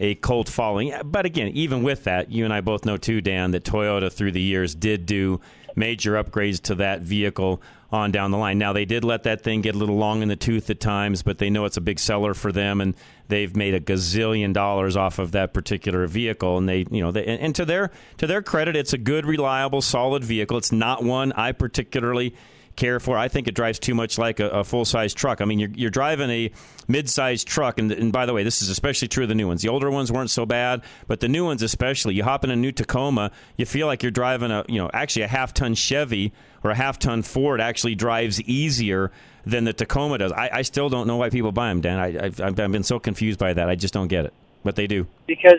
a 0.00 0.14
cult 0.16 0.48
following. 0.48 0.92
But 1.04 1.26
again, 1.26 1.48
even 1.48 1.82
with 1.82 2.04
that, 2.04 2.30
you 2.30 2.44
and 2.44 2.52
I 2.52 2.60
both 2.60 2.84
know 2.84 2.96
too, 2.96 3.20
Dan, 3.20 3.50
that 3.52 3.64
Toyota 3.64 4.12
through 4.12 4.32
the 4.32 4.40
years 4.40 4.74
did 4.74 5.06
do 5.06 5.40
major 5.76 6.22
upgrades 6.22 6.60
to 6.62 6.76
that 6.76 7.02
vehicle 7.02 7.62
on 7.90 8.10
down 8.10 8.30
the 8.30 8.36
line. 8.36 8.58
Now 8.58 8.72
they 8.72 8.84
did 8.84 9.04
let 9.04 9.22
that 9.22 9.42
thing 9.42 9.62
get 9.62 9.74
a 9.74 9.78
little 9.78 9.96
long 9.96 10.22
in 10.22 10.28
the 10.28 10.36
tooth 10.36 10.68
at 10.68 10.80
times, 10.80 11.22
but 11.22 11.38
they 11.38 11.48
know 11.48 11.64
it's 11.64 11.78
a 11.78 11.80
big 11.80 11.98
seller 11.98 12.34
for 12.34 12.52
them, 12.52 12.80
and 12.80 12.94
they've 13.28 13.54
made 13.56 13.74
a 13.74 13.80
gazillion 13.80 14.52
dollars 14.52 14.96
off 14.96 15.18
of 15.18 15.32
that 15.32 15.54
particular 15.54 16.06
vehicle. 16.06 16.58
And 16.58 16.68
they, 16.68 16.84
you 16.90 17.00
know, 17.00 17.12
they, 17.12 17.24
and, 17.24 17.40
and 17.40 17.54
to 17.54 17.64
their 17.64 17.90
to 18.18 18.26
their 18.26 18.42
credit, 18.42 18.76
it's 18.76 18.92
a 18.92 18.98
good, 18.98 19.24
reliable, 19.24 19.80
solid 19.80 20.22
vehicle. 20.22 20.58
It's 20.58 20.72
not 20.72 21.02
one 21.02 21.32
I 21.32 21.52
particularly 21.52 22.34
care 22.78 23.00
for. 23.00 23.18
I 23.18 23.28
think 23.28 23.48
it 23.48 23.54
drives 23.54 23.78
too 23.78 23.94
much 23.94 24.16
like 24.16 24.40
a, 24.40 24.48
a 24.48 24.64
full 24.64 24.86
size 24.86 25.12
truck. 25.12 25.42
I 25.42 25.44
mean, 25.44 25.58
you're, 25.58 25.70
you're 25.74 25.90
driving 25.90 26.30
a 26.30 26.50
mid 26.86 27.10
sized 27.10 27.46
truck, 27.46 27.78
and, 27.78 27.92
and 27.92 28.12
by 28.12 28.24
the 28.24 28.32
way, 28.32 28.44
this 28.44 28.62
is 28.62 28.70
especially 28.70 29.08
true 29.08 29.24
of 29.24 29.28
the 29.28 29.34
new 29.34 29.46
ones. 29.46 29.60
The 29.60 29.68
older 29.68 29.90
ones 29.90 30.10
weren't 30.10 30.30
so 30.30 30.46
bad, 30.46 30.82
but 31.06 31.20
the 31.20 31.28
new 31.28 31.44
ones 31.44 31.62
especially. 31.62 32.14
You 32.14 32.24
hop 32.24 32.44
in 32.44 32.50
a 32.50 32.56
new 32.56 32.72
Tacoma, 32.72 33.32
you 33.56 33.66
feel 33.66 33.86
like 33.86 34.02
you're 34.02 34.12
driving 34.12 34.50
a 34.50 34.64
you 34.68 34.78
know 34.78 34.88
actually 34.94 35.22
a 35.22 35.28
half 35.28 35.52
ton 35.52 35.74
Chevy 35.74 36.32
or 36.64 36.70
a 36.70 36.74
half 36.74 36.98
ton 36.98 37.22
Ford 37.22 37.60
actually 37.60 37.94
drives 37.94 38.40
easier 38.42 39.10
than 39.44 39.64
the 39.64 39.72
Tacoma 39.72 40.18
does. 40.18 40.32
I, 40.32 40.50
I 40.52 40.62
still 40.62 40.88
don't 40.88 41.06
know 41.06 41.16
why 41.16 41.30
people 41.30 41.52
buy 41.52 41.68
them, 41.68 41.80
Dan. 41.80 41.98
I, 41.98 42.26
I've, 42.26 42.40
I've 42.40 42.54
been 42.54 42.82
so 42.82 42.98
confused 42.98 43.38
by 43.38 43.52
that. 43.54 43.68
I 43.68 43.74
just 43.74 43.92
don't 43.92 44.08
get 44.08 44.24
it, 44.24 44.32
but 44.64 44.76
they 44.76 44.86
do. 44.86 45.06
because 45.26 45.58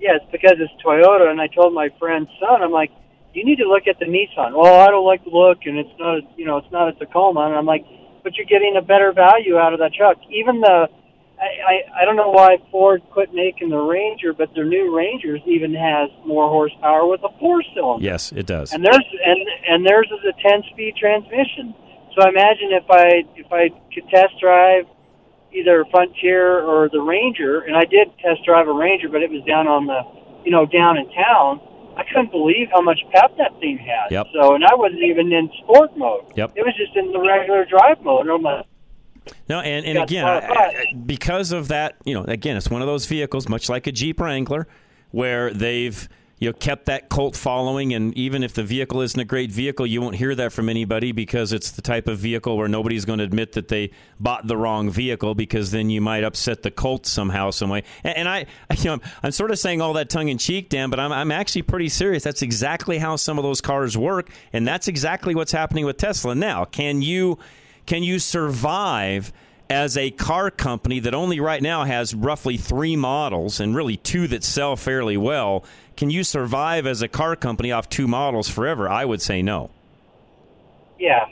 yeah, 0.00 0.18
because 0.30 0.54
it's 0.58 0.72
Toyota. 0.84 1.30
And 1.30 1.40
I 1.40 1.46
told 1.46 1.72
my 1.74 1.88
friend's 1.98 2.28
son, 2.40 2.62
I'm 2.62 2.72
like, 2.72 2.90
you 3.34 3.44
need 3.44 3.56
to 3.56 3.68
look 3.68 3.86
at 3.86 3.98
the 3.98 4.06
Nissan. 4.06 4.52
Well, 4.54 4.80
I 4.80 4.90
don't 4.90 5.06
like 5.06 5.24
the 5.24 5.30
look, 5.30 5.58
and 5.64 5.78
it's 5.78 5.92
not, 5.98 6.18
a, 6.18 6.20
you 6.36 6.44
know, 6.44 6.58
it's 6.58 6.70
not 6.70 6.88
a 6.88 6.92
Tacoma. 6.92 7.40
And 7.46 7.54
I'm 7.54 7.66
like, 7.66 7.84
but 8.22 8.36
you're 8.36 8.46
getting 8.46 8.76
a 8.76 8.82
better 8.82 9.12
value 9.12 9.58
out 9.58 9.72
of 9.72 9.80
that 9.80 9.94
truck. 9.94 10.18
Even 10.30 10.60
the, 10.60 10.88
I, 11.40 11.44
I, 11.44 12.02
I 12.02 12.04
don't 12.04 12.16
know 12.16 12.30
why 12.30 12.58
Ford 12.70 13.02
quit 13.10 13.34
making 13.34 13.70
the 13.70 13.78
Ranger, 13.78 14.32
but 14.32 14.54
their 14.54 14.64
new 14.64 14.94
Rangers 14.94 15.40
even 15.46 15.74
has 15.74 16.10
more 16.26 16.48
horsepower 16.48 17.06
with 17.06 17.20
a 17.24 17.30
four 17.40 17.62
cylinder. 17.74 18.04
Yes, 18.04 18.32
it 18.32 18.46
does. 18.46 18.72
And 18.72 18.84
theirs 18.84 19.04
and 19.24 19.40
and 19.68 19.86
theirs 19.86 20.08
is 20.12 20.20
a 20.28 20.48
ten 20.48 20.62
speed 20.70 20.94
transmission. 20.96 21.74
So 22.14 22.22
I 22.22 22.28
imagine 22.28 22.70
if 22.70 22.88
I 22.90 23.24
if 23.34 23.50
I 23.50 23.70
could 23.92 24.08
test 24.10 24.38
drive 24.40 24.84
either 25.52 25.84
Frontier 25.90 26.60
or 26.60 26.88
the 26.88 27.00
Ranger, 27.00 27.60
and 27.60 27.76
I 27.76 27.84
did 27.84 28.08
test 28.18 28.44
drive 28.44 28.68
a 28.68 28.72
Ranger, 28.72 29.08
but 29.08 29.22
it 29.22 29.30
was 29.30 29.42
down 29.44 29.66
on 29.66 29.86
the 29.86 30.02
you 30.44 30.52
know 30.52 30.66
down 30.66 30.96
in 30.96 31.10
town. 31.10 31.60
I 31.96 32.04
couldn't 32.04 32.30
believe 32.30 32.68
how 32.72 32.80
much 32.80 33.00
pep 33.12 33.36
that 33.38 33.58
thing 33.60 33.78
had. 33.78 34.10
Yep. 34.10 34.26
So 34.32 34.54
and 34.54 34.64
I 34.64 34.74
wasn't 34.74 35.02
even 35.02 35.32
in 35.32 35.50
sport 35.62 35.96
mode. 35.96 36.24
Yep. 36.36 36.52
It 36.56 36.64
was 36.64 36.74
just 36.76 36.96
in 36.96 37.12
the 37.12 37.20
regular 37.20 37.64
drive 37.64 38.02
mode. 38.02 38.22
And 38.22 38.30
I'm 38.30 38.42
like, 38.42 38.66
No, 39.48 39.60
and, 39.60 39.84
and 39.86 39.98
again, 39.98 40.26
I, 40.26 40.38
I, 40.38 40.84
because 41.06 41.52
of 41.52 41.68
that, 41.68 41.96
you 42.04 42.14
know, 42.14 42.24
again, 42.24 42.56
it's 42.56 42.70
one 42.70 42.82
of 42.82 42.86
those 42.86 43.06
vehicles, 43.06 43.48
much 43.48 43.68
like 43.68 43.86
a 43.86 43.92
Jeep 43.92 44.20
Wrangler, 44.20 44.66
where 45.10 45.52
they've 45.52 46.08
you 46.42 46.48
know 46.48 46.52
kept 46.54 46.86
that 46.86 47.08
cult 47.08 47.36
following, 47.36 47.94
and 47.94 48.12
even 48.18 48.42
if 48.42 48.52
the 48.52 48.64
vehicle 48.64 49.00
isn't 49.00 49.20
a 49.20 49.24
great 49.24 49.52
vehicle, 49.52 49.86
you 49.86 50.02
won't 50.02 50.16
hear 50.16 50.34
that 50.34 50.52
from 50.52 50.68
anybody 50.68 51.12
because 51.12 51.52
it's 51.52 51.70
the 51.70 51.82
type 51.82 52.08
of 52.08 52.18
vehicle 52.18 52.56
where 52.56 52.66
nobody's 52.66 53.04
going 53.04 53.20
to 53.20 53.24
admit 53.24 53.52
that 53.52 53.68
they 53.68 53.92
bought 54.18 54.48
the 54.48 54.56
wrong 54.56 54.90
vehicle 54.90 55.36
because 55.36 55.70
then 55.70 55.88
you 55.88 56.00
might 56.00 56.24
upset 56.24 56.64
the 56.64 56.70
cult 56.72 57.06
somehow, 57.06 57.50
some 57.50 57.70
way. 57.70 57.84
And, 58.02 58.16
and 58.16 58.28
I, 58.28 58.46
you 58.76 58.86
know, 58.86 58.94
I'm, 58.94 59.00
I'm 59.22 59.30
sort 59.30 59.52
of 59.52 59.58
saying 59.60 59.80
all 59.80 59.92
that 59.92 60.10
tongue 60.10 60.30
in 60.30 60.36
cheek, 60.38 60.68
Dan, 60.68 60.90
but 60.90 60.98
I'm, 60.98 61.12
I'm 61.12 61.30
actually 61.30 61.62
pretty 61.62 61.88
serious. 61.88 62.24
That's 62.24 62.42
exactly 62.42 62.98
how 62.98 63.14
some 63.14 63.38
of 63.38 63.44
those 63.44 63.60
cars 63.60 63.96
work, 63.96 64.28
and 64.52 64.66
that's 64.66 64.88
exactly 64.88 65.36
what's 65.36 65.52
happening 65.52 65.84
with 65.84 65.96
Tesla 65.96 66.34
now. 66.34 66.64
Can 66.64 67.02
you? 67.02 67.38
Can 67.86 68.02
you 68.02 68.18
survive 68.18 69.32
as 69.70 69.96
a 69.96 70.10
car 70.10 70.50
company 70.50 71.00
that 71.00 71.14
only 71.14 71.40
right 71.40 71.62
now 71.62 71.84
has 71.84 72.14
roughly 72.14 72.56
three 72.56 72.94
models 72.94 73.58
and 73.60 73.74
really 73.74 73.96
two 73.96 74.26
that 74.28 74.42
sell 74.42 74.74
fairly 74.74 75.16
well? 75.16 75.64
Can 75.96 76.10
you 76.10 76.24
survive 76.24 76.86
as 76.86 77.02
a 77.02 77.08
car 77.08 77.36
company 77.36 77.70
off 77.72 77.88
two 77.88 78.06
models 78.08 78.48
forever? 78.48 78.88
I 78.88 79.04
would 79.04 79.22
say 79.22 79.42
no. 79.42 79.70
yeah, 80.98 81.24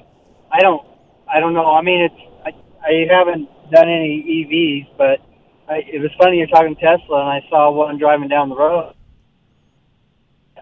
I 0.52 0.60
don't, 0.60 0.84
I 1.32 1.40
don't 1.40 1.54
know. 1.54 1.66
I 1.74 1.82
mean, 1.82 2.02
it's 2.02 2.20
I, 2.44 2.50
I 2.86 3.06
haven't 3.10 3.48
done 3.70 3.88
any 3.88 4.22
EVs, 4.22 4.96
but 4.98 5.20
I, 5.72 5.78
it 5.86 6.00
was 6.00 6.10
funny 6.18 6.38
you're 6.38 6.48
talking 6.48 6.74
Tesla, 6.76 7.20
and 7.20 7.28
I 7.30 7.40
saw 7.48 7.70
one 7.70 7.98
driving 7.98 8.28
down 8.28 8.48
the 8.48 8.56
road. 8.56 8.94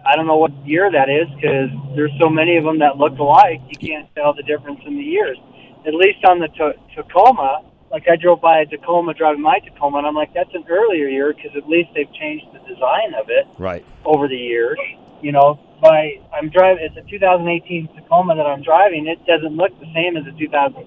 I 0.05 0.15
don't 0.15 0.27
know 0.27 0.37
what 0.37 0.51
year 0.65 0.89
that 0.91 1.09
is 1.09 1.27
because 1.35 1.69
there's 1.95 2.11
so 2.19 2.29
many 2.29 2.55
of 2.57 2.63
them 2.63 2.79
that 2.79 2.97
look 2.97 3.17
alike. 3.17 3.61
You 3.69 3.77
can't 3.77 4.07
tell 4.15 4.33
the 4.33 4.43
difference 4.43 4.79
in 4.85 4.95
the 4.95 5.03
years. 5.03 5.37
At 5.85 5.93
least 5.93 6.23
on 6.23 6.39
the 6.39 6.47
Ta- 6.49 6.79
Tacoma, 6.95 7.63
like 7.91 8.05
I 8.07 8.15
drove 8.15 8.41
by 8.41 8.59
a 8.61 8.65
Tacoma 8.65 9.13
driving 9.13 9.41
my 9.41 9.59
Tacoma, 9.59 9.99
and 9.99 10.07
I'm 10.07 10.15
like, 10.15 10.33
that's 10.33 10.53
an 10.53 10.65
earlier 10.69 11.07
year 11.07 11.33
because 11.33 11.51
at 11.57 11.67
least 11.67 11.89
they've 11.95 12.11
changed 12.13 12.45
the 12.53 12.59
design 12.59 13.13
of 13.19 13.29
it 13.29 13.47
Right. 13.57 13.83
over 14.05 14.27
the 14.27 14.37
years. 14.37 14.77
You 15.21 15.31
know, 15.33 15.59
by 15.81 16.21
I'm 16.33 16.49
driving. 16.49 16.83
It's 16.85 16.95
a 16.97 17.09
2018 17.09 17.89
Tacoma 17.95 18.35
that 18.35 18.45
I'm 18.45 18.61
driving. 18.61 19.07
It 19.07 19.19
doesn't 19.25 19.55
look 19.55 19.71
the 19.79 19.91
same 19.93 20.15
as 20.15 20.23
a 20.27 20.37
2013 20.37 20.79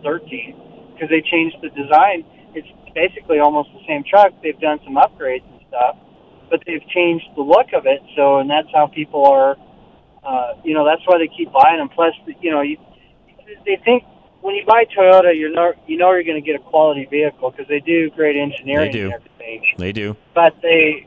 because 0.95 1.11
they 1.11 1.21
changed 1.21 1.57
the 1.61 1.69
design. 1.71 2.25
It's 2.55 2.69
basically 2.95 3.41
almost 3.41 3.71
the 3.73 3.81
same 3.87 4.05
truck. 4.09 4.33
They've 4.43 4.59
done 4.61 4.79
some 4.85 4.97
upgrades 4.97 5.45
and 5.51 5.61
stuff, 5.69 5.97
but 6.51 6.63
they've 6.67 6.87
changed 6.89 7.27
the 7.37 7.43
look 7.43 7.73
of 7.75 7.85
it. 7.87 8.01
So, 8.17 8.39
and 8.39 8.49
that's 8.49 8.69
how 8.73 8.87
people 8.87 9.27
are. 9.27 9.57
Uh, 10.23 10.55
you 10.63 10.73
know, 10.73 10.85
that's 10.87 11.03
why 11.07 11.19
they 11.19 11.29
keep 11.29 11.51
buying 11.53 11.79
them. 11.79 11.89
Plus, 11.89 12.15
you 12.41 12.51
know, 12.53 12.61
you, 12.61 12.79
they 13.67 13.77
think 13.85 14.05
when 14.43 14.57
you 14.57 14.65
buy 14.67 14.85
Toyota, 14.85 15.35
you 15.35 15.51
know 15.51 15.73
you 15.87 15.97
know 15.97 16.11
you're 16.13 16.25
going 16.25 16.43
to 16.43 16.47
get 16.47 16.61
a 16.61 16.65
quality 16.65 17.07
vehicle 17.07 17.51
because 17.51 17.67
they 17.69 17.81
do 17.81 18.11
great 18.11 18.37
engineering 18.37 18.93
They 18.93 18.99
do. 18.99 19.05
and 19.07 19.15
everything. 19.15 19.65
They 19.79 19.93
do. 19.93 20.17
But 20.35 20.55
they, 20.61 21.07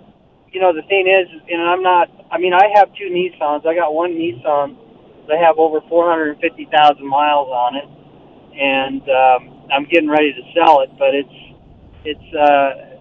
you 0.51 0.59
know, 0.61 0.73
the 0.73 0.81
thing 0.83 1.07
is, 1.07 1.27
and 1.49 1.61
I'm 1.61 1.83
not. 1.83 2.09
I 2.31 2.37
mean, 2.39 2.53
I 2.53 2.67
have 2.75 2.89
two 2.95 3.11
Nissans. 3.11 3.67
I 3.67 3.75
got 3.75 3.93
one 3.93 4.13
Nissan 4.13 4.77
that 5.27 5.37
have 5.39 5.57
over 5.59 5.81
450,000 5.87 7.05
miles 7.05 7.47
on 7.49 7.75
it, 7.75 7.87
and 8.57 9.01
um, 9.03 9.69
I'm 9.71 9.85
getting 9.85 10.09
ready 10.09 10.33
to 10.33 10.41
sell 10.55 10.81
it. 10.81 10.89
But 10.97 11.13
it's 11.13 11.37
it's. 12.05 12.33
Uh, 12.33 12.91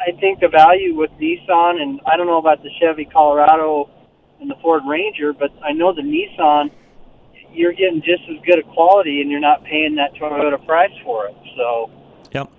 I 0.00 0.18
think 0.18 0.40
the 0.40 0.48
value 0.48 0.94
with 0.94 1.10
Nissan, 1.20 1.80
and 1.80 2.00
I 2.06 2.16
don't 2.16 2.26
know 2.26 2.38
about 2.38 2.62
the 2.62 2.70
Chevy 2.80 3.04
Colorado 3.04 3.90
and 4.40 4.50
the 4.50 4.56
Ford 4.62 4.82
Ranger, 4.88 5.32
but 5.32 5.50
I 5.64 5.72
know 5.72 5.92
the 5.94 6.02
Nissan. 6.02 6.70
You're 7.52 7.72
getting 7.72 8.02
just 8.02 8.22
as 8.30 8.36
good 8.44 8.58
a 8.58 8.62
quality, 8.62 9.20
and 9.20 9.30
you're 9.30 9.40
not 9.40 9.64
paying 9.64 9.96
that 9.96 10.14
Toyota 10.14 10.64
price 10.64 10.92
for 11.04 11.26
it. 11.26 11.34
So. 11.56 11.90
Yep. 12.32 12.50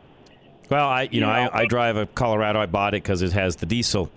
Well, 0.69 0.87
I 0.87 1.09
you 1.11 1.21
know 1.21 1.29
I, 1.29 1.61
I 1.61 1.65
drive 1.65 1.97
a 1.97 2.05
Colorado. 2.05 2.59
I 2.59 2.65
bought 2.65 2.93
it 2.93 3.03
because 3.03 3.21
it 3.21 3.33
has 3.33 3.57
the 3.57 3.65
diesel 3.65 4.11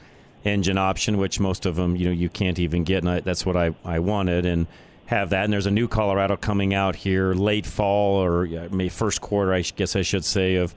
engine 0.45 0.79
option, 0.79 1.19
which 1.19 1.41
most 1.41 1.67
of 1.67 1.77
them 1.77 1.97
you 1.97 2.07
know 2.07 2.13
you 2.13 2.29
can't 2.29 2.59
even 2.59 2.85
get, 2.85 2.99
and 2.99 3.11
I, 3.11 3.21
that's 3.21 3.45
what 3.47 3.57
I 3.57 3.75
I 3.85 3.99
wanted 3.99 4.47
and 4.47 4.67
have 5.07 5.31
that. 5.31 5.45
And 5.45 5.53
there's 5.53 5.67
a 5.67 5.71
new 5.71 5.89
Colorado 5.89 6.37
coming 6.37 6.75
out 6.75 6.97
here 6.97 7.35
late 7.35 7.67
fall 7.67 8.23
or 8.23 8.45
yeah, 8.45 8.69
May 8.69 8.89
first 8.89 9.21
quarter, 9.21 9.53
I 9.53 9.63
guess 9.63 9.97
I 9.97 10.03
should 10.03 10.25
say 10.25 10.57
of 10.57 10.75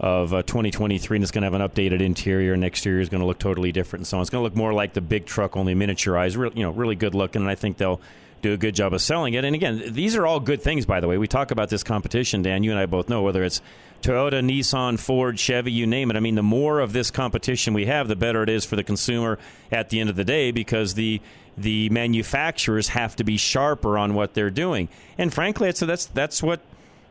of 0.00 0.34
uh, 0.34 0.42
2023, 0.42 1.16
and 1.16 1.22
it's 1.22 1.30
going 1.30 1.42
to 1.42 1.46
have 1.46 1.54
an 1.54 1.60
updated 1.60 2.00
interior. 2.00 2.54
and 2.54 2.64
exterior 2.64 3.00
is 3.00 3.08
going 3.08 3.20
to 3.20 3.26
look 3.26 3.38
totally 3.38 3.70
different, 3.70 4.00
and 4.00 4.06
so 4.06 4.16
on. 4.16 4.22
It's 4.22 4.30
going 4.30 4.40
to 4.40 4.44
look 4.44 4.56
more 4.56 4.72
like 4.72 4.94
the 4.94 5.00
big 5.00 5.26
truck, 5.26 5.56
only 5.56 5.74
miniaturized. 5.74 6.36
Real, 6.36 6.52
you 6.54 6.62
know, 6.62 6.70
really 6.70 6.96
good 6.96 7.14
looking, 7.14 7.42
and 7.42 7.50
I 7.50 7.54
think 7.54 7.76
they'll 7.76 8.00
do 8.42 8.52
a 8.52 8.56
good 8.56 8.74
job 8.74 8.92
of 8.92 9.00
selling 9.00 9.34
it. 9.34 9.44
And 9.44 9.54
again, 9.54 9.82
these 9.92 10.16
are 10.16 10.26
all 10.26 10.40
good 10.40 10.60
things, 10.60 10.84
by 10.84 11.00
the 11.00 11.08
way. 11.08 11.16
We 11.16 11.28
talk 11.28 11.50
about 11.50 11.70
this 11.70 11.82
competition, 11.82 12.42
Dan. 12.42 12.62
You 12.62 12.72
and 12.72 12.78
I 12.78 12.86
both 12.86 13.08
know 13.08 13.22
whether 13.22 13.42
it's 13.42 13.62
Toyota, 14.02 14.44
Nissan, 14.44 14.98
Ford, 14.98 15.38
Chevy, 15.38 15.70
you 15.70 15.86
name 15.86 16.10
it. 16.10 16.16
I 16.16 16.20
mean, 16.20 16.34
the 16.34 16.42
more 16.42 16.80
of 16.80 16.92
this 16.92 17.10
competition 17.10 17.72
we 17.72 17.86
have, 17.86 18.08
the 18.08 18.16
better 18.16 18.42
it 18.42 18.50
is 18.50 18.64
for 18.64 18.76
the 18.76 18.82
consumer 18.82 19.38
at 19.70 19.90
the 19.90 20.00
end 20.00 20.10
of 20.10 20.16
the 20.16 20.24
day 20.24 20.50
because 20.50 20.94
the 20.94 21.20
the 21.56 21.90
manufacturers 21.90 22.88
have 22.88 23.14
to 23.14 23.24
be 23.24 23.36
sharper 23.36 23.98
on 23.98 24.14
what 24.14 24.32
they're 24.32 24.50
doing. 24.50 24.88
And 25.18 25.32
frankly, 25.32 25.68
that's 25.68 25.80
that's 25.80 26.06
that's 26.06 26.42
what 26.42 26.60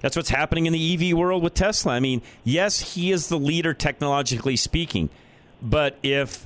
that's 0.02 0.16
what's 0.16 0.30
happening 0.30 0.66
in 0.66 0.74
the 0.74 1.12
EV 1.12 1.18
world 1.18 1.44
with 1.44 1.54
Tesla. 1.54 1.94
I 1.94 2.00
mean, 2.00 2.22
yes, 2.44 2.96
he 2.96 3.12
is 3.12 3.30
the 3.30 3.40
leader 3.40 3.74
technologically 3.74 4.58
speaking, 4.58 5.10
but 5.62 5.98
if 6.04 6.46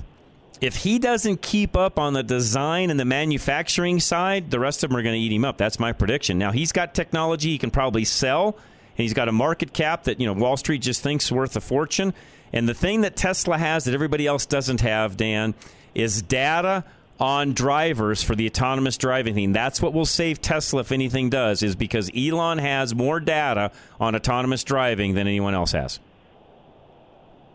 if 0.60 0.76
he 0.76 0.98
doesn't 0.98 1.42
keep 1.42 1.76
up 1.76 1.98
on 1.98 2.12
the 2.12 2.22
design 2.22 2.90
and 2.90 2.98
the 2.98 3.04
manufacturing 3.04 4.00
side, 4.00 4.50
the 4.50 4.58
rest 4.58 4.82
of 4.82 4.90
them 4.90 4.96
are 4.98 5.02
going 5.02 5.14
to 5.14 5.20
eat 5.20 5.32
him 5.32 5.44
up. 5.44 5.58
That's 5.58 5.78
my 5.78 5.92
prediction. 5.92 6.38
Now 6.38 6.52
he's 6.52 6.72
got 6.72 6.94
technology 6.94 7.50
he 7.50 7.58
can 7.58 7.70
probably 7.70 8.04
sell, 8.04 8.48
and 8.48 9.02
he's 9.02 9.14
got 9.14 9.28
a 9.28 9.32
market 9.32 9.72
cap 9.72 10.04
that 10.04 10.20
you 10.20 10.26
know 10.26 10.32
Wall 10.32 10.56
Street 10.56 10.82
just 10.82 11.02
thinks 11.02 11.30
worth 11.30 11.56
a 11.56 11.60
fortune. 11.60 12.14
And 12.52 12.68
the 12.68 12.74
thing 12.74 13.02
that 13.02 13.16
Tesla 13.16 13.58
has 13.58 13.84
that 13.84 13.94
everybody 13.94 14.26
else 14.26 14.46
doesn't 14.46 14.80
have, 14.80 15.16
Dan, 15.16 15.54
is 15.94 16.22
data 16.22 16.84
on 17.18 17.54
drivers 17.54 18.22
for 18.22 18.34
the 18.34 18.46
autonomous 18.46 18.96
driving 18.96 19.34
thing. 19.34 19.52
That's 19.52 19.80
what 19.80 19.92
will 19.92 20.06
save 20.06 20.40
Tesla 20.40 20.80
if 20.80 20.92
anything 20.92 21.30
does, 21.30 21.62
is 21.62 21.74
because 21.74 22.10
Elon 22.16 22.58
has 22.58 22.94
more 22.94 23.20
data 23.20 23.72
on 23.98 24.14
autonomous 24.14 24.64
driving 24.64 25.14
than 25.14 25.26
anyone 25.26 25.54
else 25.54 25.72
has. 25.72 25.98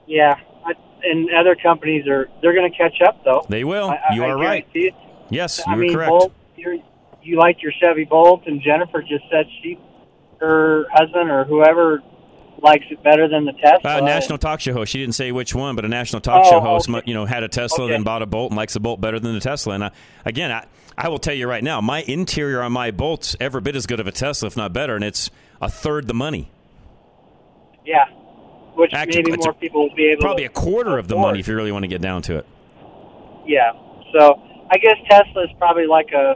Yeah, 0.08 0.40
and 1.04 1.30
other 1.34 1.56
companies 1.56 2.08
are 2.08 2.28
they're 2.42 2.54
going 2.54 2.72
to 2.72 2.78
catch 2.78 3.02
up 3.06 3.24
though. 3.24 3.46
They 3.50 3.64
will. 3.64 3.90
I, 3.90 4.00
I, 4.10 4.14
you 4.14 4.24
are 4.24 4.38
I 4.38 4.42
right. 4.46 4.68
it. 4.74 4.94
Yes, 5.30 5.62
I 5.66 5.76
mean, 5.76 5.94
correct. 5.94 6.10
Bolt, 6.10 6.34
you 7.24 7.38
like 7.38 7.62
your 7.62 7.72
Chevy 7.82 8.06
Bolt, 8.06 8.44
and 8.48 8.62
Jennifer 8.62 9.02
just 9.02 9.24
said 9.32 9.46
she, 9.62 9.78
her 10.40 10.86
husband 10.92 11.30
or 11.30 11.44
whoever 11.46 12.02
likes 12.62 12.86
it 12.92 13.02
better 13.04 13.28
than 13.28 13.46
the 13.46 13.54
Tesla. 13.54 13.98
Uh, 13.98 14.00
national 14.02 14.38
talk 14.38 14.60
show 14.60 14.74
host. 14.74 14.92
She 14.92 15.00
didn't 15.00 15.16
say 15.16 15.32
which 15.32 15.56
one, 15.56 15.76
but 15.76 15.86
a 15.86 15.88
national 15.88 16.22
talk 16.22 16.46
Oh, 16.46 16.50
show 16.50 16.60
host, 16.60 16.90
okay. 16.90 17.02
you 17.06 17.14
know, 17.14 17.26
had 17.26 17.44
a 17.44 17.48
Tesla, 17.48 17.86
Okay. 17.86 17.94
then 17.94 18.04
bought 18.04 18.22
a 18.22 18.26
Bolt, 18.26 18.52
and 18.52 18.58
likes 18.58 18.74
the 18.74 18.80
Bolt 18.80 19.02
better 19.02 19.20
than 19.20 19.34
the 19.34 19.40
Tesla. 19.40 19.74
And 19.74 19.86
I, 19.86 19.92
again, 20.26 20.52
I, 20.52 20.66
I 20.98 21.10
will 21.10 21.18
tell 21.20 21.34
you 21.34 21.48
right 21.48 21.64
now, 21.64 21.82
my 21.82 22.02
interior 22.04 22.62
on 22.62 22.72
my 22.72 22.92
Bolt's 22.92 23.36
every 23.40 23.62
bit 23.62 23.76
as 23.76 23.88
good 23.88 24.00
of 24.00 24.08
a 24.08 24.12
Tesla, 24.12 24.48
if 24.48 24.58
not 24.58 24.74
better, 24.74 24.96
and 24.96 25.04
it's 25.04 25.32
a 25.62 25.70
third 25.70 26.08
the 26.08 26.14
money. 26.14 26.52
Yeah, 27.86 28.06
which 28.76 28.94
Actually, 28.94 29.24
maybe 29.24 29.38
more 29.38 29.54
people 29.54 29.88
will 29.88 29.96
be 29.96 30.12
able. 30.12 30.22
Probably 30.22 30.44
to 30.44 30.50
a 30.50 30.54
quarter 30.54 30.98
of 30.98 31.08
the 31.08 31.16
money 31.16 31.40
if 31.40 31.48
you 31.48 31.56
really 31.56 31.72
want 31.72 31.84
to 31.84 31.88
get 31.90 32.02
down 32.02 32.22
to 32.24 32.38
it. 32.38 32.46
Yeah. 33.46 33.74
So 34.14 34.42
I 34.72 34.78
guess 34.78 34.98
Tesla 35.10 35.44
is 35.44 35.50
probably 35.58 35.88
like 35.88 36.12
a 36.12 36.36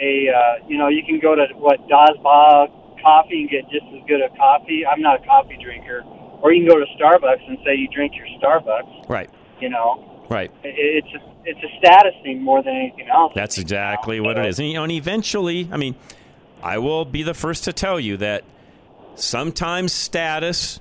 a 0.00 0.28
uh, 0.28 0.66
you 0.68 0.78
know 0.78 0.88
you 0.88 1.02
can 1.04 1.18
go 1.20 1.34
to 1.34 1.46
what 1.54 1.80
Dazbog 1.88 3.02
coffee 3.02 3.40
and 3.42 3.50
get 3.50 3.64
just 3.70 3.86
as 3.94 4.06
good 4.06 4.20
a 4.20 4.28
coffee. 4.36 4.84
I'm 4.86 5.00
not 5.00 5.22
a 5.22 5.26
coffee 5.26 5.58
drinker, 5.62 6.02
or 6.42 6.52
you 6.52 6.64
can 6.64 6.68
go 6.68 6.78
to 6.78 6.86
Starbucks 6.98 7.48
and 7.48 7.58
say 7.64 7.74
you 7.74 7.88
drink 7.88 8.14
your 8.16 8.26
Starbucks. 8.40 9.08
Right. 9.08 9.30
You 9.60 9.68
know, 9.70 10.24
Right. 10.30 10.50
it, 10.62 10.74
it's 11.04 11.08
a, 11.14 11.32
it's 11.44 11.60
a 11.62 11.78
status 11.78 12.14
thing 12.22 12.42
more 12.42 12.62
than 12.62 12.74
anything 12.74 13.08
else. 13.08 13.32
That's 13.34 13.58
exactly 13.58 14.20
what 14.20 14.38
it 14.38 14.46
is. 14.46 14.58
And, 14.58 14.68
you 14.68 14.74
know, 14.74 14.84
and 14.84 14.92
eventually, 14.92 15.68
I 15.72 15.76
mean, 15.76 15.96
I 16.62 16.78
will 16.78 17.04
be 17.04 17.22
the 17.22 17.34
first 17.34 17.64
to 17.64 17.72
tell 17.72 17.98
you 17.98 18.16
that 18.18 18.44
sometimes 19.16 19.92
status 19.92 20.80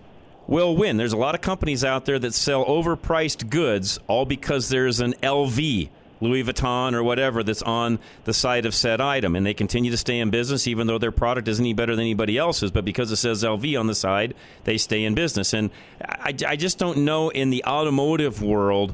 will 0.49 0.75
win. 0.75 0.97
There's 0.97 1.13
a 1.13 1.17
lot 1.17 1.35
of 1.35 1.41
companies 1.41 1.83
out 1.83 2.05
there 2.05 2.17
that 2.19 2.33
sell 2.33 2.65
overpriced 2.65 3.49
goods 3.49 3.99
all 4.07 4.25
because 4.25 4.69
there's 4.69 4.99
an 4.99 5.13
LV, 5.21 5.89
Louis 6.21 6.43
Vuitton 6.43 6.93
or 6.93 7.03
whatever 7.03 7.43
that's 7.43 7.61
on 7.61 7.99
the 8.25 8.33
side 8.33 8.65
of 8.65 8.73
said 8.73 8.99
item 8.99 9.35
and 9.35 9.45
they 9.45 9.53
continue 9.53 9.91
to 9.91 9.97
stay 9.97 10.19
in 10.19 10.31
business 10.31 10.67
even 10.67 10.87
though 10.87 10.97
their 10.97 11.11
product 11.11 11.47
isn't 11.47 11.63
any 11.63 11.73
better 11.73 11.95
than 11.95 12.01
anybody 12.01 12.37
else's 12.37 12.71
but 12.71 12.83
because 12.83 13.09
it 13.11 13.15
says 13.15 13.43
LV 13.43 13.79
on 13.79 13.87
the 13.87 13.95
side 13.95 14.33
they 14.65 14.77
stay 14.77 15.05
in 15.05 15.15
business 15.15 15.53
and 15.53 15.69
I, 16.01 16.33
I 16.45 16.55
just 16.57 16.77
don't 16.77 17.05
know 17.05 17.29
in 17.29 17.51
the 17.51 17.63
automotive 17.63 18.41
world 18.41 18.93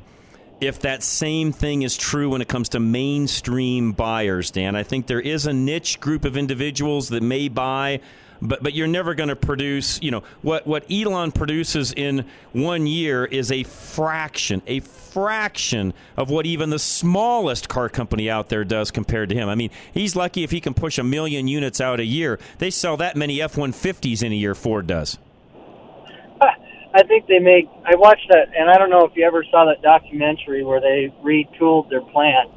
if 0.62 0.80
that 0.82 1.04
same 1.04 1.52
thing 1.52 1.82
is 1.82 1.98
true 1.98 2.30
when 2.30 2.42
it 2.42 2.48
comes 2.48 2.70
to 2.70 2.80
mainstream 2.80 3.92
buyers, 3.92 4.52
Dan. 4.52 4.76
I 4.76 4.84
think 4.84 5.06
there 5.06 5.20
is 5.20 5.46
a 5.48 5.54
niche 5.54 6.00
group 6.00 6.26
of 6.26 6.38
individuals 6.38 7.10
that 7.10 7.22
may 7.22 7.50
buy, 7.50 8.00
but 8.42 8.62
but 8.62 8.74
you're 8.74 8.88
never 8.88 9.14
going 9.16 9.30
to 9.30 9.36
produce. 9.36 10.02
You 10.02 10.12
know 10.12 10.24
what 10.42 10.68
what 10.68 10.90
Elon 10.92 11.32
produces 11.32 11.94
in 11.94 12.26
one 12.54 12.88
year 12.88 13.26
is 13.26 13.52
a 13.52 13.64
fraction, 13.64 14.62
a 14.68 14.80
fraction 14.80 15.94
of 16.18 16.30
what 16.30 16.46
even 16.46 16.70
the 16.70 16.80
smallest 16.80 17.70
car 17.70 17.88
company 17.88 18.30
out 18.30 18.50
there 18.50 18.66
does 18.66 18.92
compared 18.92 19.30
to 19.30 19.36
him. 19.36 19.48
I 19.48 19.56
mean, 19.56 19.70
he's 19.94 20.16
lucky 20.16 20.44
if 20.44 20.52
he 20.52 20.60
can 20.60 20.74
push 20.74 20.98
a 20.98 21.04
million 21.04 21.48
units 21.48 21.80
out 21.80 22.00
a 22.00 22.06
year. 22.06 22.38
They 22.58 22.70
sell 22.70 22.98
that 22.98 23.16
many 23.16 23.42
F-150s 23.42 24.24
in 24.24 24.34
a 24.34 24.36
year. 24.36 24.54
Ford 24.54 24.88
does. 24.88 25.18
Uh, 26.42 26.48
I 26.94 27.04
think 27.04 27.28
they 27.28 27.40
make. 27.40 27.70
I 27.86 27.96
watched 27.96 28.28
that, 28.30 28.50
and 28.58 28.70
I 28.70 28.78
don't 28.78 28.90
know 28.90 29.06
if 29.06 29.16
you 29.16 29.26
ever 29.26 29.46
saw 29.50 29.66
that 29.66 29.82
documentary 29.82 30.66
where 30.66 30.82
they 30.82 31.14
retooled 31.24 31.90
their 31.90 32.02
plant, 32.02 32.52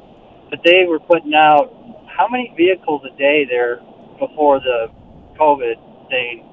but 0.49 0.59
they 0.65 0.83
were 0.85 0.99
putting 0.99 1.33
out 1.33 1.73
how 2.07 2.27
many 2.27 2.53
vehicles 2.57 3.01
a 3.05 3.17
day 3.17 3.45
there 3.49 3.77
before 4.19 4.59
the 4.59 4.91
COVID 5.39 6.09
thing. 6.09 6.45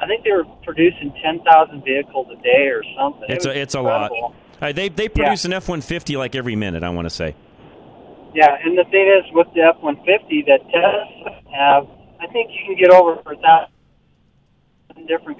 I 0.00 0.06
think 0.06 0.24
they 0.24 0.32
were 0.32 0.44
producing 0.64 1.12
ten 1.22 1.42
thousand 1.44 1.84
vehicles 1.84 2.26
a 2.30 2.42
day 2.42 2.68
or 2.68 2.82
something. 2.98 3.24
It's 3.28 3.46
It 3.46 3.56
a 3.56 3.60
it's 3.60 3.74
a 3.74 3.80
lot. 3.80 4.10
incredible. 4.12 4.34
Uh, 4.60 4.72
they 4.72 4.88
they 4.88 5.08
produce 5.08 5.44
an 5.44 5.52
F-150 5.52 6.16
like 6.18 6.34
every 6.34 6.56
minute. 6.56 6.82
I 6.82 6.90
want 6.90 7.06
to 7.06 7.10
say. 7.10 7.34
Yeah, 8.34 8.56
and 8.62 8.76
the 8.76 8.84
thing 8.84 9.06
is, 9.08 9.24
with 9.32 9.46
the 9.54 9.62
F 9.62 9.76
one 9.80 9.96
fifty 10.04 10.42
that 10.46 10.60
Tesla 10.70 11.40
have, 11.52 11.86
I 12.20 12.26
think 12.32 12.50
you 12.52 12.66
can 12.66 12.76
get 12.76 12.90
over 12.90 13.16
for 13.22 13.32
a 13.32 13.36
thousand 13.36 15.06
different. 15.08 15.38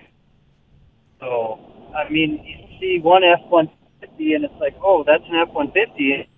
So, 1.21 1.59
I 1.97 2.09
mean, 2.11 2.43
you 2.45 2.79
see 2.81 3.01
one 3.03 3.23
F 3.25 3.41
one 3.49 3.71
fifty, 4.01 4.33
and 4.35 4.45
it's 4.45 4.55
like, 4.61 4.75
oh, 4.83 5.05
that's 5.07 5.23
an 5.29 5.37
F 5.37 5.49
one 5.53 5.71
fifty. 5.73 6.29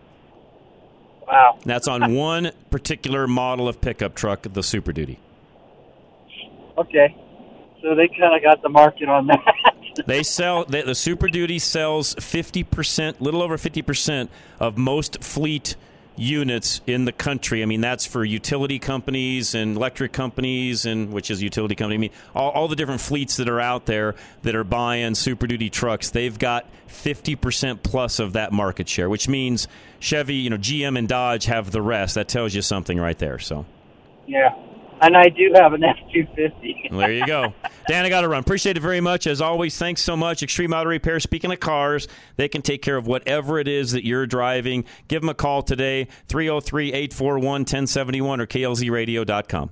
Wow. 1.26 1.58
That's 1.64 1.88
on 1.88 2.14
one 2.14 2.52
particular 2.70 3.26
model 3.26 3.68
of 3.68 3.80
pickup 3.80 4.14
truck, 4.14 4.42
the 4.42 4.62
Super 4.62 4.92
Duty. 4.92 5.18
Okay. 6.76 7.16
So 7.82 7.94
they 7.94 8.08
kind 8.08 8.34
of 8.34 8.42
got 8.42 8.62
the 8.62 8.68
market 8.68 9.08
on 9.08 9.26
that. 9.28 9.74
They 10.06 10.22
sell 10.22 10.64
the, 10.64 10.82
the 10.82 10.94
Super 10.94 11.26
Duty 11.26 11.58
sells 11.58 12.14
fifty 12.14 12.62
percent, 12.62 13.20
little 13.20 13.42
over 13.42 13.58
fifty 13.58 13.82
percent 13.82 14.30
of 14.60 14.78
most 14.78 15.24
fleet 15.24 15.74
units 16.18 16.80
in 16.86 17.04
the 17.04 17.12
country. 17.12 17.62
I 17.62 17.66
mean, 17.66 17.80
that's 17.80 18.04
for 18.04 18.24
utility 18.24 18.78
companies 18.78 19.54
and 19.54 19.76
electric 19.76 20.12
companies, 20.12 20.84
and 20.84 21.12
which 21.12 21.30
is 21.30 21.42
utility 21.42 21.74
company. 21.74 21.94
I 21.94 21.98
mean, 21.98 22.10
all, 22.34 22.50
all 22.50 22.68
the 22.68 22.76
different 22.76 23.00
fleets 23.00 23.36
that 23.36 23.48
are 23.48 23.60
out 23.60 23.86
there 23.86 24.14
that 24.42 24.54
are 24.54 24.64
buying 24.64 25.14
Super 25.14 25.46
Duty 25.46 25.70
trucks. 25.70 26.10
They've 26.10 26.38
got 26.38 26.66
fifty 26.86 27.36
percent 27.36 27.82
plus 27.82 28.18
of 28.18 28.34
that 28.34 28.52
market 28.52 28.88
share, 28.88 29.08
which 29.08 29.28
means 29.28 29.68
Chevy, 30.00 30.34
you 30.34 30.50
know, 30.50 30.58
GM 30.58 30.98
and 30.98 31.08
Dodge 31.08 31.46
have 31.46 31.70
the 31.70 31.82
rest. 31.82 32.16
That 32.16 32.28
tells 32.28 32.54
you 32.54 32.62
something 32.62 32.98
right 32.98 33.18
there. 33.18 33.38
So. 33.38 33.64
yeah. 34.26 34.54
And 35.00 35.16
I 35.16 35.28
do 35.28 35.52
have 35.54 35.72
an 35.72 35.84
F 35.84 35.96
250. 36.12 36.88
There 36.90 37.12
you 37.12 37.26
go. 37.26 37.54
Dan, 37.88 38.04
I 38.04 38.08
got 38.08 38.22
to 38.22 38.28
run. 38.28 38.40
Appreciate 38.40 38.76
it 38.76 38.80
very 38.80 39.00
much. 39.00 39.26
As 39.26 39.40
always, 39.40 39.76
thanks 39.78 40.02
so 40.02 40.16
much. 40.16 40.42
Extreme 40.42 40.72
Auto 40.72 40.90
Repair. 40.90 41.20
Speaking 41.20 41.52
of 41.52 41.60
cars, 41.60 42.08
they 42.36 42.48
can 42.48 42.62
take 42.62 42.82
care 42.82 42.96
of 42.96 43.06
whatever 43.06 43.58
it 43.58 43.68
is 43.68 43.92
that 43.92 44.04
you're 44.04 44.26
driving. 44.26 44.84
Give 45.08 45.22
them 45.22 45.28
a 45.28 45.34
call 45.34 45.62
today, 45.62 46.08
303 46.28 46.92
841 46.92 47.42
1071 47.60 48.40
or 48.40 48.46
klzradio.com. 48.46 49.70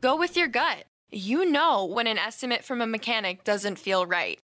Go 0.00 0.16
with 0.16 0.36
your 0.36 0.48
gut. 0.48 0.84
You 1.10 1.44
know 1.50 1.84
when 1.84 2.06
an 2.06 2.18
estimate 2.18 2.64
from 2.64 2.80
a 2.80 2.86
mechanic 2.86 3.44
doesn't 3.44 3.76
feel 3.78 4.06
right. 4.06 4.40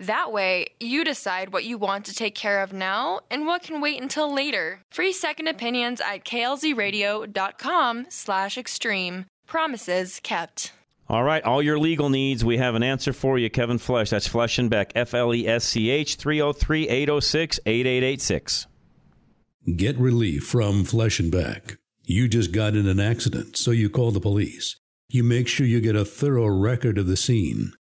That 0.00 0.32
way, 0.32 0.68
you 0.80 1.04
decide 1.04 1.52
what 1.52 1.64
you 1.64 1.76
want 1.76 2.06
to 2.06 2.14
take 2.14 2.34
care 2.34 2.62
of 2.62 2.72
now 2.72 3.20
and 3.30 3.46
what 3.46 3.62
can 3.62 3.82
wait 3.82 4.00
until 4.00 4.34
later. 4.34 4.80
Free 4.90 5.12
second 5.12 5.46
opinions 5.48 6.00
at 6.00 6.24
klzradio.com 6.24 8.06
slash 8.08 8.56
extreme. 8.56 9.26
Promises 9.46 10.18
kept. 10.22 10.72
All 11.06 11.22
right, 11.22 11.42
all 11.42 11.62
your 11.62 11.78
legal 11.78 12.08
needs, 12.08 12.44
we 12.44 12.56
have 12.56 12.76
an 12.76 12.82
answer 12.82 13.12
for 13.12 13.36
you. 13.38 13.50
Kevin 13.50 13.78
Flesch. 13.78 14.10
That's 14.10 14.28
Flesch 14.28 14.58
and 14.58 14.70
Beck. 14.70 14.92
F 14.94 15.12
L 15.12 15.34
E 15.34 15.46
S 15.46 15.64
C 15.64 15.90
H 15.90 16.14
303 16.14 16.88
806 16.88 17.60
8886. 17.66 18.66
Get 19.76 19.98
relief 19.98 20.44
from 20.44 20.84
Flesch 20.84 21.20
and 21.20 21.30
Beck. 21.30 21.76
You 22.04 22.26
just 22.26 22.52
got 22.52 22.74
in 22.74 22.86
an 22.86 23.00
accident, 23.00 23.56
so 23.56 23.70
you 23.70 23.90
call 23.90 24.12
the 24.12 24.20
police. 24.20 24.76
You 25.08 25.24
make 25.24 25.48
sure 25.48 25.66
you 25.66 25.80
get 25.80 25.96
a 25.96 26.04
thorough 26.04 26.46
record 26.46 26.96
of 26.96 27.06
the 27.06 27.16
scene. 27.16 27.72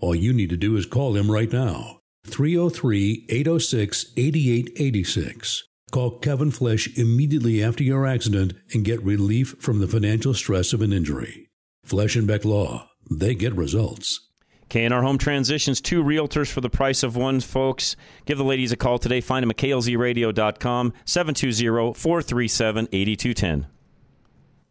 All 0.00 0.14
you 0.14 0.32
need 0.32 0.50
to 0.50 0.56
do 0.56 0.76
is 0.76 0.86
call 0.86 1.16
him 1.16 1.30
right 1.30 1.52
now. 1.52 2.00
303 2.26 3.26
806 3.28 4.06
8886. 4.16 5.64
Call 5.92 6.18
Kevin 6.18 6.50
Flesch 6.50 6.96
immediately 6.96 7.62
after 7.62 7.82
your 7.82 8.06
accident 8.06 8.54
and 8.72 8.84
get 8.84 9.02
relief 9.02 9.56
from 9.58 9.80
the 9.80 9.88
financial 9.88 10.34
stress 10.34 10.72
of 10.72 10.82
an 10.82 10.92
injury. 10.92 11.48
Flesch 11.84 12.16
and 12.16 12.26
Beck 12.26 12.44
Law. 12.44 12.88
They 13.10 13.34
get 13.34 13.56
results. 13.56 14.28
K&R 14.68 15.02
Home 15.02 15.18
Transitions, 15.18 15.80
two 15.80 16.04
realtors 16.04 16.50
for 16.50 16.60
the 16.60 16.70
price 16.70 17.02
of 17.02 17.16
one, 17.16 17.40
folks. 17.40 17.96
Give 18.24 18.38
the 18.38 18.44
ladies 18.44 18.70
a 18.70 18.76
call 18.76 18.98
today. 18.98 19.20
Find 19.20 19.42
them 19.42 19.50
at 19.50 19.56
klzradio.com, 19.56 20.92
720-437-8210. 21.04 23.66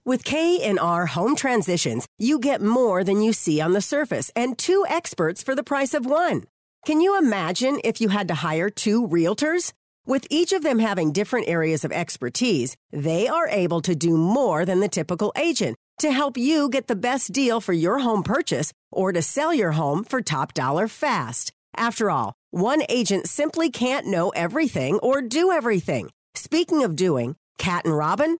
With 0.09 0.23
K&R 0.23 1.05
Home 1.05 1.35
Transitions, 1.35 2.07
you 2.17 2.39
get 2.39 2.63
more 2.63 3.03
than 3.03 3.21
you 3.21 3.31
see 3.31 3.61
on 3.61 3.73
the 3.73 3.79
surface 3.79 4.31
and 4.35 4.57
two 4.57 4.83
experts 4.89 5.43
for 5.43 5.53
the 5.53 5.61
price 5.61 5.93
of 5.93 6.03
one. 6.03 6.45
Can 6.87 6.99
you 6.99 7.15
imagine 7.15 7.79
if 7.83 8.01
you 8.01 8.09
had 8.09 8.27
to 8.29 8.33
hire 8.33 8.71
two 8.71 9.07
realtors? 9.07 9.71
With 10.07 10.25
each 10.31 10.51
of 10.51 10.63
them 10.63 10.79
having 10.79 11.11
different 11.11 11.47
areas 11.47 11.85
of 11.85 11.91
expertise, 11.91 12.75
they 12.91 13.27
are 13.27 13.47
able 13.49 13.81
to 13.81 13.93
do 13.93 14.17
more 14.17 14.65
than 14.65 14.79
the 14.79 14.87
typical 14.89 15.31
agent 15.35 15.77
to 15.99 16.11
help 16.11 16.39
you 16.39 16.69
get 16.69 16.87
the 16.87 16.95
best 16.95 17.31
deal 17.31 17.61
for 17.61 17.73
your 17.73 17.99
home 17.99 18.23
purchase 18.23 18.73
or 18.91 19.11
to 19.11 19.21
sell 19.21 19.53
your 19.53 19.73
home 19.73 20.03
for 20.03 20.23
top 20.23 20.55
dollar 20.55 20.87
fast. 20.87 21.51
After 21.75 22.09
all, 22.09 22.33
one 22.49 22.81
agent 22.89 23.27
simply 23.29 23.69
can't 23.69 24.07
know 24.07 24.29
everything 24.29 24.97
or 25.03 25.21
do 25.21 25.51
everything. 25.51 26.09
Speaking 26.33 26.83
of 26.83 26.95
doing, 26.95 27.35
Cat 27.59 27.85
and 27.85 27.95
Robin 27.95 28.39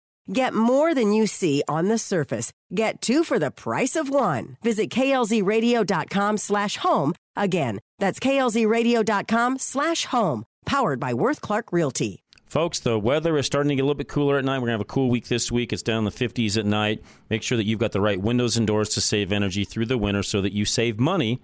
Get 0.31 0.53
more 0.53 0.93
than 0.93 1.13
you 1.13 1.27
see 1.27 1.63
on 1.67 1.87
the 1.87 1.97
surface. 1.97 2.51
Get 2.73 3.01
two 3.01 3.23
for 3.23 3.39
the 3.39 3.51
price 3.51 3.95
of 3.95 4.09
one. 4.09 4.57
Visit 4.61 4.89
klzradio.com 4.89 6.37
slash 6.37 6.77
home. 6.77 7.13
Again, 7.35 7.79
that's 7.99 8.19
klzradio.com 8.19 9.59
slash 9.59 10.05
home. 10.05 10.45
Powered 10.65 10.99
by 10.99 11.13
Worth 11.13 11.41
Clark 11.41 11.71
Realty. 11.71 12.23
Folks, 12.45 12.81
the 12.81 12.99
weather 12.99 13.37
is 13.37 13.45
starting 13.45 13.69
to 13.69 13.75
get 13.75 13.81
a 13.81 13.85
little 13.85 13.95
bit 13.95 14.09
cooler 14.09 14.37
at 14.37 14.43
night. 14.43 14.55
We're 14.57 14.67
going 14.67 14.67
to 14.67 14.73
have 14.73 14.81
a 14.81 14.85
cool 14.85 15.09
week 15.09 15.29
this 15.29 15.51
week. 15.51 15.71
It's 15.71 15.81
down 15.81 15.99
in 15.99 16.03
the 16.03 16.11
50s 16.11 16.57
at 16.57 16.65
night. 16.65 17.01
Make 17.29 17.43
sure 17.43 17.57
that 17.57 17.65
you've 17.65 17.79
got 17.79 17.93
the 17.93 18.01
right 18.01 18.21
windows 18.21 18.57
and 18.57 18.67
doors 18.67 18.89
to 18.89 19.01
save 19.01 19.31
energy 19.31 19.63
through 19.63 19.85
the 19.85 19.97
winter 19.97 20.21
so 20.21 20.41
that 20.41 20.51
you 20.51 20.65
save 20.65 20.99
money 20.99 21.39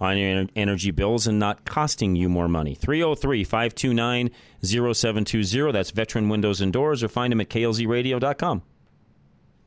on 0.00 0.18
your 0.18 0.46
energy 0.54 0.90
bills 0.90 1.26
and 1.26 1.38
not 1.38 1.64
costing 1.64 2.16
you 2.16 2.28
more 2.28 2.48
money. 2.48 2.74
303 2.74 3.44
529 3.44 4.30
0720. 4.62 5.72
That's 5.72 5.90
Veteran 5.90 6.28
Windows 6.28 6.60
and 6.60 6.72
Doors, 6.72 7.02
or 7.02 7.08
find 7.08 7.32
them 7.32 7.40
at 7.40 7.48
klzradio.com. 7.48 8.62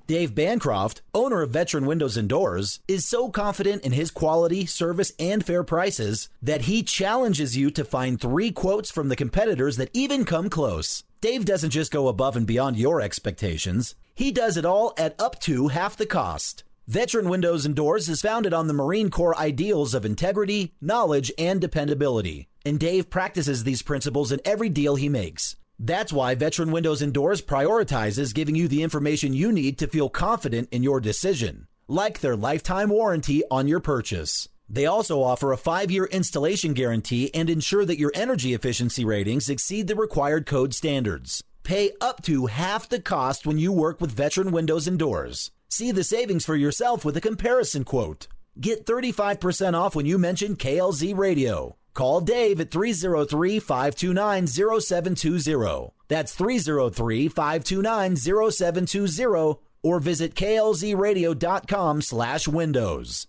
Dave 0.09 0.33
Bancroft, 0.33 1.03
owner 1.13 1.43
of 1.43 1.51
Veteran 1.51 1.85
Windows 1.85 2.17
and 2.17 2.27
Doors, 2.27 2.79
is 2.87 3.05
so 3.05 3.29
confident 3.29 3.83
in 3.83 3.91
his 3.91 4.09
quality, 4.09 4.65
service, 4.65 5.11
and 5.19 5.45
fair 5.45 5.63
prices 5.63 6.29
that 6.41 6.61
he 6.61 6.81
challenges 6.81 7.55
you 7.55 7.69
to 7.69 7.85
find 7.85 8.19
three 8.19 8.51
quotes 8.51 8.89
from 8.89 9.09
the 9.09 9.15
competitors 9.15 9.77
that 9.77 9.91
even 9.93 10.25
come 10.25 10.49
close. 10.49 11.03
Dave 11.21 11.45
doesn't 11.45 11.69
just 11.69 11.91
go 11.91 12.07
above 12.07 12.35
and 12.35 12.47
beyond 12.47 12.75
your 12.75 13.01
expectations, 13.01 13.93
he 14.15 14.31
does 14.31 14.57
it 14.57 14.65
all 14.65 14.95
at 14.97 15.13
up 15.21 15.39
to 15.41 15.67
half 15.67 15.95
the 15.95 16.07
cost. 16.07 16.63
Veteran 16.89 17.29
Windows 17.29 17.67
and 17.67 17.75
Doors 17.75 18.09
is 18.09 18.23
founded 18.23 18.51
on 18.51 18.65
the 18.65 18.73
Marine 18.73 19.11
Corps 19.11 19.37
ideals 19.37 19.93
of 19.93 20.05
integrity, 20.05 20.73
knowledge, 20.81 21.31
and 21.37 21.61
dependability. 21.61 22.49
And 22.65 22.79
Dave 22.79 23.11
practices 23.11 23.63
these 23.63 23.83
principles 23.83 24.31
in 24.31 24.41
every 24.43 24.69
deal 24.69 24.95
he 24.95 25.07
makes. 25.07 25.55
That's 25.77 26.11
why 26.11 26.33
Veteran 26.33 26.71
Windows 26.71 27.03
and 27.03 27.13
Doors 27.13 27.43
prioritizes 27.43 28.33
giving 28.33 28.55
you 28.55 28.67
the 28.67 28.81
information 28.81 29.35
you 29.35 29.51
need 29.51 29.77
to 29.77 29.87
feel 29.87 30.09
confident 30.09 30.67
in 30.71 30.81
your 30.81 30.99
decision, 30.99 31.67
like 31.87 32.21
their 32.21 32.35
lifetime 32.35 32.89
warranty 32.89 33.43
on 33.51 33.67
your 33.67 33.79
purchase. 33.79 34.49
They 34.67 34.87
also 34.87 35.21
offer 35.21 35.51
a 35.51 35.57
five 35.57 35.91
year 35.91 36.05
installation 36.05 36.73
guarantee 36.73 37.29
and 37.35 37.51
ensure 37.51 37.85
that 37.85 37.99
your 37.99 38.11
energy 38.15 38.55
efficiency 38.55 39.05
ratings 39.05 39.47
exceed 39.47 39.85
the 39.85 39.95
required 39.95 40.47
code 40.47 40.73
standards. 40.73 41.43
Pay 41.69 41.91
up 42.01 42.23
to 42.23 42.47
half 42.47 42.89
the 42.89 42.99
cost 42.99 43.45
when 43.45 43.59
you 43.59 43.71
work 43.71 44.01
with 44.01 44.09
Veteran 44.09 44.51
Windows 44.51 44.87
and 44.87 44.97
Doors. 44.97 45.51
See 45.67 45.91
the 45.91 46.03
savings 46.03 46.43
for 46.43 46.55
yourself 46.55 47.05
with 47.05 47.15
a 47.15 47.21
comparison 47.21 47.83
quote. 47.83 48.25
Get 48.59 48.87
35% 48.87 49.75
off 49.75 49.95
when 49.95 50.07
you 50.07 50.17
mention 50.17 50.55
KLZ 50.55 51.15
Radio. 51.15 51.77
Call 51.93 52.21
Dave 52.21 52.59
at 52.59 52.71
303 52.71 53.59
529 53.59 54.47
0720. 54.47 55.91
That's 56.07 56.33
303 56.33 57.27
529 57.27 58.15
0720 58.15 59.59
or 59.83 59.99
visit 59.99 60.33
klzradio.com 60.33 62.01
slash 62.01 62.47
windows. 62.47 63.27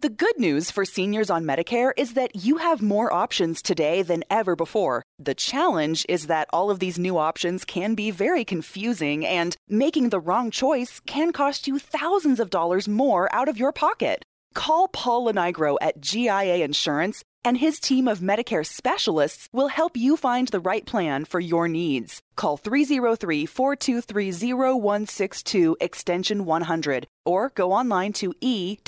The 0.00 0.10
good 0.10 0.38
news 0.38 0.70
for 0.70 0.84
seniors 0.84 1.30
on 1.30 1.44
Medicare 1.44 1.92
is 1.96 2.12
that 2.12 2.36
you 2.36 2.58
have 2.58 2.82
more 2.82 3.10
options 3.10 3.62
today 3.62 4.02
than 4.02 4.24
ever 4.28 4.56
before. 4.56 5.05
The 5.18 5.34
challenge 5.34 6.04
is 6.10 6.26
that 6.26 6.46
all 6.52 6.70
of 6.70 6.78
these 6.78 6.98
new 6.98 7.16
options 7.16 7.64
can 7.64 7.94
be 7.94 8.10
very 8.10 8.44
confusing, 8.44 9.24
and 9.24 9.56
making 9.66 10.10
the 10.10 10.20
wrong 10.20 10.50
choice 10.50 11.00
can 11.06 11.32
cost 11.32 11.66
you 11.66 11.78
thousands 11.78 12.38
of 12.38 12.50
dollars 12.50 12.86
more 12.86 13.34
out 13.34 13.48
of 13.48 13.56
your 13.56 13.72
pocket. 13.72 14.26
Call 14.52 14.88
Paul 14.88 15.26
Lenigro 15.26 15.78
at 15.80 16.02
GIA 16.02 16.56
Insurance, 16.62 17.24
and 17.44 17.56
his 17.56 17.80
team 17.80 18.06
of 18.08 18.18
Medicare 18.18 18.66
specialists 18.66 19.48
will 19.52 19.68
help 19.68 19.96
you 19.96 20.18
find 20.18 20.48
the 20.48 20.60
right 20.60 20.84
plan 20.84 21.24
for 21.24 21.40
your 21.40 21.66
needs. 21.66 22.20
Call 22.36 22.58
303 22.58 23.46
423 23.46 24.52
0162 24.52 25.76
extension 25.80 26.44
100 26.44 27.06
or 27.24 27.52
go 27.54 27.72
online 27.72 28.12
to 28.14 28.34
e-gia.com. 28.42 28.82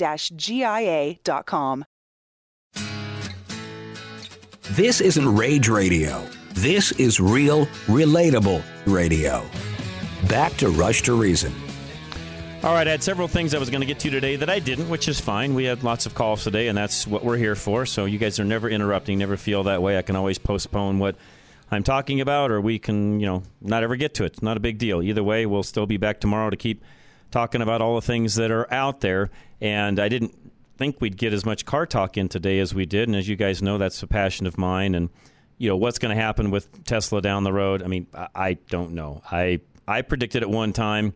This 4.73 5.01
isn't 5.01 5.35
rage 5.35 5.67
radio. 5.67 6.23
This 6.51 6.91
is 6.91 7.19
real, 7.19 7.65
relatable 7.87 8.61
radio. 8.85 9.43
Back 10.27 10.53
to 10.57 10.69
Rush 10.69 11.01
to 11.03 11.19
Reason. 11.19 11.51
All 12.61 12.75
right, 12.75 12.87
I 12.87 12.91
had 12.91 13.01
several 13.01 13.27
things 13.27 13.55
I 13.55 13.57
was 13.57 13.71
going 13.71 13.81
to 13.81 13.87
get 13.87 13.97
to 14.01 14.11
today 14.11 14.35
that 14.35 14.47
I 14.47 14.59
didn't, 14.59 14.87
which 14.87 15.07
is 15.07 15.19
fine. 15.19 15.55
We 15.55 15.63
had 15.63 15.81
lots 15.83 16.05
of 16.05 16.13
calls 16.13 16.43
today, 16.43 16.67
and 16.67 16.77
that's 16.77 17.07
what 17.07 17.25
we're 17.25 17.37
here 17.37 17.55
for. 17.55 17.87
So 17.87 18.05
you 18.05 18.19
guys 18.19 18.39
are 18.39 18.45
never 18.45 18.69
interrupting, 18.69 19.17
never 19.17 19.37
feel 19.37 19.63
that 19.63 19.81
way. 19.81 19.97
I 19.97 20.03
can 20.03 20.15
always 20.15 20.37
postpone 20.37 20.99
what 20.99 21.15
I'm 21.71 21.81
talking 21.81 22.21
about, 22.21 22.51
or 22.51 22.61
we 22.61 22.77
can, 22.77 23.19
you 23.19 23.25
know, 23.25 23.41
not 23.61 23.81
ever 23.81 23.95
get 23.95 24.13
to 24.15 24.23
it. 24.23 24.33
It's 24.33 24.43
not 24.43 24.55
a 24.55 24.59
big 24.59 24.77
deal. 24.77 25.01
Either 25.01 25.23
way, 25.23 25.47
we'll 25.47 25.63
still 25.63 25.87
be 25.87 25.97
back 25.97 26.19
tomorrow 26.19 26.51
to 26.51 26.57
keep 26.57 26.83
talking 27.31 27.63
about 27.63 27.81
all 27.81 27.95
the 27.95 28.05
things 28.05 28.35
that 28.35 28.51
are 28.51 28.71
out 28.71 29.01
there. 29.01 29.31
And 29.61 29.99
I 29.99 30.09
didn't 30.09 30.38
think 30.79 31.01
we'd 31.01 31.17
get 31.17 31.33
as 31.33 31.45
much 31.45 31.65
car 31.65 31.85
talk 31.85 32.17
in 32.17 32.29
today 32.29 32.57
as 32.59 32.73
we 32.73 32.85
did. 32.85 33.09
And 33.09 33.15
as 33.15 33.27
you 33.27 33.35
guys 33.35 33.61
know, 33.61 33.77
that's 33.77 34.01
a 34.01 34.07
passion 34.07 34.47
of 34.47 34.57
mine. 34.57 34.95
And 34.95 35.09
you 35.57 35.67
know 35.67 35.75
what's 35.75 35.99
going 35.99 36.15
to 36.15 36.21
happen 36.21 36.51
with 36.51 36.85
Tesla 36.85 37.21
down 37.21 37.43
the 37.43 37.51
road. 37.51 37.83
I 37.83 37.87
mean, 37.87 38.07
I, 38.13 38.27
I 38.33 38.53
don't 38.69 38.93
know. 38.93 39.21
I 39.29 39.59
I 39.87 40.01
predicted 40.01 40.41
at 40.41 40.49
one 40.49 40.71
time 40.71 41.13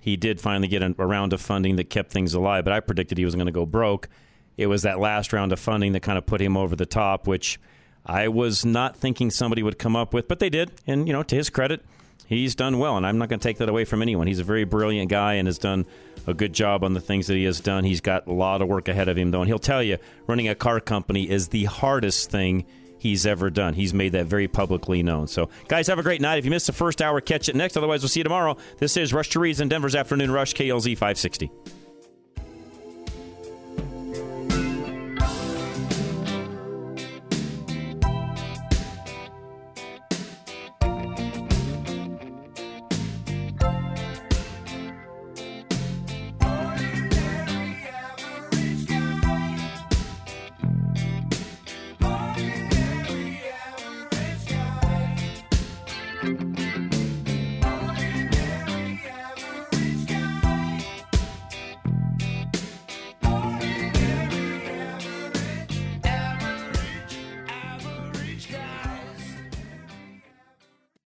he 0.00 0.16
did 0.16 0.40
finally 0.40 0.66
get 0.66 0.82
a, 0.82 0.94
a 0.98 1.06
round 1.06 1.32
of 1.32 1.40
funding 1.40 1.76
that 1.76 1.90
kept 1.90 2.10
things 2.10 2.34
alive, 2.34 2.64
but 2.64 2.72
I 2.72 2.80
predicted 2.80 3.16
he 3.16 3.24
was 3.24 3.36
going 3.36 3.46
to 3.46 3.52
go 3.52 3.64
broke. 3.64 4.08
It 4.56 4.66
was 4.66 4.82
that 4.82 4.98
last 4.98 5.32
round 5.32 5.52
of 5.52 5.60
funding 5.60 5.92
that 5.92 6.00
kind 6.00 6.18
of 6.18 6.26
put 6.26 6.40
him 6.40 6.56
over 6.56 6.74
the 6.74 6.86
top, 6.86 7.28
which 7.28 7.60
I 8.04 8.26
was 8.26 8.64
not 8.64 8.96
thinking 8.96 9.30
somebody 9.30 9.62
would 9.62 9.78
come 9.78 9.94
up 9.94 10.12
with, 10.12 10.26
but 10.26 10.40
they 10.40 10.50
did. 10.50 10.72
And 10.88 11.06
you 11.06 11.12
know, 11.12 11.22
to 11.22 11.36
his 11.36 11.50
credit, 11.50 11.84
he's 12.26 12.54
done 12.54 12.78
well, 12.78 12.96
and 12.96 13.06
I'm 13.06 13.18
not 13.18 13.28
going 13.28 13.38
to 13.38 13.42
take 13.42 13.58
that 13.58 13.68
away 13.68 13.84
from 13.84 14.02
anyone. 14.02 14.26
He's 14.26 14.38
a 14.38 14.44
very 14.44 14.64
brilliant 14.64 15.10
guy 15.10 15.34
and 15.34 15.48
has 15.48 15.58
done 15.58 15.86
a 16.26 16.34
good 16.34 16.52
job 16.52 16.84
on 16.84 16.94
the 16.94 17.00
things 17.00 17.26
that 17.26 17.34
he 17.34 17.44
has 17.44 17.60
done. 17.60 17.84
He's 17.84 18.00
got 18.00 18.26
a 18.26 18.32
lot 18.32 18.62
of 18.62 18.68
work 18.68 18.88
ahead 18.88 19.08
of 19.08 19.16
him, 19.16 19.30
though, 19.30 19.40
and 19.40 19.48
he'll 19.48 19.58
tell 19.58 19.82
you 19.82 19.98
running 20.26 20.48
a 20.48 20.54
car 20.54 20.80
company 20.80 21.28
is 21.28 21.48
the 21.48 21.64
hardest 21.64 22.30
thing 22.30 22.64
he's 22.98 23.26
ever 23.26 23.50
done. 23.50 23.74
He's 23.74 23.92
made 23.92 24.12
that 24.12 24.26
very 24.26 24.48
publicly 24.48 25.02
known. 25.02 25.26
So, 25.28 25.50
guys, 25.68 25.86
have 25.88 25.98
a 25.98 26.02
great 26.02 26.20
night. 26.20 26.38
If 26.38 26.44
you 26.44 26.50
missed 26.50 26.66
the 26.66 26.72
first 26.72 27.02
hour, 27.02 27.20
catch 27.20 27.48
it 27.48 27.54
next. 27.54 27.76
Otherwise, 27.76 28.02
we'll 28.02 28.08
see 28.08 28.20
you 28.20 28.24
tomorrow. 28.24 28.56
This 28.78 28.96
is 28.96 29.12
Rush 29.12 29.28
to 29.30 29.40
Reason, 29.40 29.68
Denver's 29.68 29.94
Afternoon 29.94 30.30
Rush, 30.30 30.54
KLZ 30.54 30.94
560. 30.94 31.50